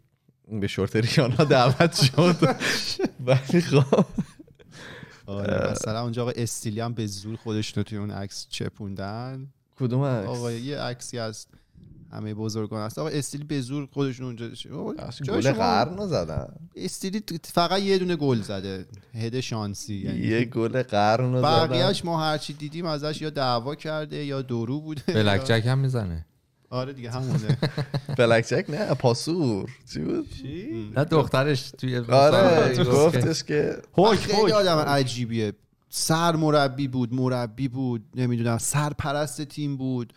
به 0.61 0.67
شورت 0.67 0.97
ریانا 0.97 1.45
دعوت 1.45 1.95
شد. 2.03 2.37
ولی 3.27 3.61
خب. 3.61 4.05
آره 5.27 5.71
مثلا 5.71 6.03
اونجا 6.03 6.23
آقا 6.23 6.33
استیلی 6.37 6.81
هم 6.81 6.95
به 6.95 7.07
زور 7.07 7.37
خودش 7.37 7.77
رو 7.77 7.83
توی 7.83 7.99
اون 7.99 8.11
عکس 8.11 8.47
چپوندن. 8.51 9.49
کدوم 9.77 10.05
عکس؟ 10.05 10.29
آقا 10.29 10.53
یه 10.53 10.79
عکسی 10.79 11.19
از 11.19 11.47
همه 12.15 12.35
بزرگان 12.35 12.87
هست. 12.87 12.99
آقا 12.99 13.09
استیلی 13.09 13.45
به 13.45 13.61
زور 13.61 13.89
خودشون 13.93 14.27
اونجا 14.27 14.49
گل 15.29 15.53
قرن 15.53 16.07
زدن. 16.07 16.47
استیلی 16.77 17.23
فقط 17.45 17.81
یه 17.81 17.99
دونه 17.99 18.17
گل 18.17 18.41
زده. 18.41 18.87
هد 19.15 19.41
شانسی 19.41 19.95
یعنی 19.95 20.19
یه 20.19 20.45
گل 20.45 20.83
قرن 20.83 21.39
زدن. 21.39 21.43
بقیهش 21.43 22.05
ما 22.05 22.21
هرچی 22.21 22.53
دیدیم 22.53 22.87
ازش 22.87 23.23
یا 23.23 23.31
دعوا 23.31 23.75
کرده 23.75 24.25
یا 24.25 24.43
درو 24.43 24.81
بوده. 24.81 25.03
بلک 25.07 25.45
جک 25.45 25.63
هم 25.67 25.79
می‌زنه. 25.79 26.27
آره 26.71 26.93
دیگه 26.93 27.11
همونه. 27.11 27.59
بلک 28.19 28.47
جک 28.47 28.65
نه 28.69 28.95
پاسور. 28.95 29.71
چی 29.93 30.01
بود؟ 30.01 30.29
نه 30.97 31.05
دخترش 31.05 31.71
توی 31.71 31.97
آره 31.97 32.85
گفتش 32.85 33.45
که 33.45 33.77
من 33.99 34.17
خیلی 34.17 34.53
آدم 34.53 34.79
عجیبیه. 34.79 35.53
سر 35.89 36.37
مربی 36.37 36.89
بود 36.89 37.15
مربی 37.15 37.69
بود 37.69 38.05
نمی‌دونم 38.15 38.59
سرپرست 38.59 39.43
تیم 39.43 39.77
بود. 39.77 40.13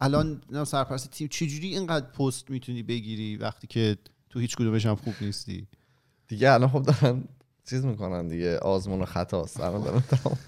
الان 0.00 0.42
نه 0.52 0.64
سرپرست 0.64 1.10
تیم. 1.10 1.28
چجوری 1.28 1.68
اینقدر 1.68 2.06
پست 2.06 2.50
می‌تونی 2.50 2.82
بگیری 2.82 3.36
وقتی 3.36 3.66
که 3.66 3.96
تو 4.30 4.38
هیچ 4.38 4.56
کدومش 4.56 4.86
هم 4.86 4.94
خوب 4.94 5.14
نیستی؟ 5.20 5.66
دیگه 6.28 6.52
الان 6.52 6.68
خب 6.68 6.82
دارن 6.82 7.24
چیز 7.70 7.84
می‌کنن 7.84 8.28
دیگه. 8.28 8.58
آزمون 8.58 9.02
و 9.02 9.04
خطاست 9.04 9.60
الان 9.60 9.82
دارن 9.82 10.00
تمام 10.00 10.38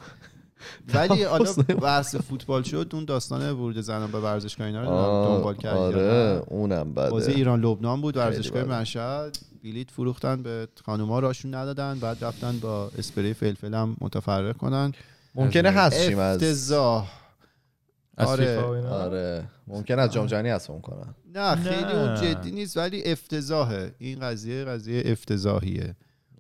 ولی 0.95 1.23
حالا. 1.23 1.53
بحث 1.83 2.17
فوتبال 2.17 2.63
شد. 2.63 2.91
اون 2.93 3.05
داستان 3.05 3.51
ورود 3.51 3.81
زنان 3.81 4.11
به 4.11 4.21
ورزشگاه 4.21 4.67
اینا 4.67 4.83
رو 4.83 4.89
دنبال 5.37 5.57
کردی 5.57 5.79
یا 5.79 5.83
آره؟ 5.83 6.43
اونم 6.47 6.95
بازی 6.95 7.27
بده 7.31 7.37
ایران 7.37 7.61
لبنان 7.61 8.01
بود 8.01 8.17
ورزشگاه. 8.17 8.65
مشهد. 8.65 9.39
بلیت 9.65 9.91
فروختن 9.91 10.43
به 10.43 10.69
خانوما 10.85 11.19
راشون 11.19 11.55
ندادن. 11.55 11.99
بعد 11.99 12.25
رفتن 12.25 12.59
با 12.59 12.91
اسپری 12.99 13.35
فلفل 13.35 13.75
هم 13.75 13.97
متفرق 14.01 14.57
کنن. 14.57 14.93
ممکنه 15.35 15.71
هست 15.71 16.07
چیم 16.07 16.19
از 16.19 16.43
افتضاح. 16.43 17.22
از 18.17 18.29
آره. 18.29 18.61
آره. 18.91 19.45
ممکن 19.67 19.99
از 19.99 20.13
جام 20.13 20.27
جهانی 20.27 20.51
حذف 20.51 20.71
کنن. 20.83 21.15
نه 21.35 21.57
خیلی 21.57 21.83
نه. 21.83 21.95
اون 21.95 22.15
جدی 22.15 22.51
نیست 22.51 22.77
ولی 22.77 23.03
افتضاحه. 23.05 23.95
این 23.99 24.21
قضیه 24.21 24.65
قضیه 24.65 25.03
افتضاحیه. 25.07 25.97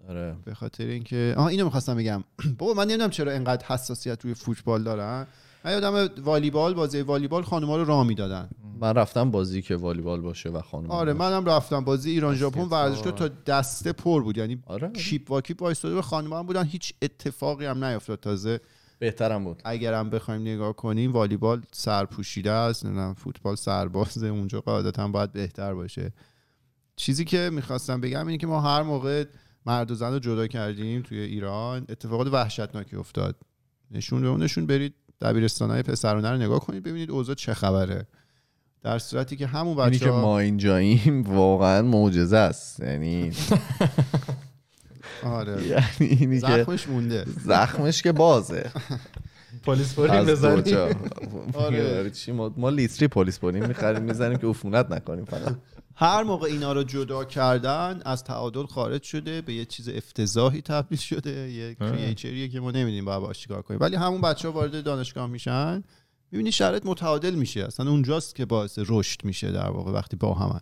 آره. 0.08 0.36
به 0.44 0.54
خاطر 0.54 0.84
اینکه 0.84 1.34
آها 1.36 1.48
اینو 1.48 1.64
می‌خواستم 1.64 1.96
بگم. 1.96 2.24
بابا 2.58 2.74
من 2.74 2.86
نمی‌دونم 2.86 3.10
چرا 3.10 3.32
اینقدر 3.32 3.66
حساسیت 3.66 4.24
روی 4.24 4.34
فوتبال 4.34 4.82
دارن. 4.82 5.26
من 5.64 5.72
یادم 5.72 6.10
والیبال 6.24 6.74
بازی 6.74 7.00
والیبال 7.00 7.42
خانوما 7.42 7.76
رو 7.76 7.84
راه 7.84 8.06
می‌دادن. 8.06 8.48
من 8.80 8.94
رفتم 8.94 9.30
بازی 9.30 9.62
که 9.62 9.76
والیبال 9.76 10.20
باشه 10.20 10.48
و 10.48 10.60
خانم 10.60 10.90
آره 10.90 11.12
منم 11.12 11.44
رفتم 11.44 11.84
بازی 11.84 12.10
ایران 12.10 12.34
ژاپن 12.34 12.60
ورزشگاه 12.60 13.12
تا 13.12 13.28
دسته 13.28 13.92
پر 13.92 14.22
بود. 14.22 14.38
یعنی 14.38 14.62
آره. 14.66 14.88
کیپ 14.88 15.30
واکیپ 15.30 15.62
وایستاده 15.62 15.94
به 15.94 16.02
خانوما 16.02 16.38
هم 16.38 16.46
بودن. 16.46 16.64
هیچ 16.64 16.94
اتفاقی 17.02 17.66
هم 17.66 17.84
نیفتاد. 17.84 18.20
تازه 18.20 18.60
بهترم 19.02 19.44
بود. 19.44 19.62
اگرم 19.64 20.10
بخوایم 20.10 20.40
نگاه 20.40 20.76
کنیم 20.76 21.12
والیبال 21.12 21.62
سرپوشیده 21.72 22.50
است 22.50 22.86
نمی‌دونم 22.86 23.14
فوتبال 23.14 23.56
سربازه. 23.56 24.26
اونجا 24.26 24.60
قاعدتا 24.60 25.08
باید 25.08 25.32
بهتر 25.32 25.74
باشه. 25.74 26.12
چیزی 26.96 27.24
که 27.24 27.50
می‌خواستم 27.52 28.00
بگم 28.00 28.26
اینه 28.26 28.38
که 28.38 28.46
ما 28.46 28.60
هر 28.60 28.82
موقع 28.82 29.24
مرد 29.66 29.90
و 29.90 29.94
زن 29.94 30.12
رو 30.12 30.18
جدا 30.18 30.46
کردیم 30.46 31.02
توی 31.02 31.18
ایران 31.18 31.86
اتفاقات 31.88 32.26
وحشتناکی 32.26 32.96
افتاد. 32.96 33.36
نشون 33.90 34.22
به 34.22 34.28
اون 34.28 34.42
نشون 34.42 34.66
برید 34.66 34.94
دبیرستانهای 35.20 35.82
پسرانه 35.82 36.30
رو 36.30 36.36
نگاه 36.36 36.60
کنید 36.60 36.82
ببینید 36.82 37.10
اوضاع 37.10 37.34
چه 37.34 37.54
خبره. 37.54 38.06
در 38.82 38.98
صورتی 38.98 39.36
که 39.36 39.46
همون 39.46 39.76
بچه 39.76 39.98
که 39.98 40.10
ما 40.10 40.38
اینجاییم 40.38 41.22
واقعا 41.22 41.82
معجزه 41.82 42.36
است. 42.36 42.80
یعنی 42.80 43.30
آره. 45.24 45.66
یعنی 45.66 45.84
اینی 46.00 46.40
که 46.40 46.46
زخمش 46.46 46.88
مونده. 46.88 47.24
زخمش 47.44 48.02
که 48.02 48.12
بازه. 48.12 48.70
پلیس 49.62 49.96
دو 49.96 50.02
بزنیم. 50.02 50.66
آره. 51.54 51.98
آره، 51.98 52.10
چی؟ 52.10 52.32
ما, 52.32 52.54
ما 52.56 52.70
لیتری 52.70 53.08
پلیس 53.08 53.38
بریم 53.38 53.66
می‌خریم 53.66 54.02
می‌زنیم 54.02 54.38
که 54.38 54.46
عفونت 54.46 54.90
نکنیم 54.90 55.24
فقط. 55.24 55.56
هر 55.94 56.22
موقع 56.22 56.46
اینا 56.46 56.72
رو 56.72 56.82
جدا 56.82 57.24
کردن 57.24 58.00
از 58.04 58.24
تعادل 58.24 58.66
خارج 58.66 59.02
شده 59.02 59.40
به 59.40 59.52
یه 59.52 59.64
چیز 59.64 59.88
افتضاحی 59.88 60.60
تبدیل 60.60 60.98
شده 60.98 61.50
یه 61.50 61.74
کریچریه 61.74 62.48
که 62.48 62.60
ما 62.60 62.70
نمی‌دونیم 62.70 63.04
باید 63.04 63.20
باش 63.20 63.38
چیکار 63.38 63.62
کنیم. 63.62 63.80
ولی 63.80 63.96
همون 63.96 64.20
بچه 64.20 64.48
ها 64.48 64.54
وارد 64.54 64.84
دانشگاه 64.84 65.26
میشن 65.26 65.82
می‌بینی 66.32 66.52
شرایط 66.52 66.86
متعادل 66.86 67.34
میشه. 67.34 67.64
اصلا 67.64 67.90
اونجاست 67.90 68.34
که 68.34 68.44
باعث 68.44 68.78
رشد 68.86 69.24
میشه 69.24 69.52
در 69.52 69.70
واقع 69.70 69.92
وقتی 69.92 70.16
با 70.16 70.34
همن 70.34 70.60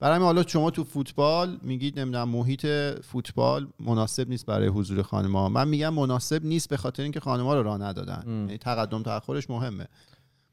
برای 0.00 0.14
همین 0.14 0.26
حالا 0.26 0.42
شما 0.46 0.70
تو 0.70 0.84
فوتبال 0.84 1.58
میگید 1.62 2.00
نمی‌دونم 2.00 2.28
محیط 2.28 2.66
فوتبال 3.04 3.68
مناسب 3.80 4.28
نیست 4.28 4.46
برای 4.46 4.68
حضور 4.68 5.02
خانم‌ها. 5.02 5.48
من 5.48 5.68
میگم 5.68 5.94
مناسب 5.94 6.44
نیست 6.44 6.68
به 6.68 6.76
خاطر 6.76 7.02
اینکه 7.02 7.20
خانم‌ها 7.20 7.54
رو 7.54 7.62
راه 7.62 7.78
ندادن. 7.78 8.22
یعنی 8.26 8.58
تقدم 8.58 9.02
تاخرش 9.02 9.50
مهمه. 9.50 9.86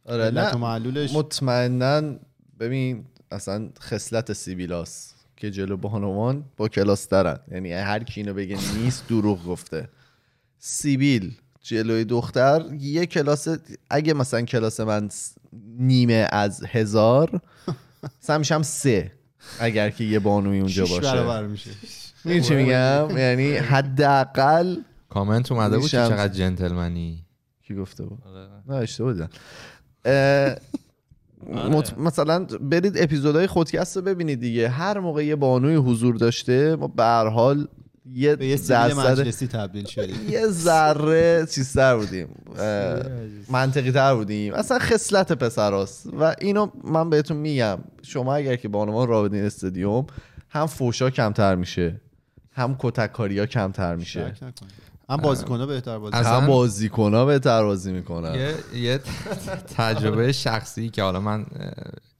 آره 0.06 0.30
نه 0.30 0.56
معلولش 0.56 1.14
مطمئنا 1.14 2.16
ببین 2.60 3.06
اصلا 3.32 3.70
خصلت 3.80 4.34
سیبیلاس 4.34 5.14
که 5.38 5.52
جلو 5.52 5.78
بانوان 5.78 6.46
با 6.58 6.68
کلاس 6.68 7.10
دارن. 7.10 7.40
یعنی 7.52 7.74
هر 7.74 8.04
کی 8.04 8.22
اینو 8.22 8.34
بگه 8.34 8.58
نیست 8.78 9.08
دروغ 9.08 9.46
گفته. 9.46 9.90
سیبیل 10.60 11.38
جلوی 11.62 12.06
دختر 12.06 12.66
یه 12.80 13.06
کلاس 13.06 13.48
اگه 13.90 14.14
مثلا 14.14 14.42
کلاس 14.42 14.80
من 14.80 15.10
نیمه 15.78 16.28
از 16.32 16.64
هزار 16.66 17.42
میشم 18.40 18.62
سه. 18.62 19.12
اگر 19.60 19.90
که 19.90 20.04
یه 20.04 20.20
بانوی 20.20 20.60
اونجا 20.60 20.84
باشه. 20.86 21.02
برابر 21.02 21.48
میشه. 21.48 21.70
می‌دونی 22.26 22.44
چی 22.44 22.56
میگم؟ 22.56 23.18
یعنی 23.18 23.52
حداقل 23.56 24.76
کامنت 25.10 25.52
اومده 25.52 25.78
بود. 25.78 25.90
چقدر 25.90 26.28
جنتلمنی. 26.28 27.26
کی 27.68 27.76
گفته 27.76 28.06
بود؟ 28.06 28.20
آره. 28.26 28.48
نه 28.68 28.76
اشتباه 28.76 29.14
دیدم 29.14 29.30
اه، 30.06 30.56
مط- 31.70 31.98
مثلا 31.98 32.44
برید 32.44 32.94
اپیزودهای 32.98 33.48
خودکست 33.48 33.98
رو 33.98 34.04
ببینید 34.04 34.40
دیگه. 34.40 34.70
هر 34.70 35.00
موقع 35.00 35.26
یه 35.26 35.36
بانوی 35.36 35.76
حضور 35.76 36.16
داشته 36.16 36.76
ما 36.76 36.88
به 36.88 37.04
هر 37.04 37.28
حال 37.28 37.68
یه 38.13 38.36
به 38.36 38.46
یه 38.48 38.58
مجلسی 38.94 39.48
تبدیل 39.48 39.86
شدیم. 39.86 40.30
یه 40.30 40.48
ذره 40.48 41.46
چیزتر 41.52 41.96
بودیم. 41.98 42.28
منطقی 43.50 43.91
تر 43.91 44.15
بودیم. 44.15 44.54
اصلا 44.54 44.80
خصلت 44.80 45.32
پسراست 45.32 46.08
و 46.20 46.36
اینو 46.41 46.68
من 46.84 47.10
بهتون 47.10 47.38
میگم 47.38 47.78
شما 48.02 48.36
اگر 48.36 48.56
که 48.56 48.68
بانوان 48.68 49.08
را 49.08 49.24
بدین 49.24 49.46
استادیوم 49.46 50.06
هم 50.50 50.65
فوشا 50.65 51.10
کمتر 51.10 51.56
میشه 51.56 52.02
هم 52.52 52.76
کتککاری 52.80 53.39
ها 53.39 53.46
کمتر 53.46 53.96
میشه. 53.96 54.34
هم 55.10 55.18
بازیکن‌ها 55.18 55.65
بهتر 55.65 56.00
بازی 56.00 56.18
از- 56.18 56.26
هم 56.26 56.34
اصلا- 56.34 56.48
بازیکن 56.48 57.13
ها 57.13 57.26
بهتر 57.26 57.63
بازی 57.63 57.91
می‌کنن. 57.91 58.36
یه, 58.36 58.80
یه 58.82 59.00
تجربه 59.78 60.32
شخصی 60.32 60.89
که 60.89 61.04
حالا 61.04 61.20
من 61.20 61.46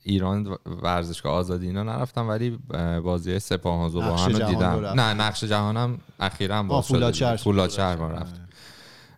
ایران 0.08 0.58
ورزشگاه 0.66 1.34
آزادی 1.34 1.68
اینا 1.68 1.84
نرفتم 1.84 2.30
ولی 2.30 2.60
بازی 3.04 3.40
سپاه 3.40 3.92
و 3.92 4.02
نقش 4.02 4.22
هم 4.22 4.36
رو 4.36 4.48
دیدم. 4.48 4.80
رفت. 4.80 4.96
نه 4.96 5.14
نقش 5.14 5.44
جهانم 5.44 5.98
اخیرا 6.20 6.64
باز 6.64 6.88
شده 6.88 7.36
فولاد 7.36 7.80
رفتیم 7.80 8.46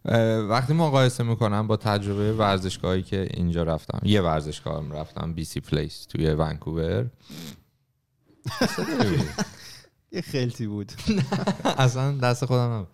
اه، 0.06 0.38
وقتی 0.40 0.74
مقایسه 0.74 1.24
می‌کنم 1.24 1.68
با 1.68 1.78
تجربه 1.78 2.34
ورزشگاهی 2.34 3.04
که 3.04 3.28
اینجا 3.34 3.64
رفتم 3.64 4.00
یه 4.04 4.22
ورزشگاه 4.22 4.84
هم 4.84 4.92
رفتم 4.92 5.34
بی 5.34 5.46
سی 5.46 5.60
پلیس 5.60 6.06
توی 6.06 6.30
ونکوور. 6.34 7.06
یه 10.12 10.22
خلطی 10.22 10.68
بود. 10.68 10.92
اصلا 11.78 12.12
دست 12.12 12.46
خودم 12.46 12.72
نبود. 12.74 12.88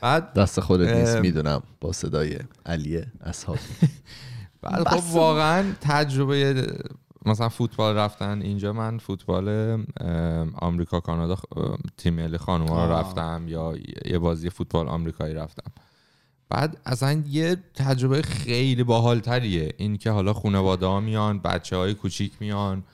بعد 0.00 0.32
دست 0.32 0.60
خودت 0.60 0.88
نیست. 0.88 1.16
می‌دونم 1.16 1.62
با 1.80 1.92
صدای 1.92 2.38
علی 2.66 3.02
اصحاب 3.20 3.58
بعد 4.62 4.88
خب 4.88 5.16
واقعا 5.16 5.72
تجربه 5.80 6.66
مثلا 7.26 7.48
فوتبال 7.48 7.96
رفتن 7.96 8.42
اینجا 8.42 8.72
من 8.72 8.98
فوتبال 8.98 9.78
آمریکا 10.54 11.00
کانادا 11.00 11.36
تیم 11.96 12.14
ملی 12.14 12.38
خانوما 12.38 12.86
رو. 12.86 12.92
رفتم 12.92 13.44
یا 13.48 13.74
یه 14.04 14.18
بازی 14.18 14.50
فوتبال 14.50 14.88
آمریکایی 14.88 15.34
رفتم. 15.34 15.72
بعد 16.48 16.80
اصلا 16.86 17.22
یه 17.26 17.56
تجربه 17.74 18.22
خیلی 18.22 18.84
باحالتریه. 18.84 19.74
این 19.76 19.96
که 19.96 20.10
حالا 20.10 20.32
خانواده 20.32 20.86
ها 20.86 21.00
میان 21.00 21.38
بچه 21.38 21.76
های 21.76 21.94
کوچیک 21.94 22.32
میان. 22.40 22.84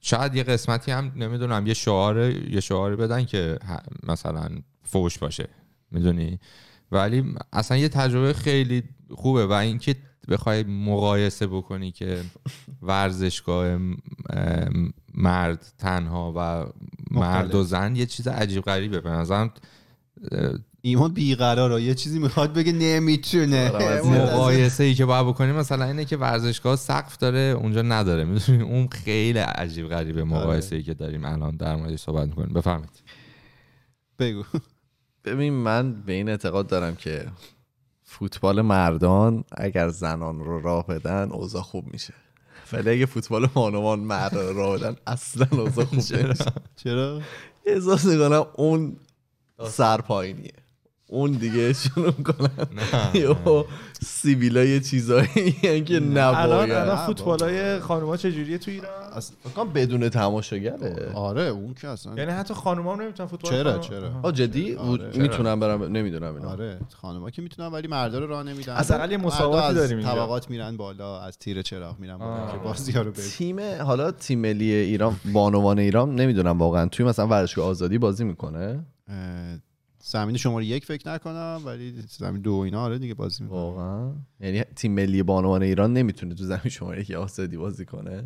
شاید 0.00 0.34
یه 0.34 0.42
قسمتی 0.42 0.90
هم 0.90 1.12
نمی‌دونم 1.16 1.66
یه 1.66 1.74
شعار 1.74 2.18
یه 2.30 2.60
شعاری 2.60 2.96
بدن 2.96 3.24
که 3.24 3.58
مثلا 4.02 4.48
فوش 4.82 5.18
باشه. 5.18 5.48
می‌دونی؟ 5.90 6.38
ولی 6.92 7.34
اصلا 7.52 7.76
یه 7.76 7.88
تجربه 7.88 8.32
خیلی 8.32 8.82
خوبه 9.14 9.46
و 9.46 9.52
اینکه 9.52 9.96
بخوای 10.28 10.62
مقایسه 10.62 11.46
بکنی 11.46 11.92
که 11.92 12.20
ورزشگاه 12.82 13.78
مرد 15.14 15.72
تنها 15.78 16.32
و 16.36 16.66
مرد 17.10 17.54
و 17.54 17.62
زن 17.62 17.96
یه 17.96 18.06
چیز 18.06 18.28
عجیب 18.28 18.62
غریبه. 18.62 19.00
به 19.00 19.10
نظرم 19.10 19.52
ایمان 20.80 21.12
بیقراره. 21.12 21.82
یه 21.82 21.94
چیزی 21.94 22.18
می‌خواد 22.18 22.52
بگه 22.52 22.72
نمی‌تونه. 22.72 23.70
مقایسه 24.04 24.84
ای 24.84 24.94
که 24.94 25.04
باید 25.04 25.26
بکنیم 25.26 25.54
مثلا 25.54 25.84
اینه 25.84 26.04
که 26.04 26.16
ورزشگاه 26.16 26.76
سقف 26.76 27.16
داره 27.16 27.38
اونجا 27.38 27.82
نداره. 27.82 28.24
می‌دونی؟ 28.24 28.62
اون 28.62 28.88
خیلی 28.88 29.38
عجیب 29.38 29.88
غریبه 29.88 30.24
مقایسه 30.24 30.76
ای 30.76 30.82
که 30.82 30.94
داریم 30.94 31.24
الان 31.24 31.56
در 31.56 31.76
موردش 31.76 32.00
صحبت 32.00 32.28
می‌کنیم. 32.28 32.54
بفرمایید. 32.54 33.02
بگو. 34.18 34.42
ببین 35.24 35.52
من 35.52 36.02
به 36.02 36.12
این 36.12 36.28
اعتقاد 36.28 36.66
دارم 36.66 36.96
که 36.96 37.26
فوتبال 38.12 38.60
مردان 38.60 39.44
اگر 39.56 39.88
زنان 39.88 40.40
رو 40.40 40.60
راه 40.60 40.86
بدن 40.86 41.28
اوضاع 41.30 41.62
خوب 41.62 41.92
میشه. 41.92 42.14
ولی 42.72 42.90
اگه 42.90 43.06
فوتبال 43.06 43.46
بانوان 43.46 43.98
مرد 43.98 44.34
رو 44.34 44.56
راه 44.56 44.78
بدن 44.78 44.96
اصلا 45.06 45.46
اوضاع 45.52 45.84
خوب 45.84 45.94
نمیشه. 45.94 46.44
چرا؟ 46.76 47.20
احساس 47.66 48.04
می‌کنم 48.04 48.46
اون 48.54 48.96
سرپایینیه 49.68 50.52
اون 51.12 51.30
دیگه 51.30 51.72
شروع 51.72 52.10
کنن. 52.10 52.66
یهو 53.14 53.64
سیبیلا 54.02 54.64
یه 54.64 54.80
چیزایی 54.80 55.52
که 55.82 55.96
الان 55.96 56.18
نباید. 56.18 56.70
الان 56.70 56.96
فوتبال 56.96 57.40
های 57.40 57.78
خانوما 57.78 58.16
چجوریه 58.16 58.58
تو 58.58 58.70
ایران؟ 58.70 58.90
اصلا- 59.12 59.64
بدون 59.64 60.08
تماشاگره. 60.08 61.12
آره 61.14 61.42
اون 61.42 61.74
که 61.74 61.88
اصلا. 61.88 62.14
یعنی 62.16 62.30
حتی 62.30 62.54
خانوما 62.54 62.94
هم 62.94 63.00
نمی‌تونن 63.02 63.28
فوتبال 63.28 63.52
چرا 63.52 63.72
خانوما- 63.72 63.88
چرا. 63.88 64.10
آ 64.22 64.30
جدی؟ 64.30 64.74
آره. 64.74 65.10
می‌تونم 65.18 65.60
برم 65.60 65.82
نمی‌دونم 65.82 66.34
اینا. 66.34 66.48
آره 66.50 66.78
خانما 67.02 67.30
که 67.30 67.42
می‌تونن 67.42 67.68
ولی 67.68 67.88
مردا 67.88 68.18
رو 68.18 68.26
راه 68.26 68.42
نمیدن. 68.42 68.76
یه 68.88 68.96
مردا 68.98 69.16
مساواتی 69.18 69.66
از 69.66 69.74
داریم 69.74 69.98
اینجا. 69.98 70.12
طبقات 70.12 70.50
میرن 70.50 70.76
بالا 70.76 71.20
از 71.20 71.38
تیر 71.38 71.62
چراغ 71.62 71.98
میرن 71.98 72.18
بالا. 72.18 72.52
که 72.52 72.58
بازی 72.58 72.92
ها 72.92 73.02
رو 73.02 73.10
ببینن. 73.10 73.28
تیم 73.28 73.60
حالا 73.84 74.10
تیم 74.10 74.38
ملی 74.38 74.72
ایران 74.72 75.16
بانوان 75.32 75.78
ایران 75.78 76.14
نمی‌دونم 76.14 76.58
واقعا. 76.58 76.86
توی 76.86 77.06
مثلا 77.06 77.26
ورزشگاه 77.26 77.66
آزادی 77.66 77.98
بازی 77.98 78.24
می‌کنه؟ 78.24 78.84
زمین 80.04 80.36
شماره 80.36 80.64
یک 80.64 80.84
فکر 80.84 81.08
نکنم 81.08 81.62
ولی 81.64 81.94
زمین 82.08 82.42
دو 82.42 82.54
اینا 82.54 82.82
آره 82.82 82.98
دیگه 82.98 83.14
بازی 83.14 83.44
می‌کنه 83.44 83.58
واقعا 83.58 84.12
یعنی 84.40 84.62
تیم 84.62 84.92
ملی 84.92 85.22
بانوان 85.22 85.62
ایران 85.62 85.92
نمی‌تونه 85.92 86.34
تو 86.34 86.44
زمین 86.44 86.68
شماره 86.68 87.04
که 87.04 87.16
آسدی 87.16 87.56
بازی 87.56 87.84
کنه 87.84 88.24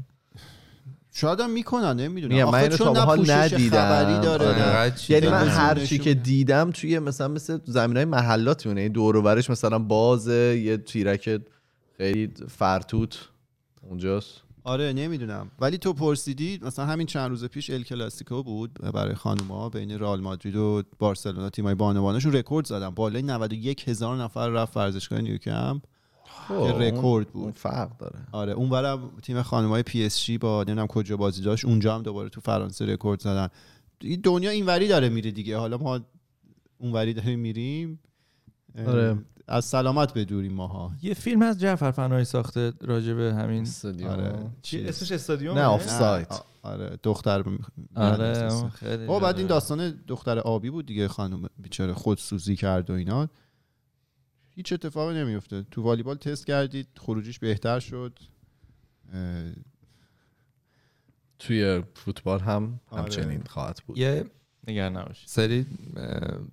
شاید 1.12 1.40
هم 1.40 1.50
می‌کنن 1.50 2.00
نمی‌دونم 2.00 2.34
میگم 2.34 2.50
من 2.50 2.58
اینو 2.58 2.76
چون 2.76 2.94
تا 2.94 3.04
حال 3.04 3.18
پوشش 3.18 3.30
ندیدم. 3.30 3.76
خبری 3.76 4.20
داره 4.20 4.46
آره. 4.46 4.62
انقدر 4.62 4.96
چیز 4.96 5.10
یعنی 5.10 5.28
من. 5.28 5.48
هر 5.48 5.84
چی 5.84 5.98
که. 5.98 6.14
دیدم 6.14 6.70
توی 6.70 6.98
مثلا 6.98 7.28
مثل 7.28 7.58
زمین 7.64 7.96
های 7.96 8.04
محلات 8.04 8.66
میونه 8.66 8.88
دور 8.88 9.16
و 9.16 9.22
برش 9.22 9.50
مثلا 9.50 9.78
بازه 9.78 10.60
یه 10.64 10.76
تیرک 10.76 11.40
خیلی 11.96 12.32
فرتوت 12.48 13.28
اونجاست 13.82 14.45
آره 14.66 14.92
نمی‌دونم. 14.92 15.50
ولی 15.60 15.78
تو 15.78 15.92
پرسیدی 15.92 16.60
مثلا 16.62 16.86
همین 16.86 17.06
چند 17.06 17.30
روز 17.30 17.44
پیش 17.44 17.70
ال 17.70 17.82
کلاسیکو 17.82 18.42
بود 18.42 18.74
برای 18.74 19.14
خانوما 19.14 19.68
بین 19.68 19.98
رئال 19.98 20.20
مادرید 20.20 20.56
و 20.56 20.82
بارسلونا 20.98 21.50
تیمای 21.50 21.74
بانوانشون 21.74 22.32
رکورد 22.32 22.66
زدن. 22.66 22.90
بالای 22.90 23.22
91 23.22 23.88
هزار 23.88 24.16
نفر 24.16 24.48
رفت 24.48 24.76
ورزشگاه 24.76 25.20
نیوکمپ. 25.20 25.82
که 26.48 26.54
رکورد 26.54 27.26
اون 27.32 27.44
بود 27.44 27.54
فرق 27.54 27.96
داره. 27.98 28.18
آره 28.32 28.52
اون 28.52 28.68
برم 28.68 29.10
تیم 29.22 29.42
خانمای 29.42 29.82
پی 29.82 30.04
اس 30.04 30.24
جی 30.24 30.38
با 30.38 30.62
نمی‌دونم 30.62 30.86
کجا 30.86 31.16
بازی 31.16 31.42
داشت 31.42 31.64
اونجا 31.64 31.94
هم 31.94 32.02
دوباره 32.02 32.28
تو 32.28 32.40
فرانسه 32.40 32.86
رکورد 32.86 33.20
زدن. 33.20 33.48
دنیا 34.22 34.50
اینوری 34.50 34.88
داره 34.88 35.08
میره 35.08 35.30
دیگه. 35.30 35.56
حالا 35.56 35.78
ما 35.78 36.00
اونوری 36.78 37.14
داریم 37.14 37.38
میریم. 37.38 37.98
آره. 38.86 39.18
از 39.48 39.64
سلامت 39.64 40.14
بدوریم 40.18 40.52
ماها. 40.52 40.92
یه 41.02 41.14
فیلم 41.14 41.42
از 41.42 41.60
جعفر 41.60 41.90
فنایی 41.90 42.24
ساخته 42.24 42.72
راجع 42.80 43.14
به 43.14 43.34
همین. 43.34 43.62
استادیوم. 43.62 44.10
آره. 44.10 44.50
چی؟ 44.62 44.78
چیز. 44.78 44.88
اسمش 44.88 45.12
استادیوم 45.12 45.58
نه، 45.58 45.64
آف 45.64 45.82
نه، 45.82 45.98
سایت. 45.98 46.32
آ- 46.32 46.38
آره. 46.62 46.98
دختر 47.02 47.42
ب- 47.42 47.58
آره 47.96 48.48
خیلی 48.68 49.04
او 49.04 49.20
بعد 49.20 49.38
این. 49.38 49.46
داستان 49.46 50.00
دختر 50.06 50.38
آبی 50.38 50.70
بود 50.70 50.86
دیگه 50.86 51.08
خانم 51.08 51.48
بیچاره 51.58 51.92
خودسوزی 51.94 52.56
کرد 52.56 52.90
و 52.90 52.92
اینا. 52.92 53.28
هیچ 54.50 54.72
اتفاقی 54.72 55.14
نمیفته 55.14 55.62
تو 55.70 55.82
والیبال 55.82 56.16
تست 56.16 56.46
کردید 56.46 56.88
خروجیش 56.98 57.38
بهتر 57.38 57.80
شد. 57.80 58.18
اه، 59.12 59.52
توی 61.38 61.82
فوتبال 61.94 62.40
هم 62.40 62.80
آره. 62.90 63.02
همچنین 63.02 63.42
خواهد 63.48 63.80
بود. 63.86 63.98
یه 63.98 64.24
نگران 64.68 64.96
نباشید 64.96 65.28
سری 65.28 65.66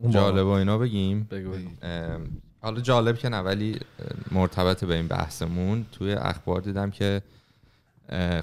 جالب 0.10 0.45
و 0.45 0.49
اینا 0.49 0.78
بگیم. 0.78 1.28
بگو 1.32 1.54
حالا 2.62 2.82
جالب 2.82 3.17
که 3.17 3.30
نه 3.30 3.39
ولی 3.39 3.80
مرتبط 4.32 4.84
به 4.84 4.95
این 4.95 5.08
بحثمون 5.08 5.86
توی 5.91 6.13
اخبار 6.13 6.62
دیدم 6.62 6.91
که 6.91 7.21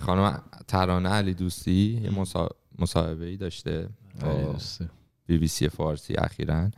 خانم 0.01 0.43
ترانه 0.69 1.09
علی 1.09 1.35
دوستی 1.35 2.01
یه 2.05 2.11
مصاحبه 2.79 3.27
ای 3.27 3.37
داشته. 3.37 3.89
بی 5.27 5.39
بی 5.39 5.49
سی 5.49 5.69
فارسی 5.69 6.15
اخیرا. 6.15 6.71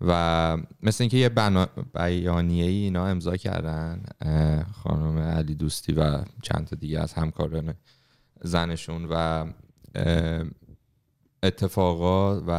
و 0.00 0.56
مثل 0.82 1.02
اینکه 1.04 1.16
یه 1.16 1.28
بنا... 1.28 1.68
بیانیه 1.94 2.64
ای 2.64 2.74
اینا 2.74 3.06
امضا 3.06 3.36
کردن 3.36 4.02
خانم 4.72 5.18
علی 5.18 5.54
دوستی 5.54 5.92
و 5.92 6.24
چند 6.42 6.66
تا 6.66 6.76
دیگه 6.76 7.00
از 7.00 7.12
همکاران 7.12 7.74
زنشون 8.42 9.06
و 9.10 9.46
اتفاقات 11.42 12.44
و 12.46 12.52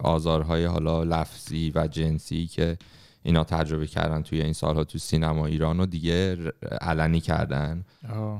آزارهای 0.00 0.64
حالا 0.64 1.02
لفظی 1.04 1.72
و 1.74 1.86
جنسی 1.86 2.46
که 2.46 2.76
اینا 3.22 3.44
تجربه 3.44 3.86
کردن 3.86 4.22
توی 4.22 4.42
این 4.42 4.52
سالها 4.52 4.84
تو 4.84 4.98
سینما 4.98 5.46
ایران 5.46 5.78
رو 5.78 5.86
دیگه 5.86 6.36
علنی 6.80 7.20
کردن. 7.20 7.84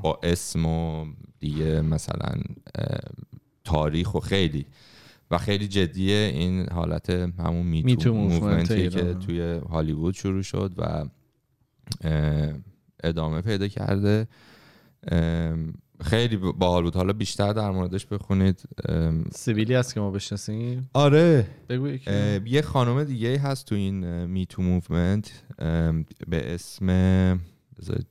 با 0.01 0.19
اسم 0.23 0.65
و 0.65 1.05
دیگه 1.39 1.81
مثلا 1.81 2.31
تاریخ 3.63 4.15
و 4.15 4.19
خیلی. 4.19 4.65
و 5.31 5.37
خیلی 5.37 5.67
جدیه 5.67 6.31
این 6.33 6.69
حالت 6.69 7.09
همون 7.09 7.65
میتو 7.65 8.09
movement 8.09 8.15
موومنتی 8.15 8.89
که. 8.89 9.13
توی 9.13 9.59
هالیوود 9.69 10.13
شروع 10.13 10.41
شد 10.41 10.73
و 10.77 11.05
ادامه 13.03 13.41
پیدا 13.41 13.67
کرده. 13.67 14.27
خیلی 16.03 16.37
باحال 16.37 16.83
بود. 16.83 16.95
حالا 16.95 17.13
بیشتر 17.13 17.53
در 17.53 17.71
موردش 17.71 18.05
بخونید. 18.05 18.63
سیبیلی 19.31 19.73
هست 19.73 19.93
که 19.93 19.99
ما 19.99 20.11
بشناسیم. 20.11 20.89
آره. 20.93 21.47
بگو 21.69 21.87
یه 22.45 22.61
خانم 22.61 23.03
دیگه 23.03 23.39
هست 23.39 23.65
تو 23.65 23.75
این 23.75 24.25
Me 24.25 24.39
Too 24.39 24.61
movement 24.61 25.31
به 26.27 26.53
اسم 26.53 27.39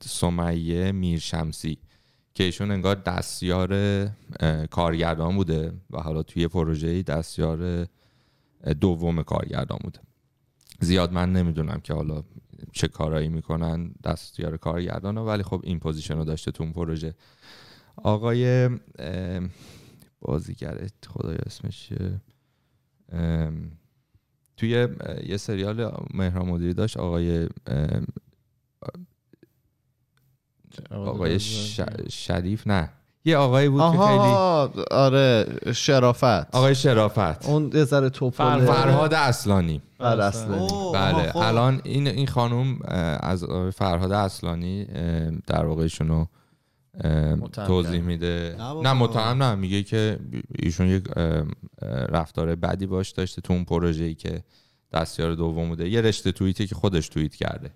سمیه 0.01 0.93
میرشمسی 0.93 1.79
که 2.35 2.45
ایشون 2.45 2.71
انگار 2.71 2.95
دستیار 2.95 3.77
کارگردان 4.71 5.37
بوده 5.37 5.73
و 5.91 6.01
حالا 6.01 6.23
توی 6.23 6.49
پروژه 6.49 7.03
دستیار 7.03 7.87
دوم 8.81 9.23
کارگردان 9.23 9.79
بوده. 9.85 10.01
زیاد 10.81 11.13
من 11.13 11.33
نمی‌دونم 11.33 11.81
که 11.85 11.95
حالا 11.95 12.23
چه 12.73 12.89
کارایی 12.89 13.29
می‌کنن 13.29 13.95
دستیار 14.05 14.57
کارگردان 14.57 15.17
ها 15.17 15.25
ولی 15.25 15.43
خب 15.43 15.61
این 15.65 15.79
پوزیشن 15.79 16.17
رو 16.17 16.25
داشته 16.25 16.51
تو 16.51 16.65
اون 16.65 16.73
پروژه. 16.73 17.15
آقای 17.97 18.71
بازیگر 20.21 20.87
خدای 21.09 21.37
اسمش 21.47 21.93
توی 24.57 24.89
یه 25.27 25.37
سریال 25.37 25.93
مهران 26.15 26.47
مدیری 26.47 26.75
داشت 26.75 26.97
آقای 26.97 27.49
آقای 30.91 31.39
ش- 31.41 31.81
شریف 32.11 32.67
نه. 32.67 32.91
یه 33.25 33.37
آقایی 33.37 33.69
بود 33.69 33.81
که 33.81 33.99
خیلی 33.99 34.19
آره 34.91 35.47
شرافت. 35.75 36.57
آقای 36.57 36.75
شرافت. 36.75 37.47
اون 37.47 37.71
یه 37.75 37.85
ذره 37.85 38.11
توپل. 38.11 38.67
فرهاد 38.67 39.15
اصلانی. 39.15 39.83
بر 39.99 40.21
اصلانی. 40.21 40.69
بله 40.95 41.13
آها، 41.15 41.33
خب. 41.33 41.37
الان 41.39 41.81
این 41.85 42.07
این 42.07 42.27
خانم 42.27 42.79
از 43.21 43.45
فرهاد 43.75 44.13
اصلانی 44.13 44.85
در 45.47 45.65
واقع 45.67 45.83
ایشونو 45.83 46.15
اه، 46.19 46.27
متهم 46.27 46.42
توضیح. 47.53 48.01
میده. 48.01 48.57
نه 48.83 48.93
متهم 48.93 49.43
نه 49.43 49.55
میگه 49.55 49.83
که 49.83 50.19
ایشون 50.59 50.87
یک 50.87 51.05
رفتار 52.09 52.55
بدی 52.55 52.87
باش 52.87 53.11
داشته 53.11 53.41
تو 53.41 53.53
اون 53.53 53.65
پروژه‌ای 53.65 54.09
ای 54.09 54.15
که 54.15 54.45
دستیار 54.93 55.35
دوم 55.35 55.69
بوده. 55.69 55.89
یه 55.89 56.01
رشته 56.01 56.33
توییتی 56.33 56.67
که 56.67 56.75
خودش 56.75 57.09
توییت 57.09 57.35
کرده. 57.35 57.71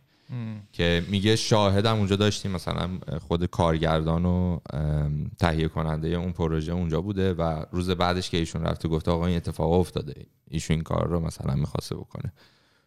که 0.73 1.05
میگه 1.09 1.37
شاهدم 1.37 1.97
اونجا 1.97 2.17
داشتیم. 2.17 2.51
مثلا 2.51 2.91
خود 3.29 3.47
کارگردان 3.47 4.25
و 4.25 4.59
ام، 4.73 5.31
تهیه 5.39 5.69
کننده 5.69 6.09
اون 6.09 6.33
پروژه 6.33 6.73
اونجا 6.73 7.01
بوده 7.01 7.35
و 7.35 7.65
روز 7.73 7.91
بعدش 7.91 8.31
که 8.31 8.37
ایشون 8.37 8.63
رفته 8.63 8.89
گفته 8.89 9.11
آقا 9.11 9.27
این 9.27 9.37
اتفاق 9.37 9.73
افتاده. 9.73 10.27
ایشون 10.49 10.75
این 10.75 10.85
کار 10.85 11.09
رو 11.09 11.21
مثلا 11.21 11.55
می‌خواسته 11.55 11.97
بکنه. 11.97 12.33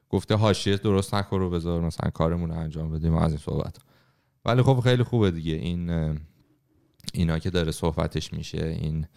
گفته 0.09 0.35
حاشیه 0.35 0.77
درست 0.77 1.15
نکن 1.15 1.39
رو 1.39 1.49
بذار 1.49 1.81
مثلا 1.81 2.09
کارمون 2.09 2.49
رو 2.49 2.59
انجام 2.59 2.91
بدیم 2.91 3.15
و 3.15 3.19
از 3.19 3.31
این 3.31 3.37
صحبت 3.37 3.77
ولی 4.49 4.61
خب 4.61 4.79
خیلی 4.79 5.03
خوبه 5.03 5.31
دیگه. 5.31 5.53
این 5.53 6.19
اینا 7.13 7.39
که 7.39 7.49
داره 7.49 7.71
صحبتش 7.71 8.33
میشه 8.33 8.65
این 8.65 9.07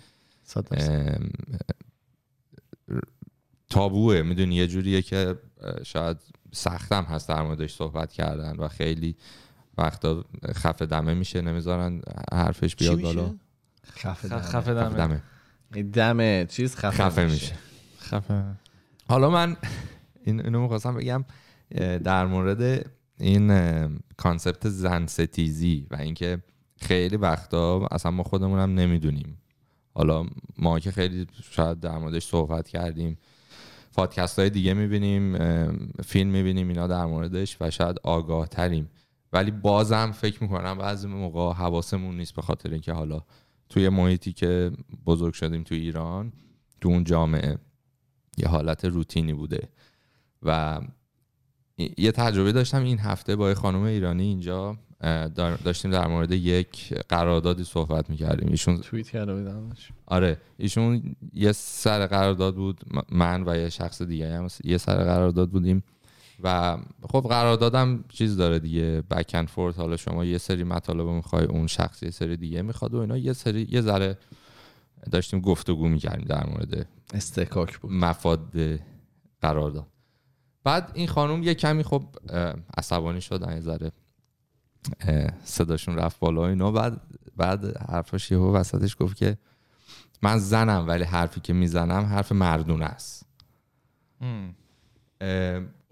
تابوه. 3.70 4.22
می‌دونی 4.22 4.54
یه 4.54 4.66
جوریه 4.66 5.02
که 5.02 5.38
شاید 5.82 6.16
سختم 6.52 7.04
هست 7.04 7.28
در 7.28 7.42
موردش 7.42 7.74
صحبت 7.74 8.12
کردن 8.12 8.56
و 8.56 8.68
خیلی 8.68 9.16
وقتا 9.78 10.24
خفه 10.52 10.86
دمه 10.86 11.14
میشه 11.14 11.40
نمی‌ذارن 11.40 12.02
حرفش 12.32 12.76
بیاد؟ 12.76 13.00
بالا. 13.00 13.34
خفه 13.86 14.28
خفه 14.28 14.40
خفه 14.40 14.74
دمه. 14.74 15.22
دمه 15.74 15.82
دم 15.82 16.46
چیز 16.46 16.76
خفه, 16.76 17.04
خفه 17.04 17.24
میشه. 17.24 17.54
خفه. 17.98 18.44
حالا 19.08 19.30
من 19.30 19.56
این 20.24 20.40
اینو 20.40 20.62
می‌خواستم 20.62 20.94
بگم 20.94 21.24
در 22.04 22.26
مورد 22.26 22.86
این 23.22 23.48
کانسپت 24.16 24.68
زن 24.68 25.06
ستیزی 25.06 25.86
و 25.90 25.96
اینکه 25.96 26.42
خیلی 26.76 27.16
وقتا 27.16 27.88
اصلا 27.90 28.10
ما 28.12 28.22
خودمونم 28.22 28.74
نمی‌دونیم. 28.74 29.38
حالا 29.94 30.26
ما 30.58 30.78
که 30.78 30.90
خیلی 30.90 31.26
شاید 31.50 31.80
در 31.80 31.98
موردش 31.98 32.26
صحبت 32.26 32.68
کردیم 32.68 33.18
پادکست 33.92 34.38
های 34.38 34.50
دیگه 34.50 34.74
می‌بینیم 34.74 35.38
فیلم 36.04 36.30
می‌بینیم 36.30 36.68
اینا 36.68 36.86
در 36.86 37.06
موردش 37.06 37.56
و 37.60 37.70
شاید 37.70 37.96
آگاه 38.02 38.46
تریم 38.46 38.90
ولی 39.32 39.50
بازم 39.50 40.10
فکر 40.14 40.42
می‌کنم 40.42 40.78
بعضی 40.78 41.08
موقع 41.08 41.52
حواسمون 41.52 42.16
نیست 42.16 42.34
به 42.34 42.42
خاطر 42.42 42.70
اینکه 42.70 42.92
حالا 42.92 43.22
توی 43.68 43.88
محیطی 43.88 44.32
که 44.32 44.70
بزرگ 45.06 45.34
شدیم 45.34 45.62
تو 45.62 45.74
ایران 45.74 46.32
تو 46.80 46.88
اون 46.88 47.04
جامعه 47.04 47.58
یه 48.38 48.48
حالت 48.48 48.84
روتینی 48.84 49.32
بوده. 49.32 49.68
و 50.42 50.80
یه 51.78 52.12
تجربه 52.12 52.52
داشتم 52.52 52.82
این 52.82 52.98
هفته 52.98 53.36
با 53.36 53.48
یه 53.48 53.54
خانم 53.54 53.82
ایرانی 53.82 54.22
اینجا 54.22 54.76
داشتیم 55.64 55.90
در 55.90 56.06
مورد 56.06 56.32
یک 56.32 56.94
قراردادی 56.94 57.64
صحبت 57.64 58.10
می‌کردیم. 58.10 58.48
ایشون 58.48 58.76
توییت 58.76 59.08
کرده 59.08 59.34
بودمش 59.34 59.88
آره 60.06 60.38
ایشون 60.56 61.16
یه 61.32 61.52
سر 61.52 62.06
قرارداد 62.06 62.54
بود 62.54 62.80
من 63.12 63.48
و 63.48 63.56
یه 63.56 63.68
شخص 63.68 64.02
دیگه 64.02 64.36
هم 64.36 64.48
یه 64.64 64.78
سر 64.78 65.04
قرارداد 65.04 65.50
بودیم 65.50 65.82
و 66.42 66.78
خب 67.02 67.26
قراردادم 67.28 68.04
چیز 68.08 68.36
داره 68.36 68.58
دیگه 68.58 69.02
بک 69.10 69.30
اند 69.34 69.48
فورت 69.48 69.78
حالا 69.78 69.96
شما 69.96 70.24
یه 70.24 70.38
سری 70.38 70.64
مطالب 70.64 71.06
می‌خوای 71.06 71.44
اون 71.44 71.66
شخص 71.66 72.02
یه 72.02 72.10
سری 72.10 72.36
دیگه 72.36 72.62
می‌خواد 72.62 72.94
و 72.94 72.98
اینا. 72.98 73.16
یه 73.16 73.32
سری 73.32 73.68
یه 73.70 73.80
ذره 73.80 74.18
داشتیم 75.10 75.40
گفتگو 75.40 75.88
می‌کردیم 75.88 76.24
در 76.24 76.46
مورد 76.46 76.88
استکاک 77.14 77.78
بود. 77.78 77.92
مفاد 77.92 78.52
قرار 79.40 79.70
داد 79.70 79.86
بعد 80.64 80.90
این 80.94 81.08
خانم 81.08 81.42
یه 81.42 81.54
کمی 81.54 81.82
خب 81.82 82.02
عصبانی 82.78 83.20
شدن 83.20 83.54
یه 83.54 83.60
ذره 83.60 83.92
صداشون 85.44 85.96
رفت 85.96 86.18
بالا 86.18 86.48
اینا. 86.48 86.70
بعد 86.70 87.00
بعد 87.36 87.76
حرفاش 87.76 88.30
یهو 88.30 88.56
وسطش 88.56 88.96
گفت 89.00 89.16
که 89.16 89.38
من 90.22 90.38
زنم 90.38 90.88
ولی 90.88 91.04
حرفی 91.04 91.40
که 91.40 91.52
می‌زنم 91.52 92.04
حرف 92.04 92.32
مردونه 92.32 92.84
است. 92.84 93.26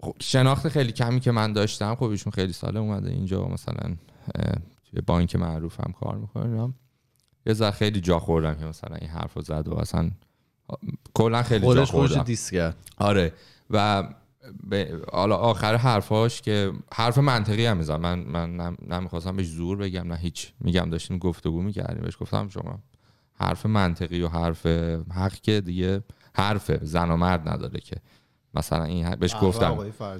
خب، 0.01 0.15
شناخت 0.19 0.69
خیلی 0.69 0.91
کمی 0.91 1.19
که 1.19 1.31
من 1.31 1.53
داشتم 1.53 1.95
خب 1.95 2.03
ایشون 2.03 2.31
خیلی 2.31 2.53
ساله 2.53 2.79
اومده 2.79 3.09
اینجا 3.09 3.47
مثلا 3.47 3.95
توی 4.89 5.01
بانک 5.05 5.35
معروف 5.35 5.79
هم 5.79 5.93
کار 5.93 6.17
می‌کنه 6.17 6.73
یه 7.45 7.53
ذره 7.53 7.71
خیلی 7.71 8.01
جا 8.01 8.19
خوردم 8.19 8.55
که 8.55 8.65
مثلا 8.65 8.95
این 8.95 9.09
حرف 9.09 9.33
رو 9.33 9.41
زد 9.41 9.67
و 9.67 9.75
اصلا 9.75 10.11
کلا 11.13 11.43
خیلی 11.43 11.73
جا 11.73 11.85
خوردم. 11.85 12.23
دیس 12.23 12.51
کرد. 12.51 12.75
آره. 12.97 13.33
و 13.69 14.03
حالا 15.11 15.35
آخر 15.35 15.75
حرفاش 15.75 16.41
که 16.41 16.71
حرف 16.93 17.17
منطقی 17.17 17.65
هم 17.65 17.77
میزن 17.77 17.95
من 17.95 18.19
من 18.19 18.55
نم- 18.57 18.77
نمی‌خواستم 18.89 19.35
بهش 19.35 19.47
زور 19.47 19.77
بگم 19.77 20.07
نه 20.07 20.15
هیچ. 20.15 20.53
میگم 20.59 20.89
داشتیم 20.89 21.17
گفتگو 21.17 21.61
می‌کردیم 21.61 22.03
بهش 22.03 22.17
گفتم 22.19 22.49
شما 22.49 22.79
حرف 23.33 23.65
منطقی 23.65 24.21
و 24.21 24.27
حرف 24.27 24.65
حق 25.15 25.33
که 25.33 25.61
دیگه 25.61 26.01
حرف 26.35 26.71
زن 26.81 27.11
و 27.11 27.17
مرد 27.17 27.49
نداره 27.49 27.79
که. 27.79 27.95
مثلا 28.53 28.83
این 28.83 29.05
حرف- 29.05 29.17
بهش 29.17 29.35
گفتم. 29.41 29.69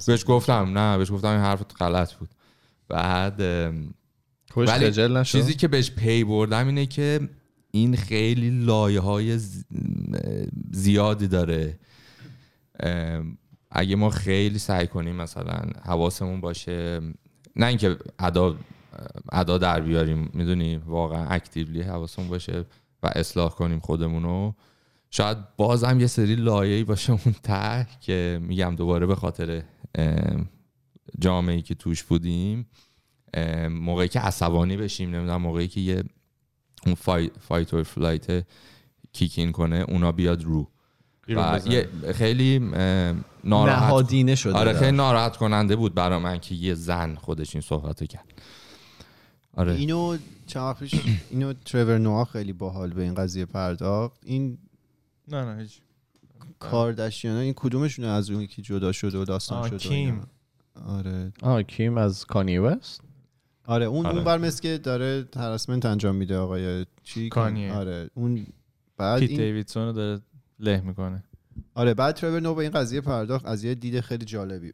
بهش 0.08 0.26
گفتم. 0.28 0.78
نه 0.78 0.98
بهش 0.98 1.12
گفتم 1.12 1.28
این 1.28 1.40
حرف 1.40 1.62
غلط 1.80 2.14
بود. 2.14 2.30
بعد 2.88 3.42
ولی 4.74 4.86
چیزی 5.24 5.54
که 5.54 5.68
بهش 5.68 5.92
پی 5.92 6.24
بردم 6.24 6.68
اینه 6.68 6.86
که 6.86 7.30
این 7.72 7.96
خیلی 7.96 8.50
لایه 8.50 9.00
های 9.00 9.40
زیادی 10.72 11.28
داره. 11.28 11.80
اگه 13.72 13.96
ما 13.96 14.10
خیلی 14.10 14.60
سعی 14.60 14.88
کنیم 14.88 15.16
مثلا 15.16 15.62
حواسمون 15.86 16.42
باشه 16.42 17.02
نه 17.56 17.66
اینکه 17.66 17.98
ادا 18.20 18.56
ادا 19.32 19.58
در 19.58 19.82
بیاریم 19.82 20.30
می‌دونی؟ 20.34 20.78
واقعا 20.78 21.28
اکتیولی 21.28 21.82
حواسمون 21.82 22.28
باشه 22.28 22.66
و 23.04 23.12
اصلاح 23.16 23.50
کنیم 23.50 23.80
خودمونو. 23.80 24.54
شاید 25.10 25.38
بازم 25.58 26.00
یه 26.00 26.08
سری 26.08 26.36
لایه‌ای 26.36 26.84
باشه 26.84 27.12
اون 27.12 27.36
ته 27.44 27.88
که 28.02 28.40
میگم 28.42 28.76
دوباره 28.76 29.06
به 29.06 29.16
خاطر 29.16 29.64
ام، 29.96 30.50
جامعه 31.20 31.62
که 31.62 31.76
توش 31.76 32.04
بودیم. 32.04 32.68
موقعی 33.70 34.08
که 34.08 34.20
عصبانی 34.20 34.78
بشیم 34.78 35.16
نمی‌دونم 35.16 35.42
موقعی 35.42 35.68
که 35.68 35.82
یه 35.82 36.04
اون 36.86 36.96
fi 36.96 37.32
fight 37.40 37.74
or 37.74 37.84
flight 37.84 38.46
kick 39.14 39.39
in 39.39 39.52
کنه 39.52 39.86
اونا 39.88 40.12
بیاد 40.12 40.44
رو. 40.44 40.72
و 41.36 41.60
یه 41.66 41.90
خیلی 42.14 42.60
ناراحت 43.44 43.84
نهادینه 43.84 44.36
شده 44.36 44.54
آره 44.54 44.74
خیلی 44.74 44.98
ناراحت 44.98 45.38
کننده 45.38 45.76
بود 45.76 45.94
برا 45.94 46.20
من 46.20 46.40
که 46.40 46.56
یه 46.56 46.74
زن 46.74 47.16
خودش 47.16 47.56
این 47.56 47.62
صحبت 47.62 48.04
کرد. 48.04 48.26
آره. 49.58 49.74
اینو 49.74 50.18
چند 50.48 50.76
پیش 50.76 50.96
اینو 51.30 51.54
ترور 51.54 51.98
نوآ 51.98 52.26
خیلی 52.26 52.54
باحال 52.54 52.94
به 52.94 53.02
این 53.02 53.14
قضیه 53.14 53.46
پرداخت. 53.46 54.22
این 54.26 54.58
نه 55.28 55.46
نه 55.46 55.62
هیچ. 55.62 55.80
کاردشیان 56.60 57.36
این 57.36 57.54
کدومشون 57.54 58.06
از 58.06 58.30
اون 58.30 58.42
یکی 58.42 58.62
جدا 58.62 58.92
شده 58.92 59.18
و 59.18 59.26
داستان 59.26 59.58
آه، 59.58 59.68
شده 59.68 59.76
و 59.76 59.80
کیم. 59.80 60.22
آره. 60.88 61.32
آه 61.42 61.64
کیم 61.64 61.98
از 61.98 62.26
کانی 62.26 62.58
وست؟ 62.58 63.02
آره 63.66 63.86
اون 63.86 64.06
آره. 64.06 64.16
اون 64.16 64.24
بر 64.24 64.38
مثل 64.38 64.62
که 64.62 64.78
داره 64.78 65.28
هراسمنت 65.36 65.86
انجام 65.86 66.16
میده 66.16 66.38
آقای 66.38 66.86
چی؟ 67.04 67.30
کانیه. 67.30 67.74
آره 67.74 68.10
اون 68.14 68.46
بعد 68.98 69.20
پیت 69.20 69.30
این 69.30 69.40
دیویدسون 69.40 69.86
رو 69.88 69.94
داره 69.94 70.22
له 70.62 70.82
می‌کنه 70.82 71.24
آره 71.76 71.94
بعد 71.94 72.16
ترور 72.16 72.40
نو 72.40 72.56
به 72.56 72.62
این 72.62 72.72
قضیه 72.72 73.02
پرداخت 73.02 73.46
از 73.46 73.64
یه 73.64 73.76
دید 73.76 74.00
خیلی 74.00 74.26
جالبی. 74.26 74.74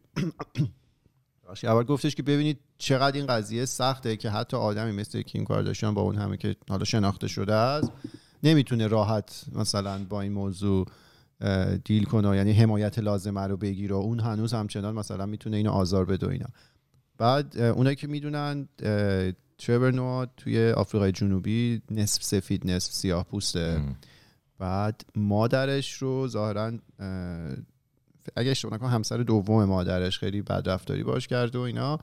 اول 1.64 1.84
گفتش 1.84 2.16
که 2.16 2.24
ببینید 2.24 2.60
چقدر 2.78 3.18
این 3.18 3.28
قضیه 3.28 3.66
سخته 3.66 4.18
که 4.18 4.30
حتی 4.30 4.58
آدمی 4.58 4.92
مثل 4.92 5.22
کیم 5.22 5.46
کارداشیان 5.46 5.94
با 5.94 6.02
اون 6.02 6.16
همه 6.16 6.38
که 6.38 6.56
حالا 6.70 6.84
شناخته 6.84 7.28
شده 7.28 7.54
است 7.54 7.92
نمی‌تونه 8.44 8.88
راحت 8.88 9.46
مثلا 9.56 10.06
با 10.10 10.22
این 10.22 10.32
موضوع 10.32 10.88
دیل 11.86 12.04
کنه 12.04 12.38
یعنی 12.38 12.52
حمایت 12.52 13.00
لازمه 13.00 13.42
رو 13.42 13.58
بگیره 13.58 13.96
و 13.96 14.00
اون 14.00 14.20
هنوز 14.20 14.54
همچنان 14.54 14.96
مثلا 14.96 15.26
می‌تونه 15.26 15.58
اینو 15.58 15.72
آزار 15.72 16.06
بده 16.06 16.28
و 16.28 16.30
اینا 16.30 16.48
بعد 17.18 17.58
اونایی 17.58 17.96
که 17.96 18.08
می‌دونن 18.08 18.68
ترور 19.58 19.92
نوآ 19.92 20.26
توی 20.38 20.72
آفریقای 20.72 21.12
جنوبی 21.12 21.82
نصف 21.92 22.24
سفید 22.24 22.72
نصف 22.72 22.94
سیاه 22.94 23.24
پوسته. 23.24 23.82
بعد 24.60 25.02
مادرش 25.16 25.94
رو 25.94 26.28
ظاهرا 26.28 26.72
اگه 28.36 28.52
اشتباه 28.52 28.74
نکنم 28.74 28.90
همسر 28.90 29.18
دوم 29.18 29.66
مادرش 29.66 30.20
خیلی 30.20 30.42
بد 30.42 30.70
رفتاری 30.70 31.04
باش 31.04 31.28
کرده 31.28 31.58
و 31.60 31.62
اینا 31.62 32.00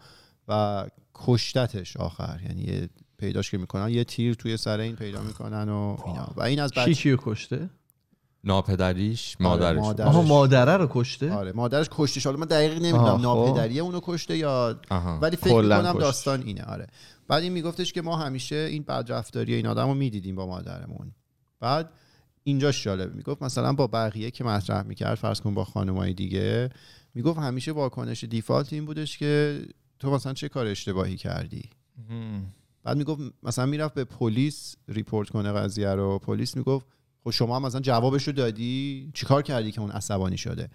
و 0.49 0.87
کشتتش 1.15 1.97
آخر. 1.97 2.41
یعنی 2.49 2.63
یه 2.63 2.89
پیداش 3.19 3.51
که 3.51 3.59
می‌کنن 3.59 3.89
یه 3.89 4.05
تیر 4.05 4.35
توی 4.35 4.57
سر 4.57 4.81
این 4.81 4.97
پیدا 4.97 5.21
می‌کنن 5.21 5.69
و 5.69 5.97
اینا. 6.07 6.33
و 6.37 6.43
این 6.43 6.61
از 6.61 6.71
کی 6.71 6.81
بچه 6.81 6.95
کیو 6.95 7.17
کشته؟ 7.21 7.71
ناپدریش 8.45 9.37
آره، 9.41 9.49
مادرش 9.49 9.79
مادرش. 9.79 10.07
آها 10.07 10.23
مادره 10.23 10.77
رو 10.77 10.89
کشته؟ 10.91 11.33
آره 11.33 11.53
مادرش 11.53 11.87
کشتش. 11.91 12.27
حالا 12.27 12.39
من 12.39 12.47
دقیق 12.47 12.73
نمی‌دونم 12.73 13.17
خب. 13.17 13.23
ناپدریه 13.23 13.83
اونو 13.83 14.01
کشته 14.03 14.37
یا 14.37 14.81
آها. 14.91 15.19
ولی 15.19 15.37
فکر 15.37 15.63
کشتش. 15.63 16.01
داستان 16.01 16.43
اینه. 16.43 16.63
آره. 16.63 16.87
بعد 17.29 17.43
این 17.43 17.53
میگفتش 17.53 17.93
که 17.93 18.03
ما 18.03 18.17
همیشه 18.17 18.57
این 18.57 18.83
بدرفتاری 18.83 19.55
این 19.55 19.67
آدم 19.67 19.89
رو 19.89 19.95
می‌دیدیم 19.95 20.37
با 20.37 20.47
مادرمون. 20.47 21.13
بعد 21.61 21.91
اینجاش 22.45 22.85
جالب 22.85 23.15
می‌گفت. 23.15 23.43
مثلا 23.43 23.73
با 23.73 23.87
بقیه 23.87 24.31
که 24.31 24.45
مطرح 24.45 24.83
می‌کرد 24.83 25.15
فرض 25.15 25.41
کن 25.41 25.55
با 25.55 25.65
خانمای 25.65 26.15
دیگه 26.15 26.71
می‌گفت 27.15 27.39
همیشه 27.39 27.73
واکنش 27.73 28.25
دیفالت 28.25 28.73
این 28.73 28.85
بودش 28.85 29.19
که 29.19 29.63
تو 29.99 30.11
مثلا 30.11 30.33
چه 30.33 30.49
کار 30.49 30.67
اشتباهی 30.67 31.17
کردی؟ 31.17 31.71
بعد 32.83 32.97
می‌گفت 32.97 33.23
مثلا 33.43 33.67
می‌رفت 33.67 33.95
به 33.95 34.05
پلیس 34.05 34.77
ریپورت 34.89 35.29
کنه 35.29 35.53
قضیه 35.53 35.89
رو. 35.91 36.19
پلیس 36.19 36.57
می‌گفت 36.57 36.87
خب 37.25 37.31
شما 37.31 37.57
هم 37.57 37.63
مثلا 37.63 37.81
جوابشو 37.81 38.33
دادی؟ 38.33 39.11
چیکار 39.15 39.43
کردی 39.43 39.73
که 39.73 39.81
اون 39.81 39.91
عصبانی 39.91 40.39
شده؟ 40.39 40.69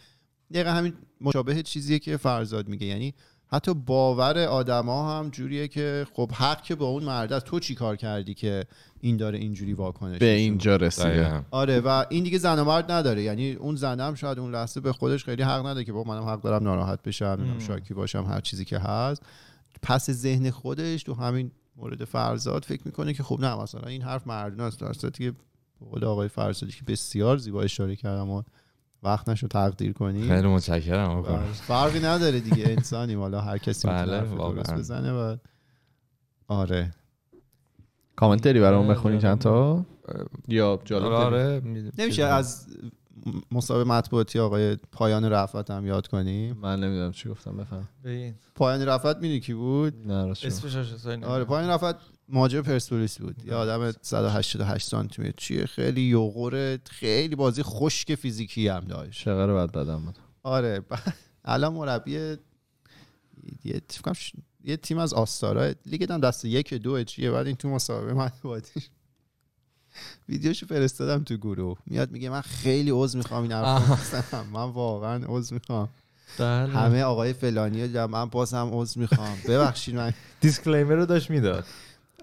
دقیقا 0.54 0.70
همین 0.72 0.94
مشابه 1.22 1.64
چیزیه 1.64 2.00
که 2.00 2.18
فرزاد 2.18 2.68
میگه. 2.68 2.88
یعنی 2.88 3.14
حتی 3.52 3.74
باور 3.74 4.38
آدما 4.40 5.20
هم 5.20 5.30
جوریه 5.30 5.68
که 5.68 6.06
خب 6.14 6.32
حق 6.32 6.62
که 6.62 6.76
با 6.76 6.86
اون 6.86 7.04
مرد 7.04 7.34
است. 7.34 7.46
تو 7.46 7.60
چی 7.60 7.76
کار 7.76 7.96
کردی 7.96 8.34
که 8.34 8.64
این 9.02 9.18
داره 9.18 9.38
اینجوری 9.38 9.74
واکنش 9.74 10.20
به 10.20 10.26
اینجا 10.26 10.76
رسیده. 10.76 11.46
آره 11.52 11.80
و 11.80 12.06
این 12.10 12.24
دیگه 12.24 12.38
زن 12.38 12.60
و 12.60 12.64
مرد 12.64 12.92
نداره. 12.92 13.24
یعنی 13.24 13.54
اون 13.54 13.76
زنم 13.76 14.16
شاید 14.16 14.40
اون 14.40 14.52
لحظه 14.52 14.80
به 14.82 14.94
خودش 14.94 15.26
خیلی 15.26 15.44
حق 15.44 15.60
نداره 15.60 15.84
که 15.84 15.94
با 15.94 16.04
منم 16.04 16.24
حق 16.24 16.42
دارم 16.42 16.64
ناراحت 16.64 17.04
بشم 17.04 17.60
شاکی 17.60 17.94
باشم 17.94 18.24
هر 18.24 18.42
چیزی 18.42 18.66
که 18.66 18.80
هست. 18.80 19.24
پس 19.82 20.12
ذهن 20.12 20.52
خودش 20.52 21.04
تو 21.04 21.14
همین 21.14 21.52
مورد 21.76 22.06
فرزاد 22.06 22.66
فکر 22.66 22.82
می‌کنه 22.86 23.14
که 23.14 23.24
خب 23.24 23.40
نه 23.40 23.56
مثلا 23.56 23.88
این 23.88 24.02
حرف 24.02 24.28
مردونه 24.28 24.64
است. 24.64 24.80
در 24.82 25.10
که 25.10 25.32
به 25.32 25.86
قول 25.92 26.04
آقای 26.04 26.28
فرزادی 26.28 26.72
که 26.72 26.84
بسیار 26.88 27.38
زیبا 27.38 27.62
اشاره 27.62 27.96
کردم 27.96 28.30
و 28.30 28.44
وقت 29.04 29.30
نشو 29.30 29.48
تقدیر 29.48 29.94
کنی. 29.94 30.28
خیلی 30.28 30.48
متشکرم. 30.48 31.10
آره، 31.10 31.40
فرقی 31.54 32.00
نداره 32.00 32.40
دیگه 32.40 32.64
انسانیم 32.70 33.20
حالا 33.20 33.42
هر 33.42 33.58
کسی 33.58 33.88
بله، 33.88 34.22
درست. 34.22 34.74
بزنه 34.74 35.12
و 35.12 35.38
آره. 36.48 36.92
کامنت 38.16 38.44
داری 38.44 38.60
برام 38.60 38.88
بخونی. 38.88 39.18
چند 39.20 39.40
تا؟ 39.40 39.86
یا 40.48 40.80
جالب؟ 40.86 41.06
آره 41.06 41.60
می- 41.60 41.92
نمیشه 41.98 42.24
از 42.24 42.68
مسابقه 43.52 43.90
مطبوعاتی 43.90 44.40
آقای 44.40 44.76
پایان 44.92 45.26
رفعت 45.26 45.72
هم 45.72 45.86
یاد 45.88 46.08
کنیم 46.08 46.58
من 46.58 46.80
نمی‌دونم 46.80 47.12
چی 47.12 47.30
گفتم 47.30 47.58
بفهم. 47.58 47.88
پایان 48.56 48.82
رفعت 48.86 49.16
می‌دونی 49.16 49.40
کی 49.40 49.54
بود؟ 49.54 50.08
نه 50.08 50.34
آره 51.26 51.44
پایان 51.44 51.70
رفعت 51.70 51.96
مهاجم 52.30 52.62
پرسپولیس 52.62 53.18
بود. 53.22 53.46
یه 53.46 53.54
آدم 53.54 53.92
188 54.02 54.88
سانتی 54.88 55.22
متر 55.22 55.34
چیه؟ 55.38 55.66
خیلی 55.66 56.02
یوغور 56.02 56.78
خیلی 56.90 57.36
بازی 57.36 57.64
خشک 57.64 58.16
فیزیکی 58.16 58.68
هم 58.68 58.80
داشت. 58.80 59.22
شقه 59.22 59.54
بعد 59.54 59.72
بدم 59.72 60.00
بود. 60.06 60.18
آره 60.44 60.80
ب- 60.80 60.96
الان 61.46 61.74
مربی 61.74 62.12
یه 62.12 62.38
یه 64.64 64.78
تیم 64.78 64.98
از 64.98 65.14
آستارا. 65.14 65.72
لیگ 65.86 66.12
هم 66.12 66.20
دست 66.20 66.46
یک 66.46 66.74
دو 66.74 67.04
چیه؟ 67.04 67.32
بعد 67.32 67.48
این 67.48 67.56
تو 67.56 67.70
مسابقه 67.70 68.14
مطبوعاتیش 68.14 68.90
ویدیوشو 70.30 70.66
فرستادم 70.66 71.24
تو 71.24 71.38
گروه. 71.38 71.78
میاد 71.86 72.12
میگه 72.12 72.30
من 72.30 72.42
خیلی 72.42 72.92
عذر 72.92 73.18
می‌خوام 73.18 73.44
این 73.44 73.52
حرفو. 73.52 74.38
من 74.44 74.64
واقعا 74.64 75.24
عذر 75.28 75.54
می‌خوام. 75.54 75.90
بله. 76.40 76.68
همه 76.74 77.02
آقای 77.04 77.34
فلانی 77.34 77.88
من 77.88 78.26
بازم 78.26 78.70
عذر 78.74 79.00
می‌خوام. 79.02 79.38
ببخشید 79.48 79.96
من 79.96 80.14
دیسکلیمر 80.42 80.94
رو 80.96 81.06
داشت 81.06 81.30
می‌داد. 81.30 81.66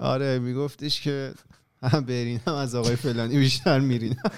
آره 0.01 0.39
میگفتش 0.39 1.01
که 1.01 1.33
هم 1.83 2.05
برینم 2.05 2.55
از 2.55 2.75
آقای 2.75 2.97
فلانی 2.97 3.39
بیشتر 3.39 3.81
میرینم. 3.81 4.31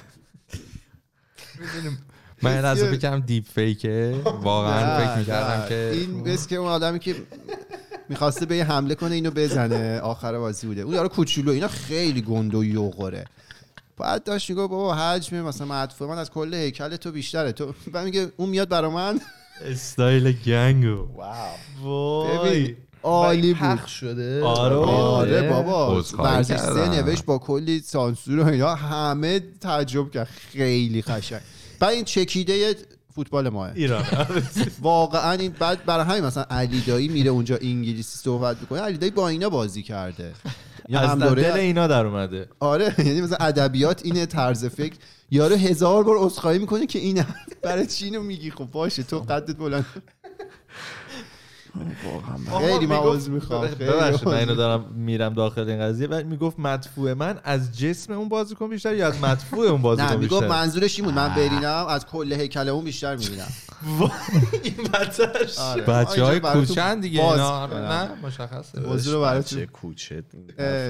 من 2.42 2.54
یه 2.54 2.60
لحظه 2.60 2.90
بکنم 2.90 3.20
دیپ 3.20 3.44
فیکه. 3.44 4.20
واقعا 4.24 4.98
فکر 4.98 5.18
می‌کردم 5.18 5.68
که 5.68 5.90
این 5.94 6.22
بس 6.22 6.46
که 6.46 6.56
اون 6.56 6.68
آدمی 6.68 6.98
که 6.98 7.16
می‌خواسته 8.08 8.46
به 8.46 8.56
یه 8.56 8.64
حمله 8.64 8.94
کنه 8.94 9.14
اینو 9.14 9.30
بزنه 9.30 10.00
آخر 10.00 10.38
بازی 10.38 10.66
بوده. 10.66 10.80
اون 10.80 10.94
یارو 10.94 11.08
کوچولو 11.08 11.52
اینا 11.52 11.68
خیلی 11.68 12.22
گند 12.22 12.54
و 12.54 12.64
یوغوره 12.64 13.24
بعد 13.96 14.24
داشت 14.24 14.50
میگه 14.50 14.62
بابا 14.62 14.94
حجم 14.94 15.36
مثلا 15.36 15.66
مدفوع 15.66 16.08
من 16.08 16.18
از 16.18 16.30
کل 16.30 16.54
هیکل 16.54 16.96
تو 16.96 17.12
بیشتره. 17.12 17.52
تو 17.52 17.74
بعد 17.92 18.04
میگه 18.04 18.32
اون 18.36 18.48
میاد 18.48 18.68
برا 18.68 18.90
من؟ 18.90 19.20
استایل 19.64 20.32
گنگو. 20.32 21.08
واو. 21.82 22.38
ببین 22.38 22.76
عالی 23.02 23.54
بود. 23.54 23.62
پخش 23.62 24.00
شده. 24.00 24.44
آره. 24.44 24.76
آره 24.76 25.48
بابا. 25.48 26.02
ورزش. 26.18 26.60
نوشت 26.76 27.24
با 27.24 27.38
کلی 27.38 27.80
سانسور 27.80 28.40
و 28.40 28.46
اینا. 28.46 28.74
همه 28.74 29.40
تعجب 29.60 30.10
کرد. 30.10 30.28
خیلی 30.52 31.02
قشنگ 31.02 31.40
بعد 31.80 31.90
این 31.90 32.04
چکیده 32.04 32.76
فوتبال 33.14 33.48
ماه. 33.48 33.70
ایران. 33.74 34.04
واقعا 34.82 35.32
این 35.32 35.54
بعد 35.58 35.84
برای 35.84 36.04
همین 36.04 36.24
مثلا 36.24 36.44
علی 36.50 36.80
دایی 36.80 37.08
میره 37.08 37.30
اونجا 37.30 37.56
انگلیسی 37.62 38.18
صحبت 38.18 38.56
می‌کنه. 38.60 38.80
علی 38.80 38.98
دایی 38.98 39.12
با 39.12 39.28
اینا 39.28 39.48
بازی 39.50 39.82
کرده. 39.82 40.32
یا 40.88 41.00
از 41.00 41.18
دل 41.18 41.44
اینا 41.44 41.86
در 41.86 42.06
اومده. 42.06 42.48
آره. 42.60 42.94
یعنی 42.98 43.20
مثلا 43.20 43.36
ادبیات 43.40 44.00
اینه 44.04 44.26
طرز 44.26 44.64
فکر. 44.64 44.96
یارو 45.30 45.56
هزار 45.56 46.04
بار 46.04 46.16
عذرخواهی 46.18 46.58
می‌کنه 46.58 46.86
که 46.86 46.98
اینه 46.98 47.26
برای 47.62 47.86
چی 47.86 48.04
اینو 48.04 48.22
میگی؟ 48.22 48.50
خب 48.50 48.64
باشه 48.64 49.02
تو 49.02 49.18
قدت 49.18 49.56
بلند. 49.56 49.86
خیلی 52.58 52.86
من 52.86 52.96
عذر 52.96 53.30
می‌خوام. 53.30 53.66
ببخشید 53.66 54.28
من 54.28 54.34
اینو 54.34 54.54
دارم 54.54 54.84
میرم 54.94 55.34
داخل 55.34 55.68
این 55.68 55.80
قضیه 55.80 56.06
ولی 56.06 56.24
می‌گفت 56.24 56.58
مدفوع 56.58 57.12
من 57.14 57.38
از 57.44 57.78
جسم 57.78 58.12
اون 58.12 58.28
بازیکن 58.28 58.70
بیشتر 58.70 58.94
یا 58.94 59.06
از 59.06 59.20
مدفوع 59.22 59.66
اون 59.66 59.76
نه 59.76 59.82
بازیکن 59.82 60.16
می‌گفت 60.16 60.42
بیشتر؟ 60.42 60.48
منظورش 60.48 60.96
این 60.96 61.04
بود 61.04 61.14
من 61.14 61.34
برینم 61.34 61.86
از 61.88 62.06
کل 62.06 62.32
هیکل 62.32 62.68
اون 62.68 62.84
بیشتر 62.84 63.16
می‌بینم 63.16 63.48
این 64.64 64.74
آره. 65.58 65.82
بچه 65.82 66.24
های 66.24 66.40
براتون 66.40 66.64
کوچن 66.66 67.00
دیگه 67.00 67.32
اینا. 67.32 67.66
نه 67.66 68.08
مشخصه. 68.22 68.80
موضوع 68.80 69.22
براتون 69.22 69.58
بچه 69.58 69.66
کوچه 69.66 70.22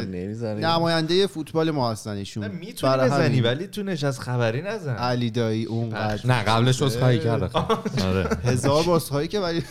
نمی‌زنه 0.05 0.61
نماینده 0.61 1.27
فوتبال 1.27 1.71
ما 1.71 1.91
هستن 1.91 2.11
ایشون. 2.11 2.49
می‌تونی 2.49 2.93
برای 2.93 3.11
بزنی 3.11 3.41
ولی 3.41 3.67
تو 3.67 3.83
نشست 3.83 4.21
خبری 4.21 4.63
نزن. 4.63 4.95
علی 4.95 5.31
دایی 5.31 5.65
اون 5.65 5.95
نه 6.25 6.43
قبلش 6.43 6.83
عذرخواهی 6.83 7.19
کرده. 7.19 7.59
آره. 8.09 8.29
هزار 8.45 8.83
بار 8.83 8.97
عذرخواهی 8.97 9.29
که 9.29 9.41
ولی 9.41 9.63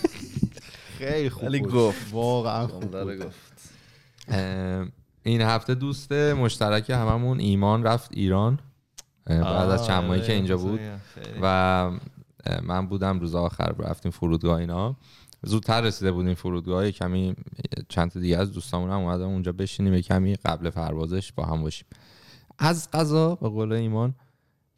خیلی 0.97 1.29
خوب 1.29 1.43
ولی. 1.43 1.59
گفت. 1.59 2.13
واقعا 2.13 2.67
خوب 2.67 3.03
بود. 3.03 3.25
گفت. 3.25 3.69
این 5.23 5.41
هفته 5.41 5.75
دوست 5.75 6.11
مشترک 6.11 6.89
هممون 6.89 7.39
ایمان 7.39 7.83
رفت 7.83 8.11
ایران. 8.13 8.59
بعد 9.25 9.69
از 9.69 9.85
چند 9.85 10.03
ماهی 10.03 10.21
که 10.21 10.33
اینجا 10.33 10.57
بود. 10.57 10.79
و 11.41 11.91
من 12.63 12.87
بودم 12.87 13.19
روز 13.19 13.35
آخر 13.35 13.75
رفتیم 13.79 14.11
فرودگاه 14.11 14.57
اینا. 14.57 14.95
زودتر 15.43 15.81
رسیده 15.81 16.11
بودیم 16.11 16.33
فرودگاه. 16.33 16.85
یه 16.85 16.91
کمی 16.91 17.35
چند 17.89 18.11
تا 18.11 18.19
دیگه 18.19 18.37
از 18.37 18.51
دوستامون 18.51 18.89
هم 18.89 18.97
اومدن 18.97 19.25
اونجا 19.25 19.51
بشینیم. 19.51 19.93
یه 19.93 20.01
کمی 20.01 20.35
قبل 20.35 20.69
پروازش 20.69 21.31
با 21.31 21.45
هم 21.45 21.61
باشیم. 21.61 21.87
از 22.59 22.91
قضا 22.91 23.35
به 23.35 23.49
قول 23.49 23.71
ایمان 23.71 24.15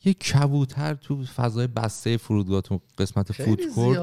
یه 0.03 0.13
کبوتر 0.13 0.93
تو 0.93 1.23
فضای 1.23 1.67
بسته 1.67 2.17
فرودگاه 2.17 2.61
تو 2.61 2.81
قسمت 2.97 3.31
فود 3.31 3.45
خیلی 3.45 3.71
کورت 3.71 3.99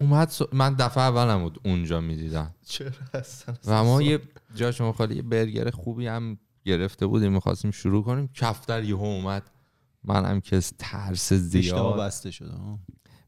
اومد 0.00 0.28
س- 0.28 0.42
من 0.52 0.74
دفعه 0.74 1.02
اولم 1.04 1.42
بود 1.42 1.60
اونجا 1.64 2.00
می‌دیدم. 2.00 2.54
چرا 2.66 2.90
هستن 3.14 3.56
و 3.66 3.84
ما 3.84 4.02
یه 4.02 4.20
جا 4.54 4.72
شما 4.72 4.92
خالی 4.92 5.16
یه 5.16 5.22
برگر 5.22 5.70
خوبی 5.70 6.06
هم 6.06 6.38
گرفته 6.64 7.06
بودیم 7.06 7.32
می‌خواستیم 7.32 7.70
شروع 7.70 8.04
کنیم. 8.04 8.30
کفتر 8.34 8.84
یهو 8.84 9.04
اومد. 9.04 9.42
منم 10.04 10.40
که 10.40 10.60
ترس 10.78 11.32
اشتباه 11.32 11.62
زیاد. 11.62 12.00
بسته 12.00 12.30
شده. 12.30 12.50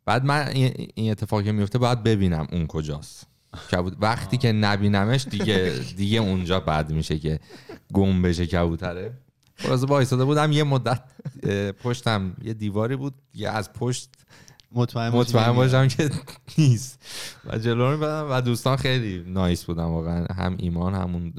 بعد 0.05 0.25
من 0.25 0.47
این 0.49 0.87
این 0.95 1.11
اتفاقی 1.11 1.45
که 1.45 1.53
میفته 1.53 1.79
باید 1.79 2.03
ببینم 2.03 2.47
اون 2.53 2.67
کجاست. 2.67 3.27
کبوت 3.73 3.97
وقتی 4.01 4.37
که 4.37 4.53
نبینمش 4.53 5.27
دیگه 5.29 5.73
دیگه 5.97 6.19
اونجا 6.19 6.61
بد 6.61 6.93
میشه 6.93 7.19
که 7.19 7.41
گم 7.93 8.23
بشه 8.23 8.47
کبوتره. 8.47 9.19
خلاصه 9.57 9.87
وایساده 9.87 10.25
بودم 10.25 10.53
یه 10.53 10.65
مدت. 10.65 11.03
پشتم 11.83 12.37
یه 12.43 12.55
دیواری 12.55 12.97
بود 12.97 13.15
یه 13.35 13.51
از 13.51 13.73
پشت 13.73 14.11
مطمئن 14.73 15.09
مطمئن. 15.09 15.53
باشم 15.53 15.89
که 15.89 16.11
نیست. 16.59 17.03
و 17.45 17.59
جلو 17.59 17.91
رو 17.91 17.99
بدم 17.99 18.27
و 18.31 18.41
دوستان 18.41 18.77
خیلی 18.77 19.25
نایس 19.27 19.65
بودن 19.65 19.85
واقعا. 19.85 20.27
هم 20.37 20.57
ایمان 20.59 20.95
همون 20.95 21.33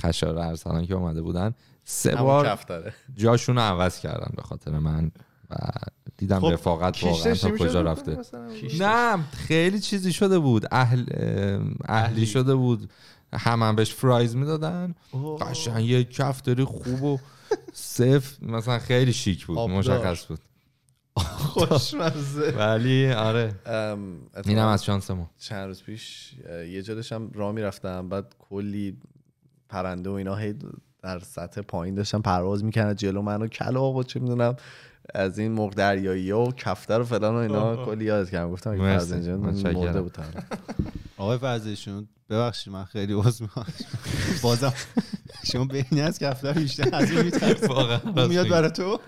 خشار 0.00 0.38
ارسلان 0.38 0.86
که 0.86 0.94
اومده 0.94 1.22
بودن. 1.22 1.54
سه 1.84 2.16
بار 2.16 2.46
کفتره. 2.46 2.94
جاشون 3.14 3.56
رو 3.56 3.62
عوض 3.62 4.00
کردن 4.00 4.32
به 4.36 4.42
خاطر 4.42 4.78
من 4.78 5.10
و 5.50 5.56
دیدم 6.16 6.40
خب، 6.40 6.46
رفاقت 6.46 7.04
واقعا 7.04 7.34
تا 7.34 7.50
کجا 7.50 7.82
رفته؟ 7.82 8.18
نه 8.80 9.18
خیلی 9.32 9.80
چیزی 9.80 10.12
شده 10.12 10.38
بود. 10.38 10.66
اهل 10.70 11.04
اهلی 11.84 12.26
شده 12.26 12.54
بود. 12.54 12.90
هم, 13.32 13.62
هم 13.62 13.76
بهش 13.76 13.94
فرایز 13.94 14.36
می‌دادن. 14.36 14.94
قشنگ 15.40 15.84
یه 15.84 16.04
کفتری 16.04 16.64
خوب 16.64 17.02
و 17.02 17.18
صفر 17.72 18.46
مثلا 18.46 18.78
خیلی 18.78 19.12
شیک 19.12 19.46
بود 19.46 19.58
آبدار. 19.58 19.78
مشخص 19.78 20.26
بود. 20.26 20.38
خوشمزه. 21.16 22.50
ولی 22.50 23.12
آره. 23.12 23.54
اینم 24.44 24.66
از 24.66 24.84
شانس 24.84 25.10
ما. 25.10 25.30
چند 25.38 25.66
روز 25.66 25.82
پیش 25.82 26.32
یه 26.48 26.82
جا 26.82 26.94
داشتم 26.94 27.30
راه 27.34 27.52
می‌رفتم 27.52 28.08
بعد 28.08 28.34
کلی 28.38 28.96
پرنده 29.68 30.10
و 30.10 30.12
اینا 30.12 30.34
هی 30.34 30.54
در 31.02 31.18
سطح 31.18 31.60
پایین 31.60 31.94
داشتم 31.94 32.22
پرواز 32.22 32.64
می‌کنن 32.64 32.94
جلو 32.94 33.22
منو 33.22 33.46
کلاق 33.46 33.96
و 33.96 34.02
چه 34.02 34.20
می‌دونم 34.20 34.56
از 35.14 35.38
این 35.38 35.52
مرغ 35.52 35.74
دریایی 35.74 36.30
ها 36.30 36.44
و 36.44 36.52
کفتر 36.52 37.00
و 37.00 37.04
فلان 37.04 37.34
و 37.34 37.38
اینا 37.38 37.84
کلی 37.84 38.04
یادت 38.04 38.30
کردم. 38.30 38.50
گفتم 38.50 38.70
اینجا. 38.70 39.36
مرده 39.36 40.02
بود 40.02 40.12
طرف. 40.12 40.44
آقای 41.16 41.38
فرزشون 41.38 42.08
ببخشید 42.30 42.72
من 42.72 42.84
خیلی 42.84 43.12
عذر 43.12 43.42
می‌خوام. 43.42 43.66
بازم 44.42 44.72
شما 45.52 45.64
بینی 45.64 46.02
از 46.02 46.18
کفتر 46.18 46.52
بیشتر 46.52 46.88
از 46.92 47.10
این 47.10 47.22
میترسید 47.22 47.64
واقعا 47.64 48.26
میاد 48.26 48.48
برای 48.48 48.70
تو؟ 48.70 49.00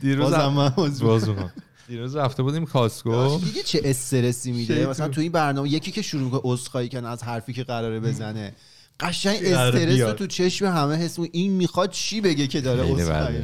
دیروز 0.00 0.32
عذر 0.32 0.68
باز. 0.68 1.30
دیروز 1.88 2.16
رفته 2.16 2.42
بودیم 2.42 2.64
کاسکو. 2.64 3.38
دیگه 3.38 3.62
چه 3.62 3.80
استرسی 3.84 4.52
میده؟ 4.52 4.86
مثلا 4.86 5.08
تو 5.08 5.20
این 5.20 5.32
برنامه 5.32 5.68
یکی 5.68 5.90
که 5.90 6.02
شروع 6.02 6.30
کنه 6.30 6.40
عذرخواهی 6.44 6.88
کنه 6.88 7.08
از 7.08 7.22
حرفی 7.22 7.52
که 7.52 7.64
قراره 7.64 8.00
بزنه. 8.00 8.54
قشنگ 9.00 9.44
استرس. 9.44 10.16
تو 10.16 10.26
چشم 10.26 10.66
همه 10.66 10.96
حس. 10.96 11.18
این 11.32 11.52
می‌خواد 11.52 11.90
چی 11.90 12.20
بگه 12.20 12.46
که 12.46 12.60
داره 12.60 12.92
عذرخواهی. 12.92 13.42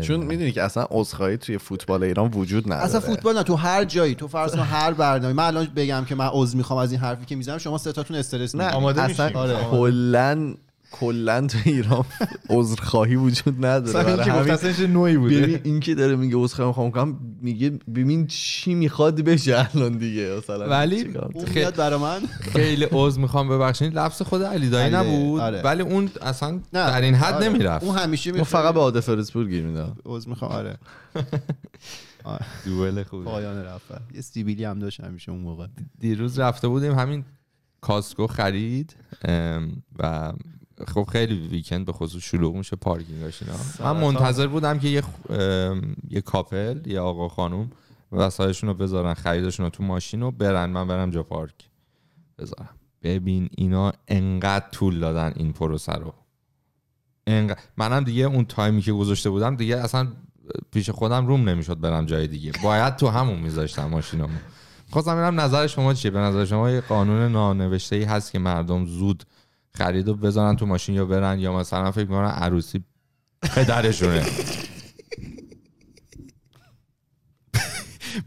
چون 0.00 0.20
می‌دونی 0.20 0.52
که 0.52 0.62
اصلا 0.62 0.86
عذرخواهی 0.90 1.36
توی 1.36 1.58
فوتبال 1.58 2.02
ایران 2.02 2.30
وجود 2.30 2.64
نداره 2.66 2.84
اصلا 2.84 3.00
فوتبال 3.00 3.36
نه 3.36 3.42
تو 3.42 3.54
هر 3.54 3.84
جایی 3.84 4.14
تو 4.14 4.28
فرض 4.28 4.52
کن 4.52 4.58
هر 4.58 4.92
برنامه 4.92 5.32
من 5.32 5.44
الان 5.44 5.68
بگم 5.76 6.04
که 6.04 6.14
من 6.14 6.28
عذر 6.32 6.56
می‌خوام 6.56 6.78
از 6.78 6.92
این 6.92 7.00
حرفی 7.00 7.24
که 7.24 7.36
می‌زنم 7.36 7.58
شما 7.58 7.78
ستاتون 7.78 8.16
استرس 8.16 8.54
نه. 8.54 8.70
آماده 8.70 9.02
اصلا. 9.02 9.40
آره. 9.40 9.56
کلا 9.70 10.54
کلا 10.92 11.46
تو 11.46 11.58
ایران 11.64 12.04
عذرخواهی 12.50 13.16
وجود 13.16 13.66
نداره. 13.66 13.92
برای 14.04 14.24
که 14.24 14.32
همین- 14.32 14.92
نوعی 14.92 15.16
بوده. 15.16 15.40
ببین 15.40 15.60
این 15.64 15.80
که 15.80 15.94
داره 15.94 16.16
میگه 16.16 16.36
عذرخواهی 16.36 16.68
می‌خوام 16.68 16.90
کنم 16.90 17.18
میگه 17.42 17.70
ببین 17.70 18.26
چی 18.26 18.74
می‌خواد 18.74 19.20
بشه 19.20 19.68
الان 19.74 19.98
دیگه 19.98 20.34
مثلا 20.38 20.68
ولی 20.68 20.96
خیلی- 20.96 21.18
میاد 21.54 21.76
برا 21.76 21.98
من. 21.98 22.20
خیلی 22.40 22.86
عذر 22.92 23.20
می‌خوام 23.20 23.48
ببخشید. 23.48 23.94
لفظ 23.98 24.22
خود 24.22 24.42
علی 24.42 24.68
دایی 24.70 24.94
نبود. 24.94 25.40
آره. 25.40 25.62
ولی 25.62 25.82
اون 25.82 26.10
اصلا 26.22 26.60
در 26.72 27.00
این 27.00 27.14
حد 27.14 27.34
آره. 27.34 27.48
نمی‌رفت. 27.48 27.84
اون 27.84 27.96
همیشه 27.98 28.30
ما 28.32 28.38
می‌خواد- 28.38 28.62
فقط 28.62 28.74
به 28.74 28.80
عادل 28.80 29.00
فرسپور 29.00 29.48
گیر 29.48 29.64
میدم 29.64 29.96
عذر 30.06 30.28
می‌خوام 30.28 30.50
آره. 30.52 30.76
دوئل 32.64 33.02
خوب 33.02 33.24
پایان 33.24 33.64
رفت 33.64 33.84
یه 34.14 34.20
سیبیلی 34.20 34.64
هم 34.64 34.78
داشت 34.78 35.00
همیشه 35.00 35.32
اون 35.32 35.40
موقع. 35.40 35.66
دیروز 36.00 36.38
رفته 36.38 36.68
بودیم 36.68 36.94
همین 36.98 37.24
کاسکو 37.80 38.26
خرید 38.26 38.96
و 39.98 40.32
خب 40.94 41.08
خیلی 41.12 41.48
ویکند 41.48 41.86
به 41.86 41.92
خصوص 41.92 42.22
شلوغ 42.22 42.54
میشه 42.54 42.76
پارکینگاش 42.76 43.42
اینا. 43.42 43.92
من 43.94 44.00
منتظر 44.00 44.46
بودم 44.46 44.78
که 44.78 44.88
یه 44.88 45.00
خ- 45.02 45.30
یه 46.10 46.20
کاپل 46.20 46.80
یه 46.86 47.00
آقا 47.00 47.28
خانوم 47.28 47.70
وسایلشون 48.12 48.68
رو 48.68 48.74
بذارن 48.74 49.14
خریدشون 49.14 49.64
رو 49.64 49.70
تو 49.70 49.82
ماشین 49.82 50.22
و 50.22 50.30
برن 50.30 50.70
من 50.70 50.88
برم 50.88 51.10
جا 51.10 51.22
پارک 51.22 51.54
بذارم. 52.38 52.68
ببین 53.02 53.48
اینا 53.56 53.92
انقدر 54.08 54.68
طول 54.72 55.00
دادن 55.00 55.32
این 55.36 55.52
پروسه 55.52 55.92
رو. 55.92 56.14
انقدر 57.26 57.58
منم 57.76 58.04
دیگه 58.04 58.24
اون 58.24 58.44
تایمی 58.44 58.82
که 58.82 58.92
گذاشته 58.92 59.30
بودم 59.30 59.56
دیگه 59.56 59.76
اصلا 59.76 60.08
پیش 60.70 60.90
خودم 60.90 61.26
روم 61.26 61.48
نمی‌شد 61.48 61.80
برم 61.80 62.06
جای 62.06 62.26
دیگه. 62.26 62.52
باید 62.62 62.96
تو 62.96 63.08
همون 63.08 63.38
میذاشتم 63.38 63.84
ماشینمو 63.84 64.28
خواستم 64.90 65.12
ببینم 65.16 65.40
نظر 65.40 65.66
شما 65.66 65.94
چیه؟ 65.94 66.10
به 66.10 66.18
نظر 66.18 66.44
شما 66.44 66.70
یه 66.70 66.80
قانون 66.80 67.32
نانوشته 67.32 67.96
ای 67.96 68.04
هست 68.04 68.32
که 68.32 68.38
مردم 68.38 68.86
زود 68.86 69.24
خرید 69.74 70.08
و 70.08 70.14
بذارن 70.14 70.56
تو 70.56 70.66
ماشین 70.66 70.94
یا 70.94 71.04
برن 71.04 71.38
یا 71.38 71.52
مثلا 71.52 71.90
فکر 71.90 72.04
می‌کنن 72.04 72.30
عروسی 72.30 72.84
پدرشونه. 73.42 74.26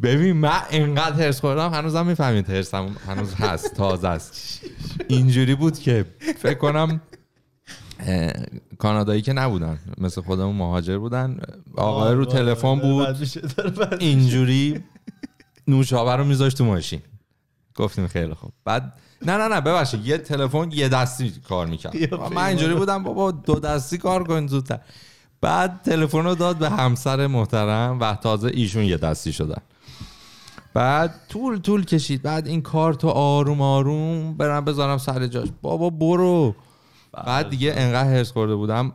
ببین 0.04 0.34
من 0.34 0.62
انقدر 0.70 1.26
هرس 1.26 1.39
خوردم 1.39 1.74
هنوزم 1.74 2.06
می‌فهمید 2.06 2.50
هرسم 2.50 2.96
هنوز 3.08 3.34
هست 3.34 3.74
تازه 3.74 4.08
است. 4.08 4.62
اینجوری 5.08 5.56
بود 5.56 5.80
که 5.80 6.06
فکر 6.20 6.58
کنم 6.58 7.02
کانادایی 8.78 9.22
که 9.22 9.34
نبودن 9.34 9.80
مثل 9.98 10.22
خودمون 10.22 10.56
مهاجر 10.56 10.98
بودن. 10.98 11.38
آقای 11.76 12.16
رو 12.16 12.26
تلفن 12.26 12.80
بود. 12.80 13.28
اینجوری 14.00 14.84
نوشابه 15.68 16.16
رو 16.16 16.24
میذاشت 16.24 16.58
تو 16.58 16.66
ماشین. 16.66 17.02
گفتیم 17.76 18.08
خیلی 18.08 18.34
خوب. 18.34 18.52
بعد 18.66 18.93
نه 19.22 19.38
نه 19.38 19.47
نه 19.47 19.61
ببخشید 19.61 20.07
یه 20.07 20.18
تلفن 20.18 20.72
یه 20.72 20.89
دستی 20.89 21.34
کار 21.49 21.68
می‌کرد. 21.68 22.13
من 22.34 22.43
اینجوری 22.43 22.76
بودم 22.76 23.03
بابا 23.03 23.32
دو 23.32 23.59
دستی 23.59 23.97
کار 23.97 24.24
کن 24.24 24.47
زودتر. 24.47 24.80
بعد 25.41 25.82
تلفن 25.82 26.24
رو 26.24 26.36
داد 26.36 26.57
به 26.57 26.70
همسر 26.70 27.28
محترم 27.28 27.99
و 27.99 28.16
تازه 28.16 28.51
ایشون 28.53 28.84
یه 28.84 28.97
دستی 28.97 29.34
شدن. 29.34 29.61
بعد 30.74 31.16
طول 31.30 31.59
طول 31.59 31.86
کشید. 31.86 32.22
بعد 32.22 32.47
این 32.47 32.61
کار 32.61 32.93
تو 32.93 33.07
آروم 33.09 33.61
آروم 33.61 34.38
برم 34.38 34.66
بذارم 34.66 34.97
سر 34.97 35.28
جاش. 35.28 35.47
بابا 35.61 35.89
برو. 35.89 36.55
بعد 37.26 37.49
دیگه 37.49 37.74
انقدر 37.78 38.09
هرس 38.09 38.32
خورده 38.32 38.55
بودم. 38.55 38.93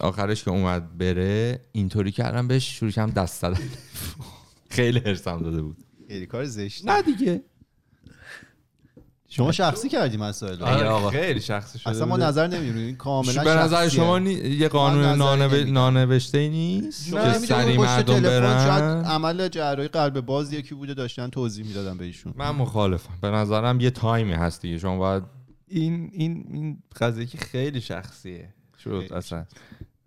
آخرش 0.00 0.44
که 0.44 0.50
اومد 0.50 0.98
بره 0.98 1.60
اینطوری 1.72 2.12
کردم 2.12 2.48
بهش 2.48 2.78
شروع 2.78 2.90
کردم 2.90 3.12
دست 3.12 3.40
زدن. 3.40 3.60
خیلی 4.68 4.98
هرسم 4.98 5.42
داده 5.42 5.62
بود. 5.62 5.76
خیلی 6.08 6.26
کار 6.26 6.44
زشت 6.44 6.88
نه 6.88 7.02
دیگه. 7.02 7.42
شما 9.28 9.52
شخصی 9.52 9.88
کردی 9.88 10.16
مسائل. 10.16 10.62
آره 10.62 10.86
آقا. 10.86 11.10
خیلی 11.10 11.40
شخصی 11.40 11.78
شده 11.78 11.90
اصلا 11.90 12.06
ما. 12.06 12.16
نظر 12.16 12.46
نمی‌دونیم 12.46 12.96
کاملا 12.96 13.44
به 13.44 13.50
نظر. 13.50 13.88
شما 13.88 14.18
نی- 14.18 14.32
یه 14.32 14.68
قانون. 14.68 15.04
نانوشته 15.70 16.38
ای 16.38 16.48
نیست 16.48 17.08
شما 17.08 17.32
که 17.32 17.38
سری 17.38 17.78
مردم 17.78 18.14
تلفن 18.14 18.66
شاید 18.66 18.80
برن 18.80 19.04
عمل 19.04 19.48
جراحی 19.48 19.88
قلب 19.88 20.20
باز 20.20 20.52
یکی 20.52 20.74
بوده 20.74 20.94
داشتن 20.94 21.28
توضیح 21.30 21.66
می‌دادن 21.66 21.96
به 21.98 22.04
ایشون 22.04 22.34
من 22.36 22.50
مخالفم 22.50 23.14
به 23.20 23.30
نظرم 23.30 23.80
یه 23.80 23.90
تایمی 23.90 24.32
هست 24.32 24.62
دیگه 24.62 24.78
شما 24.78 24.98
باید 24.98 25.22
این 25.68 26.10
این 26.12 26.44
این 26.52 26.82
قضیه 27.00 27.26
که 27.26 27.38
خیلی 27.38 27.80
شخصیه 27.80 28.54
شد 28.84 29.06
اصلا 29.16 29.44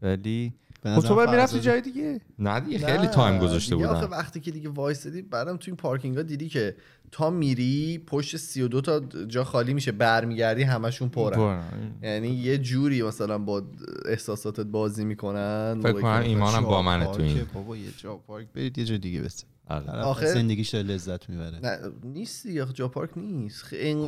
ولی 0.01 0.53
خب 0.83 1.01
تو 1.01 1.15
باید 1.15 1.29
می‌رفتی 1.29 1.59
جای 1.59 1.81
دیگه؟ 1.81 2.21
نه 2.39 2.59
دیگه 2.59 2.79
نه، 2.79 2.85
خیلی 2.85 3.07
تایم 3.07 3.39
گذاشته 3.39 3.75
دیگه 3.75 3.87
آخه 3.87 4.05
وقتی 4.05 4.39
که 4.39 4.51
دیگه 4.51 4.69
وایسادی 4.69 5.21
بعدم 5.21 5.57
تو 5.57 5.63
این 5.67 5.75
پارکینگ 5.75 6.17
ها 6.17 6.23
دیدی 6.23 6.49
که 6.49 6.75
تا 7.11 7.29
میری 7.29 7.97
پشت 8.07 8.37
32 8.37 8.81
تا 8.81 8.99
جا 9.27 9.43
خالی 9.43 9.73
میشه 9.73 9.91
برمیگردی 9.91 10.63
همشون 10.63 11.09
پرن. 11.09 11.63
یعنی 12.03 12.27
یه 12.29 12.57
جوری 12.57 13.01
مثلا 13.03 13.37
با 13.37 13.63
احساساتت 14.05 14.59
بازی 14.65 15.05
می‌کنن 15.05 15.79
فکر 15.83 16.01
کنم 16.01 16.21
ایمانم 16.21 16.63
با 16.63 16.81
منه 16.81 17.05
تو 17.05 17.21
این. 17.21 17.35
پارک 17.35 17.47
بابا 17.53 17.77
یه 17.77 17.89
جا 17.97 18.15
پارک 18.15 18.47
برید 18.55 18.77
یه 18.77 18.85
جا 18.85 18.97
دیگه 18.97 19.21
بس 19.21 19.43
آره. 19.67 19.89
آخه- 19.91 20.25
زندگیش 20.33 20.69
داره 20.69 20.87
لذت 20.87 21.29
می‌بره. 21.29 21.59
نه 21.63 21.77
نیست 22.03 22.47
دیگه 22.47 22.65
جا 22.73 22.87
پارک 22.87 23.09
نیست. 23.17 23.63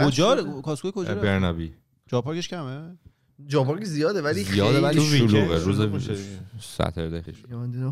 کجا؟ 0.06 0.38
شده. 0.38 0.62
کاسکوی 0.62 0.92
کجا؟ 0.96 1.16
برنابی. 1.16 1.74
جا 2.08 2.22
پارکش 2.22 2.48
کمه؟ 2.48 2.98
جا 3.48 3.64
پارک 3.64 3.84
زیاده 3.84 4.22
ولی 4.22 4.44
زیاده 4.44 4.82
ولی 4.82 5.00
خیلی 5.00 5.30
شلوغه. 5.30 5.58
روز 5.58 5.82
دیگه. 5.82 6.20
ساتردی 6.62 7.22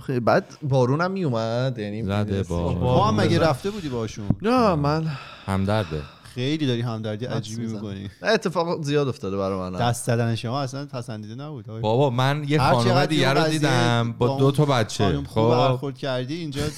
خیلی 0.06 0.20
بعد 0.20 0.45
بارون 0.62 1.02
هم 1.02 1.12
میومد 1.12 1.78
یعنی 1.80 2.04
زده 2.04 2.43
با- 2.43 2.74
ما 2.74 3.08
هم 3.08 3.16
مگه 3.22 3.39
رفته 3.39 3.70
بودی 3.70 3.89
باشون؟ 3.89 4.26
نه 4.41 4.76
من 4.76 5.06
همدرده. 5.45 6.02
خیلی 6.36 6.68
داری 6.68 6.82
همدردی 6.82 7.26
عجیبی. 7.26 7.68
می‌کنی. 7.68 8.10
نه 8.24 8.30
اتفاق 8.30 8.82
زیاد 8.84 9.08
افتاده 9.08 9.38
برای 9.38 9.60
من 9.60 9.80
دست 9.80 10.06
زدن 10.06 10.36
شما 10.36 10.62
اصلا 10.62 10.86
پسندیده 10.86 11.36
نبود. 11.36 11.66
بابا 11.66 12.10
من 12.10 12.45
یه 12.47 12.60
خانم 12.60 13.06
دیگه 13.06 13.30
رو 13.34 13.47
دیدم 13.47 14.16
با 14.20 14.38
دو 14.39 14.52
تا 14.52 14.66
بچه. 14.66 15.22
خب. 15.28 15.50
برخورد 15.50 15.97
کردی 15.97 16.36
اینجا 16.36 16.62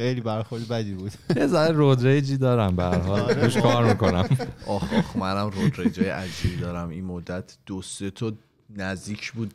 خیلی 0.00 0.20
برخورد 0.20 0.68
بدی 0.68 0.94
بود. 0.94 1.12
یه 1.36 1.46
ذره 1.46 1.72
رود 1.72 2.06
ریجی 2.06 2.36
دارم 2.36 2.76
به 2.76 2.82
هر 2.82 2.98
حال. 2.98 3.30
روش 3.30 3.56
کار 3.56 3.92
می‌کنم. 3.92 4.28
آخ 4.66 4.92
آخ 4.94 5.16
منم 5.16 5.50
رود 5.50 5.80
ریجای 5.80 6.08
عجیبی 6.08 6.56
دارم. 6.56 6.88
این 6.88 7.04
مدت 7.04 7.56
دو 7.66 7.82
سه 7.82 8.10
تا 8.10 8.32
نزدیک 8.76 9.32
بود. 9.32 9.54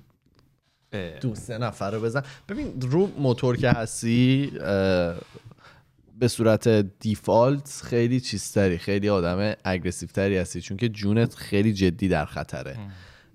دو 1.22 1.36
سه 1.36 1.58
نفر 1.58 1.92
رو 1.92 2.02
بزن. 2.02 2.24
ببین 2.50 2.82
رو 2.82 3.12
موتور 3.18 3.58
که 3.58 3.70
هستی 3.70 4.52
به 6.20 6.28
صورت 6.28 6.68
default 7.00 7.82
خیلی 7.84 8.20
چیزتری 8.20 8.78
خیلی 8.78 9.10
آدم 9.10 9.54
aggressive 9.64 10.10
تری 10.10 10.38
هستی. 10.38 10.62
چون 10.62 10.78
که 10.78 10.90
جونت 10.90 11.36
خیلی 11.36 11.74
جدی 11.74 12.08
در 12.08 12.26
خطره. 12.26 12.78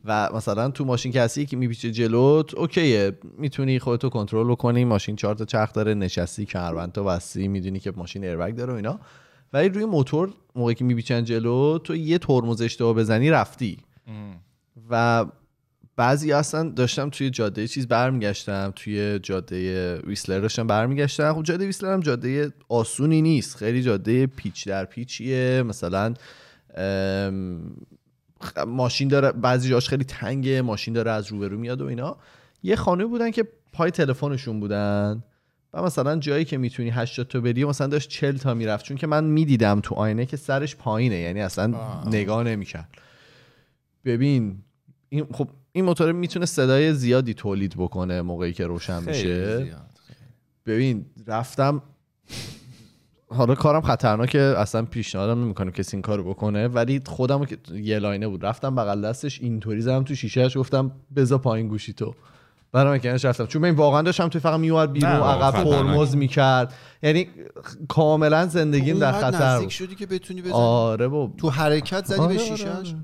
و 0.05 0.31
مثلا 0.35 0.71
تو 0.71 0.85
ماشین 0.85 1.13
که 1.13 1.23
هستی 1.23 1.47
که 1.47 1.57
میپیچه 1.57 1.91
جلوت 1.91 2.55
okay 2.55 2.97
ه. 2.97 3.18
می‌تونی 3.39 3.79
خودتو 3.79 4.09
کنترل 4.09 4.55
کنی. 4.55 4.85
ماشین 4.85 5.17
چهار 5.17 5.35
تا 5.35 5.45
چرخ 5.45 5.73
داره 5.73 5.95
نشستی 5.95 6.45
کمربند 6.45 6.93
تو 6.93 7.05
بستی 7.05 7.49
می‌دونی 7.49 7.81
که 7.81 7.93
ماشین 7.97 8.25
ایربگ 8.25 8.55
داره 8.55 8.73
و 8.73 8.77
اینا. 8.77 9.01
ولی 9.53 9.69
روی 9.69 9.85
موتور 9.85 10.33
موقعی 10.55 10.75
که 10.75 10.85
میپیچن 10.85 11.25
جلو 11.25 11.79
تو 11.79 11.97
یه 11.97 12.19
ترمز 12.19 12.63
اشتباه 12.63 12.95
بزنی 12.95 13.31
رفتی. 13.31 13.79
و 14.91 15.27
بعضی 15.97 16.33
اصلا 16.33 16.69
داشتم 16.69 17.11
توی 17.11 17.31
جاده 17.31 17.69
چیز 17.69 17.89
برمیگشتم 17.89 18.73
توی 18.77 19.19
جاده 19.19 19.99
Whistler 19.99 20.41
داشتم 20.41 20.67
برمیگشتم. 20.67 21.35
خب 21.35 21.43
جاده 21.43 21.67
Whistler 21.66 21.93
هم 21.93 22.01
جاده 22.01 22.53
آسونی 22.69 23.23
نیست. 23.23 23.57
خیلی 23.57 23.83
جاده 23.83 24.27
پیچ 24.27 24.69
در 24.69 24.85
پیچیه. 24.85 25.63
مثلا 25.63 26.15
ماشین 28.66 29.09
داره 29.09 29.32
بعضی 29.32 29.70
جاش 29.70 29.88
خیلی 29.88 30.05
تنگه 30.05 30.62
ماشین 30.62 30.95
داره 30.95 31.11
از 31.11 31.26
روبرو 31.26 31.59
میاد 31.59 31.80
و 31.80 31.86
اینا. 31.86 32.16
یه 32.62 32.76
خانه 32.76 33.07
بودن 33.07 33.30
که 33.30 33.49
پای 33.72 33.91
تلفنشون 33.91 34.61
بودن 34.61 35.24
و 35.74 35.82
مثلا 35.82 36.16
جایی 36.16 36.45
که 36.45 36.59
می‌تونی 36.59 36.91
80 36.91 37.28
تا 37.28 37.41
بری 37.41 37.64
و 37.64 37.68
مثلا 37.68 37.86
داشت 37.86 38.11
40 38.11 38.36
تا 38.36 38.55
می‌رفت. 38.55 38.84
چون 38.84 38.97
که 38.97 39.07
من 39.07 39.24
می‌دیدم 39.24 39.80
تو 39.80 39.95
آینه 39.95 40.26
که 40.26 40.36
سرش 40.36 40.76
پایینه 40.76 41.16
یعنی 41.16 41.41
اصلا 41.41 41.74
نگاه 42.07 42.43
نمی‌کرد. 42.43 42.88
ببین 44.05 44.59
این 45.09 45.26
خب 45.32 45.49
این 45.72 45.84
موتور 45.84 46.12
می‌تونه 46.12 46.47
صدای 46.47 46.95
زیادی 46.95 47.34
تولید 47.34 47.74
بکنه 47.76 48.22
موقعی 48.22 48.53
که 48.53 48.66
روشن 48.66 49.03
میشه. 49.03 49.76
ببین 50.66 51.07
رفتم 51.26 51.82
حالا 53.31 53.55
کارم 53.55 53.81
خطرناکه 53.81 54.41
اصلا 54.41 54.83
پیشنهادم 54.83 55.45
نمی‌کنم 55.45 55.70
کسی 55.70 55.97
این 55.97 56.03
کارو 56.03 56.24
بکنه 56.24 56.68
ولی 56.68 57.01
خودم 57.07 57.45
که 57.45 57.59
یه 57.74 57.99
لاینه 57.99 58.28
بود. 58.28 58.47
رفتم 58.47 58.74
بغل 58.74 59.09
دستش 59.09 59.41
اینطوری 59.41 59.81
زدم 59.81 60.05
تو 60.05 60.14
شیشهش 60.14 60.57
گفتم 60.57 60.93
بذار 61.16 61.39
پایین 61.39 61.68
گوشی 61.68 61.93
تو. 61.93 62.14
برام 62.72 62.99
کنارش 62.99 63.24
رفتم. 63.24 63.47
چون 63.47 63.62
من 63.62 63.70
واقعا 63.70 64.03
داشتم 64.03 64.28
توی 64.28 64.41
فقط 64.41 64.61
میومد 64.61 64.93
بیرون 64.93 65.11
عقب. 65.12 65.64
ترمز 65.64 66.16
می‌کرد. 66.16 66.74
یعنی 67.03 67.28
کاملا 67.89 68.47
زندگیم 68.47 68.99
در 68.99 69.12
خطر 69.12 69.45
نزدیک 69.45 69.64
بود. 69.64 69.70
شدی 69.70 69.95
که 69.95 70.07
بتونی 70.07 70.43
بزنی؟ 70.43 70.53
آره 70.53 71.09
با 71.09 71.33
تو 71.39 71.51
حرکت 71.51 72.05
زدی 72.05 72.20
آره، 72.20 72.35
به 72.35 72.41
آره، 72.41 72.57
شیشهش 72.57 72.89
آره. 72.89 72.97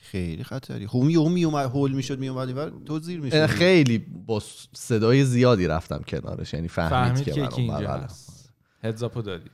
خیلی 0.00 0.44
خطری. 0.44 0.86
خب 0.86 0.96
اون 0.96 1.10
یهو 1.10 1.28
میومد 1.28 1.66
هول 1.66 1.92
می‌شد 1.92 2.18
میومد 2.18 2.48
اینور 2.48 2.72
تو 2.86 2.98
زیر 2.98 3.20
می‌شد 3.20 3.46
خیلی 3.46 4.06
با 4.26 4.42
صدای 4.72 5.24
زیادی 5.24 5.66
رفتم 5.66 6.02
کنارش. 6.08 6.54
یعنی 6.54 6.68
فهمید, 6.68 6.90
فهمید 6.90 7.24
که 7.24 7.32
که 7.32 7.60
اینجا. 7.60 7.90
هست 7.90 8.50
هدزاپو 8.82 9.22
دادی. 9.22 9.50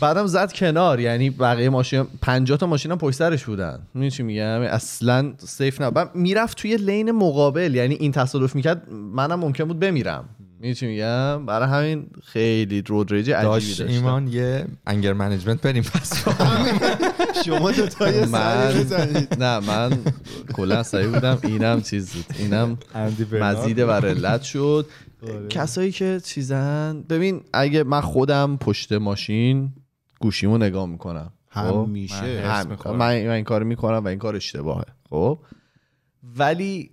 بعدم 0.00 0.26
زد 0.26 0.52
کنار. 0.52 1.00
یعنی 1.00 1.30
بقیه 1.30 1.68
ماشین 1.68 2.06
50 2.22 2.58
تا 2.58 2.66
ماشین 2.66 2.90
هم 2.90 2.98
پشت 2.98 3.16
سرش 3.16 3.44
بودن. 3.44 3.78
می‌دونی 3.94 4.10
چی 4.10 4.22
میگم؟ 4.22 4.60
اصلا 4.60 5.32
سیف 5.38 5.80
نه 5.80 5.90
بعد 5.90 6.14
می‌رفت 6.14 6.58
توی 6.58 6.76
لین 6.76 7.10
مقابل. 7.10 7.74
یعنی 7.74 7.94
این 7.94 8.12
تصادف 8.12 8.54
می‌کرد 8.54 8.90
منم 8.90 9.40
ممکن 9.40 9.64
بود 9.64 9.78
بمیرم. 9.80 10.28
می‌دونی 10.54 10.74
چی 10.74 10.86
میگم؟ 10.86 11.46
برای 11.46 11.68
همین 11.68 12.06
خیلی 12.22 12.82
رود 12.82 13.12
ریج 13.12 13.30
عجیبی 13.30 13.74
داشت 13.76 13.80
ایمان 13.80 14.28
یه 14.28 14.66
انگر 14.86 15.12
منیجمنت 15.12 15.60
بریم 15.60 15.82
پس. 15.82 16.24
شما 17.44 17.70
دو 17.70 17.86
تا 17.86 18.04
من 18.32 18.86
نه 19.38 19.60
من 19.60 19.98
کلا 20.52 20.82
سعی 20.82 21.06
بودم. 21.06 21.38
اینم 21.42 21.82
چیز 21.82 22.10
بود. 22.10 22.24
اینم 22.38 22.78
مزید 23.32 23.76
بر 23.76 24.06
علت 24.06 24.42
شد 24.42 24.86
کسایی 25.48 25.92
که 25.92 26.20
چیزن 26.24 27.04
ببین 27.08 27.40
اگه 27.52 27.82
من 27.82 28.00
خودم 28.00 28.56
پشت 28.56 28.92
ماشین 28.92 29.72
گوشیمو 30.24 30.58
نگاه 30.58 30.86
می‌کنم. 30.86 31.32
همیشه. 31.50 32.22
من- 32.22 32.50
هم 32.50 32.50
حس 32.50 32.66
می‌خورم. 32.66 32.96
من, 32.96 33.26
من 33.26 33.30
این 33.30 33.44
کار 33.44 33.62
می‌کنم 33.62 34.04
و 34.04 34.08
این 34.08 34.18
کار 34.18 34.36
اشتباهه. 34.36 34.84
خب؟ 35.10 35.38
ولی 36.38 36.90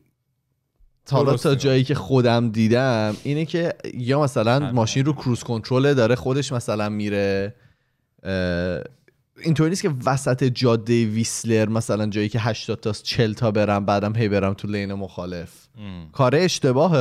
تا 1.06 1.18
حالا 1.18 1.38
تا. 1.38 1.56
جایی 1.56 1.84
که 1.84 1.96
خودم 1.96 2.50
دیدم 2.50 3.16
اینه 3.24 3.46
که 3.46 3.74
یا 3.94 4.22
مثلا 4.22 4.56
همین. 4.56 4.70
ماشین 4.72 5.06
رو 5.06 5.14
کروز 5.14 5.44
کنترل 5.44 5.94
داره 5.94 6.16
خودش 6.16 6.52
مثلا 6.52 6.90
میره 6.90 7.56
اینطوری 9.44 9.70
نیست 9.70 9.82
که 9.82 9.94
وسط 10.06 10.44
جاده 10.44 11.06
ویسلر 11.06 11.70
مثلا 11.70 12.08
جایی 12.08 12.30
که 12.30 12.40
80 12.40 12.80
تا 12.80 12.92
40 12.92 13.34
تا 13.34 13.52
برم 13.52 13.86
بعدم 13.86 14.16
هی 14.16 14.30
برم 14.30 14.54
تو 14.54 14.68
لین 14.68 14.94
مخالف. 14.94 15.68
کار 16.12 16.36
اشتباهه 16.36 17.00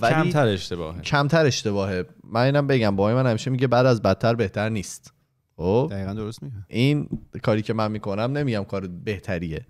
ولی 0.00 0.14
کمتر 0.14 0.46
اشتباهه. 0.46 1.00
کمتر 1.00 1.46
اشتباهه. 1.46 2.04
من 2.24 2.40
اینم 2.40 2.66
بگم 2.66 2.96
بابای 2.96 3.14
من 3.14 3.26
همیشه 3.26 3.50
میگه 3.50 3.66
بعد 3.66 3.86
از 3.86 4.02
بدتر 4.02 4.34
بهتر 4.34 4.68
نیست. 4.68 5.12
خب. 5.56 5.88
دقیقا 5.90 6.12
درست 6.12 6.42
میگه. 6.42 6.56
این 6.68 7.08
کاری 7.42 7.62
که 7.62 7.74
من 7.74 7.92
می‌کنم 7.92 8.38
نمیگم 8.38 8.64
کار 8.64 8.86
بهتریه. 8.86 9.66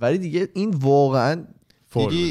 ولی 0.00 0.18
دیگه 0.18 0.48
این 0.54 0.70
واقعا 0.70 1.44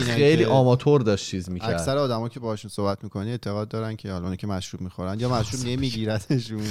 خیلی 0.04 0.46
آماتور 0.46 1.02
داشت 1.02 1.30
چیز 1.30 1.50
می‌کرد. 1.50 1.74
اکثر 1.74 1.98
آدما 1.98 2.30
که 2.30 2.40
باهاشون 2.40 2.70
صحبت 2.70 3.04
می‌کنی 3.04 3.32
اعتقاد 3.32 3.68
دارن 3.68 3.96
که 3.96 4.12
حالا 4.12 4.36
که 4.36 4.48
مشروب 4.48 4.82
می‌خورن 4.82 5.20
یا 5.20 5.30
مشروب 5.30 5.66
یه 5.66 5.78
میگیرتشون 5.78 6.62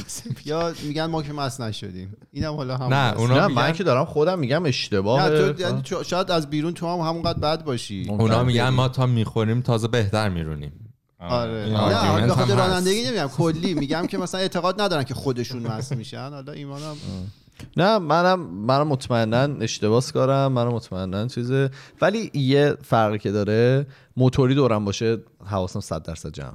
یا 0.44 0.72
میگن 0.86 1.06
ما 1.06 1.22
که 1.22 1.32
مس 1.32 1.60
نشدیم. 1.60 2.16
اینم 2.32 2.54
حالا 2.54 2.76
هم 2.76 2.94
نه، 2.94 3.18
اونا 3.18 3.46
نه 3.46 3.54
من 3.54 3.72
که 3.72 3.84
دارم 3.84 4.04
خودم 4.04 4.38
میگم 4.38 4.66
اشتباه. 4.66 5.28
نه 5.28 5.52
تو 5.52 5.60
یعنی 5.60 5.82
شاید 6.06 6.30
از 6.30 6.50
بیرون 6.50 6.74
تو 6.74 6.86
هم 6.86 7.08
همونقدر 7.08 7.38
بد 7.38 7.64
باشی. 7.64 8.06
اونا 8.08 8.44
میگن 8.44 8.68
ما 8.68 8.88
تا 8.88 9.06
می‌خوریم 9.06 9.60
تازه 9.60 9.88
بهتر 9.88 10.28
میرونیم. 10.28 10.79
آره. 11.20 11.66
نه 11.68 11.78
آرگومنت 11.78 12.26
به 12.26 12.32
خاطر. 12.34 12.56
رانندگی 12.56 13.02
نمیگم 13.06 13.28
کلی 13.36 13.74
میگم 13.74 14.06
که 14.06 14.18
مثلا 14.18 14.40
اعتقاد 14.40 14.80
ندارن 14.80 15.04
که 15.04 15.14
خودشون 15.14 15.62
مست 15.62 15.92
میشن. 15.92 16.30
حالا 16.30 16.52
ایمانم 16.52 16.96
نه 17.76 17.98
منم 17.98 18.40
منم 18.40 18.86
مطمئنا 18.88 19.38
اشتباس 19.60 20.12
کارم 20.12 20.52
منم 20.52 20.68
مطمئنا 20.68 21.26
چیزه. 21.28 21.70
ولی 22.00 22.30
یه 22.34 22.76
فرقی 22.82 23.18
که 23.18 23.30
داره 23.30 23.86
موتوری 24.16 24.54
دورم 24.54 24.84
باشه 24.84 25.18
حواسم 25.46 25.80
100 25.80 26.02
درصد 26.02 26.32
جمع 26.32 26.52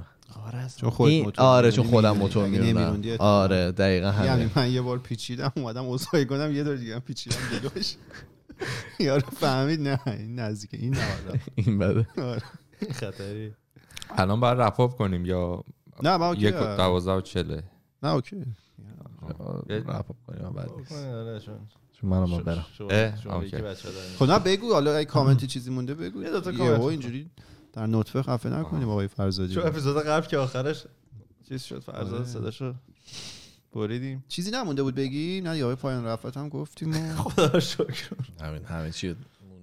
چون 0.76 0.90
خود 0.90 1.12
موتور 1.12 1.44
آره 1.44 1.70
چون 1.72 1.84
خودم 1.86 2.16
موتور 2.16 2.46
میرونم. 2.46 3.02
آره 3.18 3.72
دقیقا 3.72 4.06
یعنی 4.16 4.28
همین. 4.28 4.50
من 4.56 4.70
یه 4.72 4.82
بار 4.82 4.98
پیچیدم 4.98 5.52
اومدم 5.56 5.88
اصخایی 5.88 6.26
کنم 6.26 6.54
یه 6.54 6.64
دور 6.64 6.76
دیگه 6.76 6.94
هم 6.94 7.00
پیچیدم 7.00 7.36
جلوش 7.62 7.94
یارو 9.00 9.26
فهمید 9.40 9.80
نه 9.80 10.00
این 10.06 10.38
نزدیک 10.38 10.70
این 10.72 10.94
نه 10.94 11.00
این 11.54 11.78
بده. 11.78 12.06
آره. 12.22 12.42
خطری. 12.92 13.52
الان 14.10 14.40
باید 14.40 14.60
wrap 14.60 14.84
up 14.84 14.96
کنیم 14.96 15.26
یا 15.26 15.64
نه 16.02 16.16
من 16.16 16.26
okay 16.26 16.40
یک 16.40 16.54
و 16.54 16.76
دوازده 16.76 17.12
و 17.12 17.20
چله 17.20 17.62
نه 18.02 18.08
okay. 18.08 18.36
wrap 19.68 20.06
کنیم 20.26 20.50
بعد. 20.52 20.70
آره، 20.92 21.40
چون 21.92 22.10
منم 22.10 22.42
برم. 22.42 22.66
خب 24.18 24.24
نه 24.24 24.38
بگو. 24.38 24.72
حالا 24.72 24.96
اگه 24.96 25.04
کامنتی 25.04 25.46
چیزی 25.46 25.70
مونده 25.70 25.94
بگو. 25.94 26.22
یه 26.22 26.30
دوتا 26.30 26.50
یه 26.52 26.58
کامنت. 26.58 26.80
اینجوری 26.80 27.30
در 27.72 27.86
نطفه 27.86 28.22
خفه 28.22 28.48
نکنیم 28.48 28.88
آقای 28.88 29.08
فرزادی. 29.08 29.54
چون 29.54 29.66
اپیزود 29.66 30.02
قبل 30.02 30.26
که 30.26 30.38
آخرش 30.38 30.84
چیز 31.48 31.62
شد 31.62 31.82
فرزاد 31.82 32.14
آره. 32.14 32.24
صداشو 32.24 32.74
بریدیم. 33.72 34.24
چیزی 34.28 34.50
نمونده 34.50 34.82
بود 34.82 34.94
بگی؟ 34.94 35.40
نه 35.40 35.58
یا 35.58 35.76
پایان 35.76 36.04
رفت 36.04 36.36
هم 36.36 36.48
گفتیم 36.48 36.92
خدا 37.16 37.60
شکر. 37.60 38.10
همین 38.40 38.64
همین 38.64 38.90
چی 38.90 39.16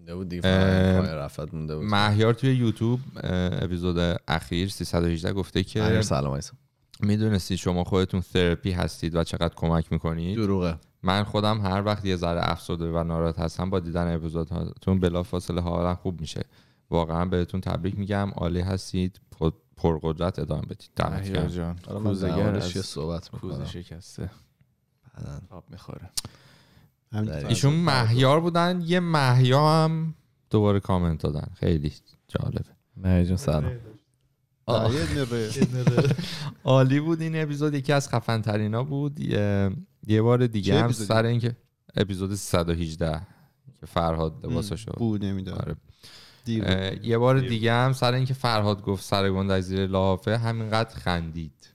مونده 0.03 0.15
بود 0.15 0.29
دیگه 0.29 1.15
رفت 1.15 1.53
مونده 1.53 1.75
بود 1.75 1.85
مهیار 1.85 2.33
توی 2.33 2.55
یوتیوب 2.55 2.99
اپیزود 3.23 4.19
اخیر 4.27 4.69
318 4.69 5.33
گفته 5.33 5.63
که 5.63 5.81
مهیار 5.81 6.01
سلام 6.01 6.33
علیکم. 6.33 6.57
می‌دونستید 6.99 7.57
شما 7.57 7.83
خودتون 7.83 8.21
تراپی 8.21 8.71
هستید 8.71 9.15
و 9.15 9.23
چقدر 9.23 9.53
کمک 9.55 9.91
می‌کنید؟ 9.91 10.37
دروغه. 10.37 10.79
من 11.03 11.23
خودم 11.23 11.61
هر 11.61 11.83
وقت 11.85 12.05
یه 12.05 12.15
ذره 12.15 12.51
افسرده 12.51 12.91
و 12.91 13.03
ناراحت 13.03 13.39
هستم 13.39 13.69
با 13.69 13.79
دیدن 13.79 14.15
اپیزودهاتون 14.15 14.99
بلافاصله 14.99 15.61
حالم 15.61 15.95
خوب 15.95 16.21
میشه. 16.21 16.41
واقعا 16.89 17.25
بهتون 17.25 17.61
تبریک 17.61 17.97
میگم 17.97 18.31
عالی 18.35 18.61
هستید 18.61 19.21
پر- 19.31 19.51
پرقدرت 19.77 20.39
ادامه 20.39 20.61
بدید. 20.61 20.89
دمت 20.95 21.33
گرم. 21.33 21.47
جان 21.47 21.79
حالا 21.87 21.99
من 21.99 22.09
کوزه‌گر 22.09 22.35
زمانش 22.35 22.77
از 22.77 22.85
صحبت 22.85 23.29
کوزه 23.29 23.65
شکسته. 23.65 24.29
آب 25.49 25.63
می‌خوره. 25.69 26.09
ایشون 27.49 27.73
مهیار 27.73 28.39
بودن 28.39 28.81
یه 28.85 28.99
محیا 28.99 29.67
هم 29.67 30.15
دوباره 30.49 30.79
کامنت 30.79 31.21
دادن. 31.21 31.47
خیلی 31.55 31.93
جالبه. 32.27 32.65
مهیار 32.97 33.23
جون 33.23 33.37
سلام. 33.37 33.71
عالی 36.63 36.99
بود 36.99 37.21
این 37.21 37.41
اپیزود. 37.41 37.73
یکی 37.73 37.93
از 37.93 38.09
خفن 38.09 38.41
ترینا 38.41 38.83
بود. 38.83 39.19
یه, 39.19 39.71
یه 40.07 40.21
بار 40.21 40.47
دیگه 40.47 40.83
هم؟ 40.83 40.91
سر 40.91 41.25
اینکه 41.25 41.55
اپیزود 41.95 42.35
118 42.35 43.21
که 43.79 43.85
فرهاد 43.85 44.45
لباسشو 44.45 44.91
بود 44.91 45.25
نمی‌دونم. 45.25 45.57
آره. 45.57 45.75
یه 47.03 47.17
بار 47.17 47.39
دیگه 47.39 47.73
هم 47.73 47.93
سر 47.93 48.13
اینکه 48.13 48.33
فرهاد 48.33 48.81
گفت 48.81 49.03
سر 49.03 49.29
گنده 49.29 49.53
از 49.53 49.63
زیر 49.63 49.87
لحافه 49.87 50.37
همینقدر 50.37 50.95
خندید. 50.95 51.73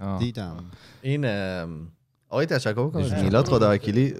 آه. 0.00 0.18
دیدم. 0.18 0.64
این 1.02 1.24
آقای 2.28 2.46
تشکر 2.46 2.90
کنم 2.90 3.22
میلاد 3.22 3.48
خدا 3.48 3.70
وکیلی 3.70 4.14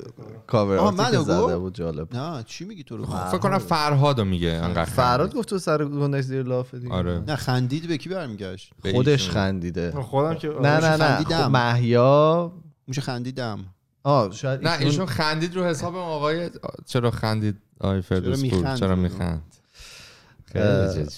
کاور 0.47 0.93
زده 0.93 1.19
گفت؟ 1.19 1.55
بود 1.55 1.75
جالب 1.75 2.17
نه 2.17 2.43
چی 2.47 2.65
میگی 2.65 2.83
تو 2.85 2.97
رو 2.97 3.05
فکر 3.07 3.39
کنم 3.39 3.59
فرهادو 3.59 4.25
میگه 4.25 4.49
انقدر 4.49 4.85
خندید. 4.85 5.35
گفت 5.37 5.49
تو 5.49 5.59
سر 5.59 5.85
گندش 5.85 6.25
زیر 6.25 6.43
لافه 6.43 6.79
دیگه 6.79 6.93
آره. 6.93 7.19
نه 7.27 7.37
خندید 7.37 7.89
به 7.89 7.99
کی 7.99 8.09
برمیگشت 8.09 8.73
خودش 8.93 9.09
ایشون. 9.09 9.35
خنده 9.35 9.91
خودم 10.03 10.35
که 10.35 10.49
نه 10.49 10.55
نه 10.61 10.81
نه 10.81 10.97
خندیدم. 10.97 11.45
خب 11.45 11.51
محیا 11.51 12.53
میشه 12.87 13.01
خندیدم 13.01 13.65
آه 14.03 14.33
شاید 14.33 14.69
نه 14.69 14.79
ایشون 14.81 15.07
خندید 15.07 15.57
رو 15.57 15.65
حساب 15.65 15.97
آقای 15.97 16.51
چرا 16.87 17.11
خندید 17.11 17.57
آقای 17.81 18.01
فردوس؟ 18.01 18.45
چرا 18.81 18.95
میخند 18.97 19.56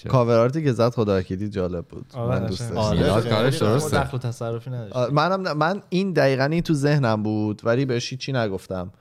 کاور 0.09 0.39
آرتی 0.39 0.65
که 0.65 0.73
زد 0.73 0.89
خدا 0.95 1.19
وکیلی 1.19 1.49
جالب 1.49 1.87
بود. 1.87 2.17
من 2.17 2.47
دوست 2.47 2.71
داشتم. 2.73 3.67
درسته. 3.67 4.01
دخل 4.01 4.17
و 4.17 4.21
تصرفی 4.21 4.71
نداشت. 4.71 5.13
منم 5.13 5.57
من 5.57 5.83
این 5.89 6.13
دقیقا 6.13 6.45
این 6.45 6.63
تو 6.63 6.75
ذهنم 6.75 7.23
بود 7.23 7.61
ولی 7.65 7.85
بهش 7.85 8.15
چی 8.15 8.33
نگفتم. 8.33 8.93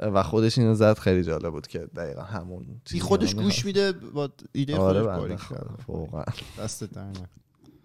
و 0.00 0.22
خودش 0.22 0.58
اینو 0.58 0.74
زد 0.74 0.98
خیلی 0.98 1.24
جالب 1.24 1.50
بود 1.50 1.66
که 1.66 1.78
دقیقا 1.78 2.22
همون 2.22 2.66
خودش 3.00 3.36
من 3.36 3.42
گوش 3.42 3.64
میده 3.64 3.92
با 3.92 4.28
ایده 4.52 4.76
آره 4.76 5.16
خودش 5.16 5.48
کرد 5.48 5.68
واقعا. 5.88 6.24
دستت. 6.58 6.88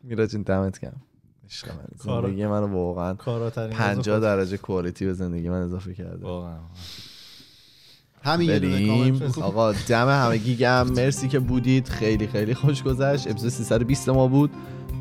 میراج 0.03 0.36
این 0.36 0.43
دمت 0.43 0.80
کم 0.80 0.91
من. 1.67 2.21
زندگی 2.21 2.47
منو 2.47 2.67
واقعا 2.67 3.13
کاراترین 3.13 3.69
50 3.69 4.19
درجه 4.19 4.57
کوالیتی 4.57 5.05
به 5.05 5.13
زندگی 5.13 5.49
من 5.49 5.61
اضافه 5.61 5.93
کرده. 5.93 6.25
واقعا. 6.25 6.57
همین 8.24 8.49
یه 8.49 8.59
دونه 8.59 8.88
کامنت 8.88 9.38
آقا 9.38 9.72
دم 9.72 10.09
همگی 10.09 10.55
گم 10.55 10.88
مرسی 10.88 11.28
که 11.28 11.39
بودید. 11.39 11.89
خیلی 11.89 12.28
خیلی 12.28 12.53
خوش 12.53 12.84
گذشت. 12.84 13.28
اپیزود 13.28 13.49
320 13.49 14.09
ما 14.09 14.28
بود. 14.28 14.51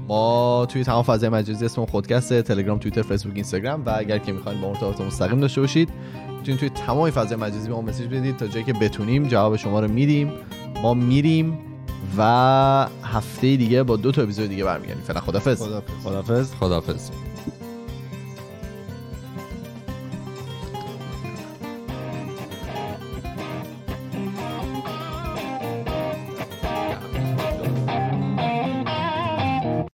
ما 0.09 0.67
توی 0.69 0.85
تمام 0.85 1.03
فضای 1.03 1.29
مجازی 1.29 1.65
اسم 1.65 1.87
خودکسته 1.87 2.43
تلگرام 2.43 2.79
توییتر 2.79 3.03
فیسبوک 3.03 3.35
اینستاگرام 3.35 3.83
و 3.87 3.95
اگر 3.99 4.19
که 4.19 4.33
می‌خواین 4.33 4.61
با 4.61 4.69
ارتباط 4.69 5.01
مستقیم 5.01 5.41
داشته 5.41 5.61
باشید 5.61 5.89
می‌تونید 6.39 6.61
توی 6.61 6.69
تمام 6.69 7.11
فضای 7.11 7.39
مجازی 7.39 7.69
به 7.69 7.75
ما 7.75 7.81
مسیج 7.81 8.07
بدید 8.07 8.37
تا 8.37 8.47
جایی 8.47 8.65
که 8.65 8.73
بتونیم 8.73 9.29
جواب 9.29 9.57
شما 9.57 9.81
رو 9.81 9.89
میدیم. 9.89 10.33
ما 10.83 10.95
میریم 10.95 11.59
و 12.19 12.89
هفته 13.03 13.57
دیگه 13.57 13.83
با 13.83 13.97
دو 13.97 14.13
تا 14.13 14.23
اپیزود 14.23 14.49
دیگه 14.49 14.65
برمیگردیم. 14.65 15.03
فعلا 15.03 15.21
خدافظ 15.21 15.63
خدافظ 15.63 15.93
خدافظ 16.05 16.55
خداحافظ. 16.55 17.11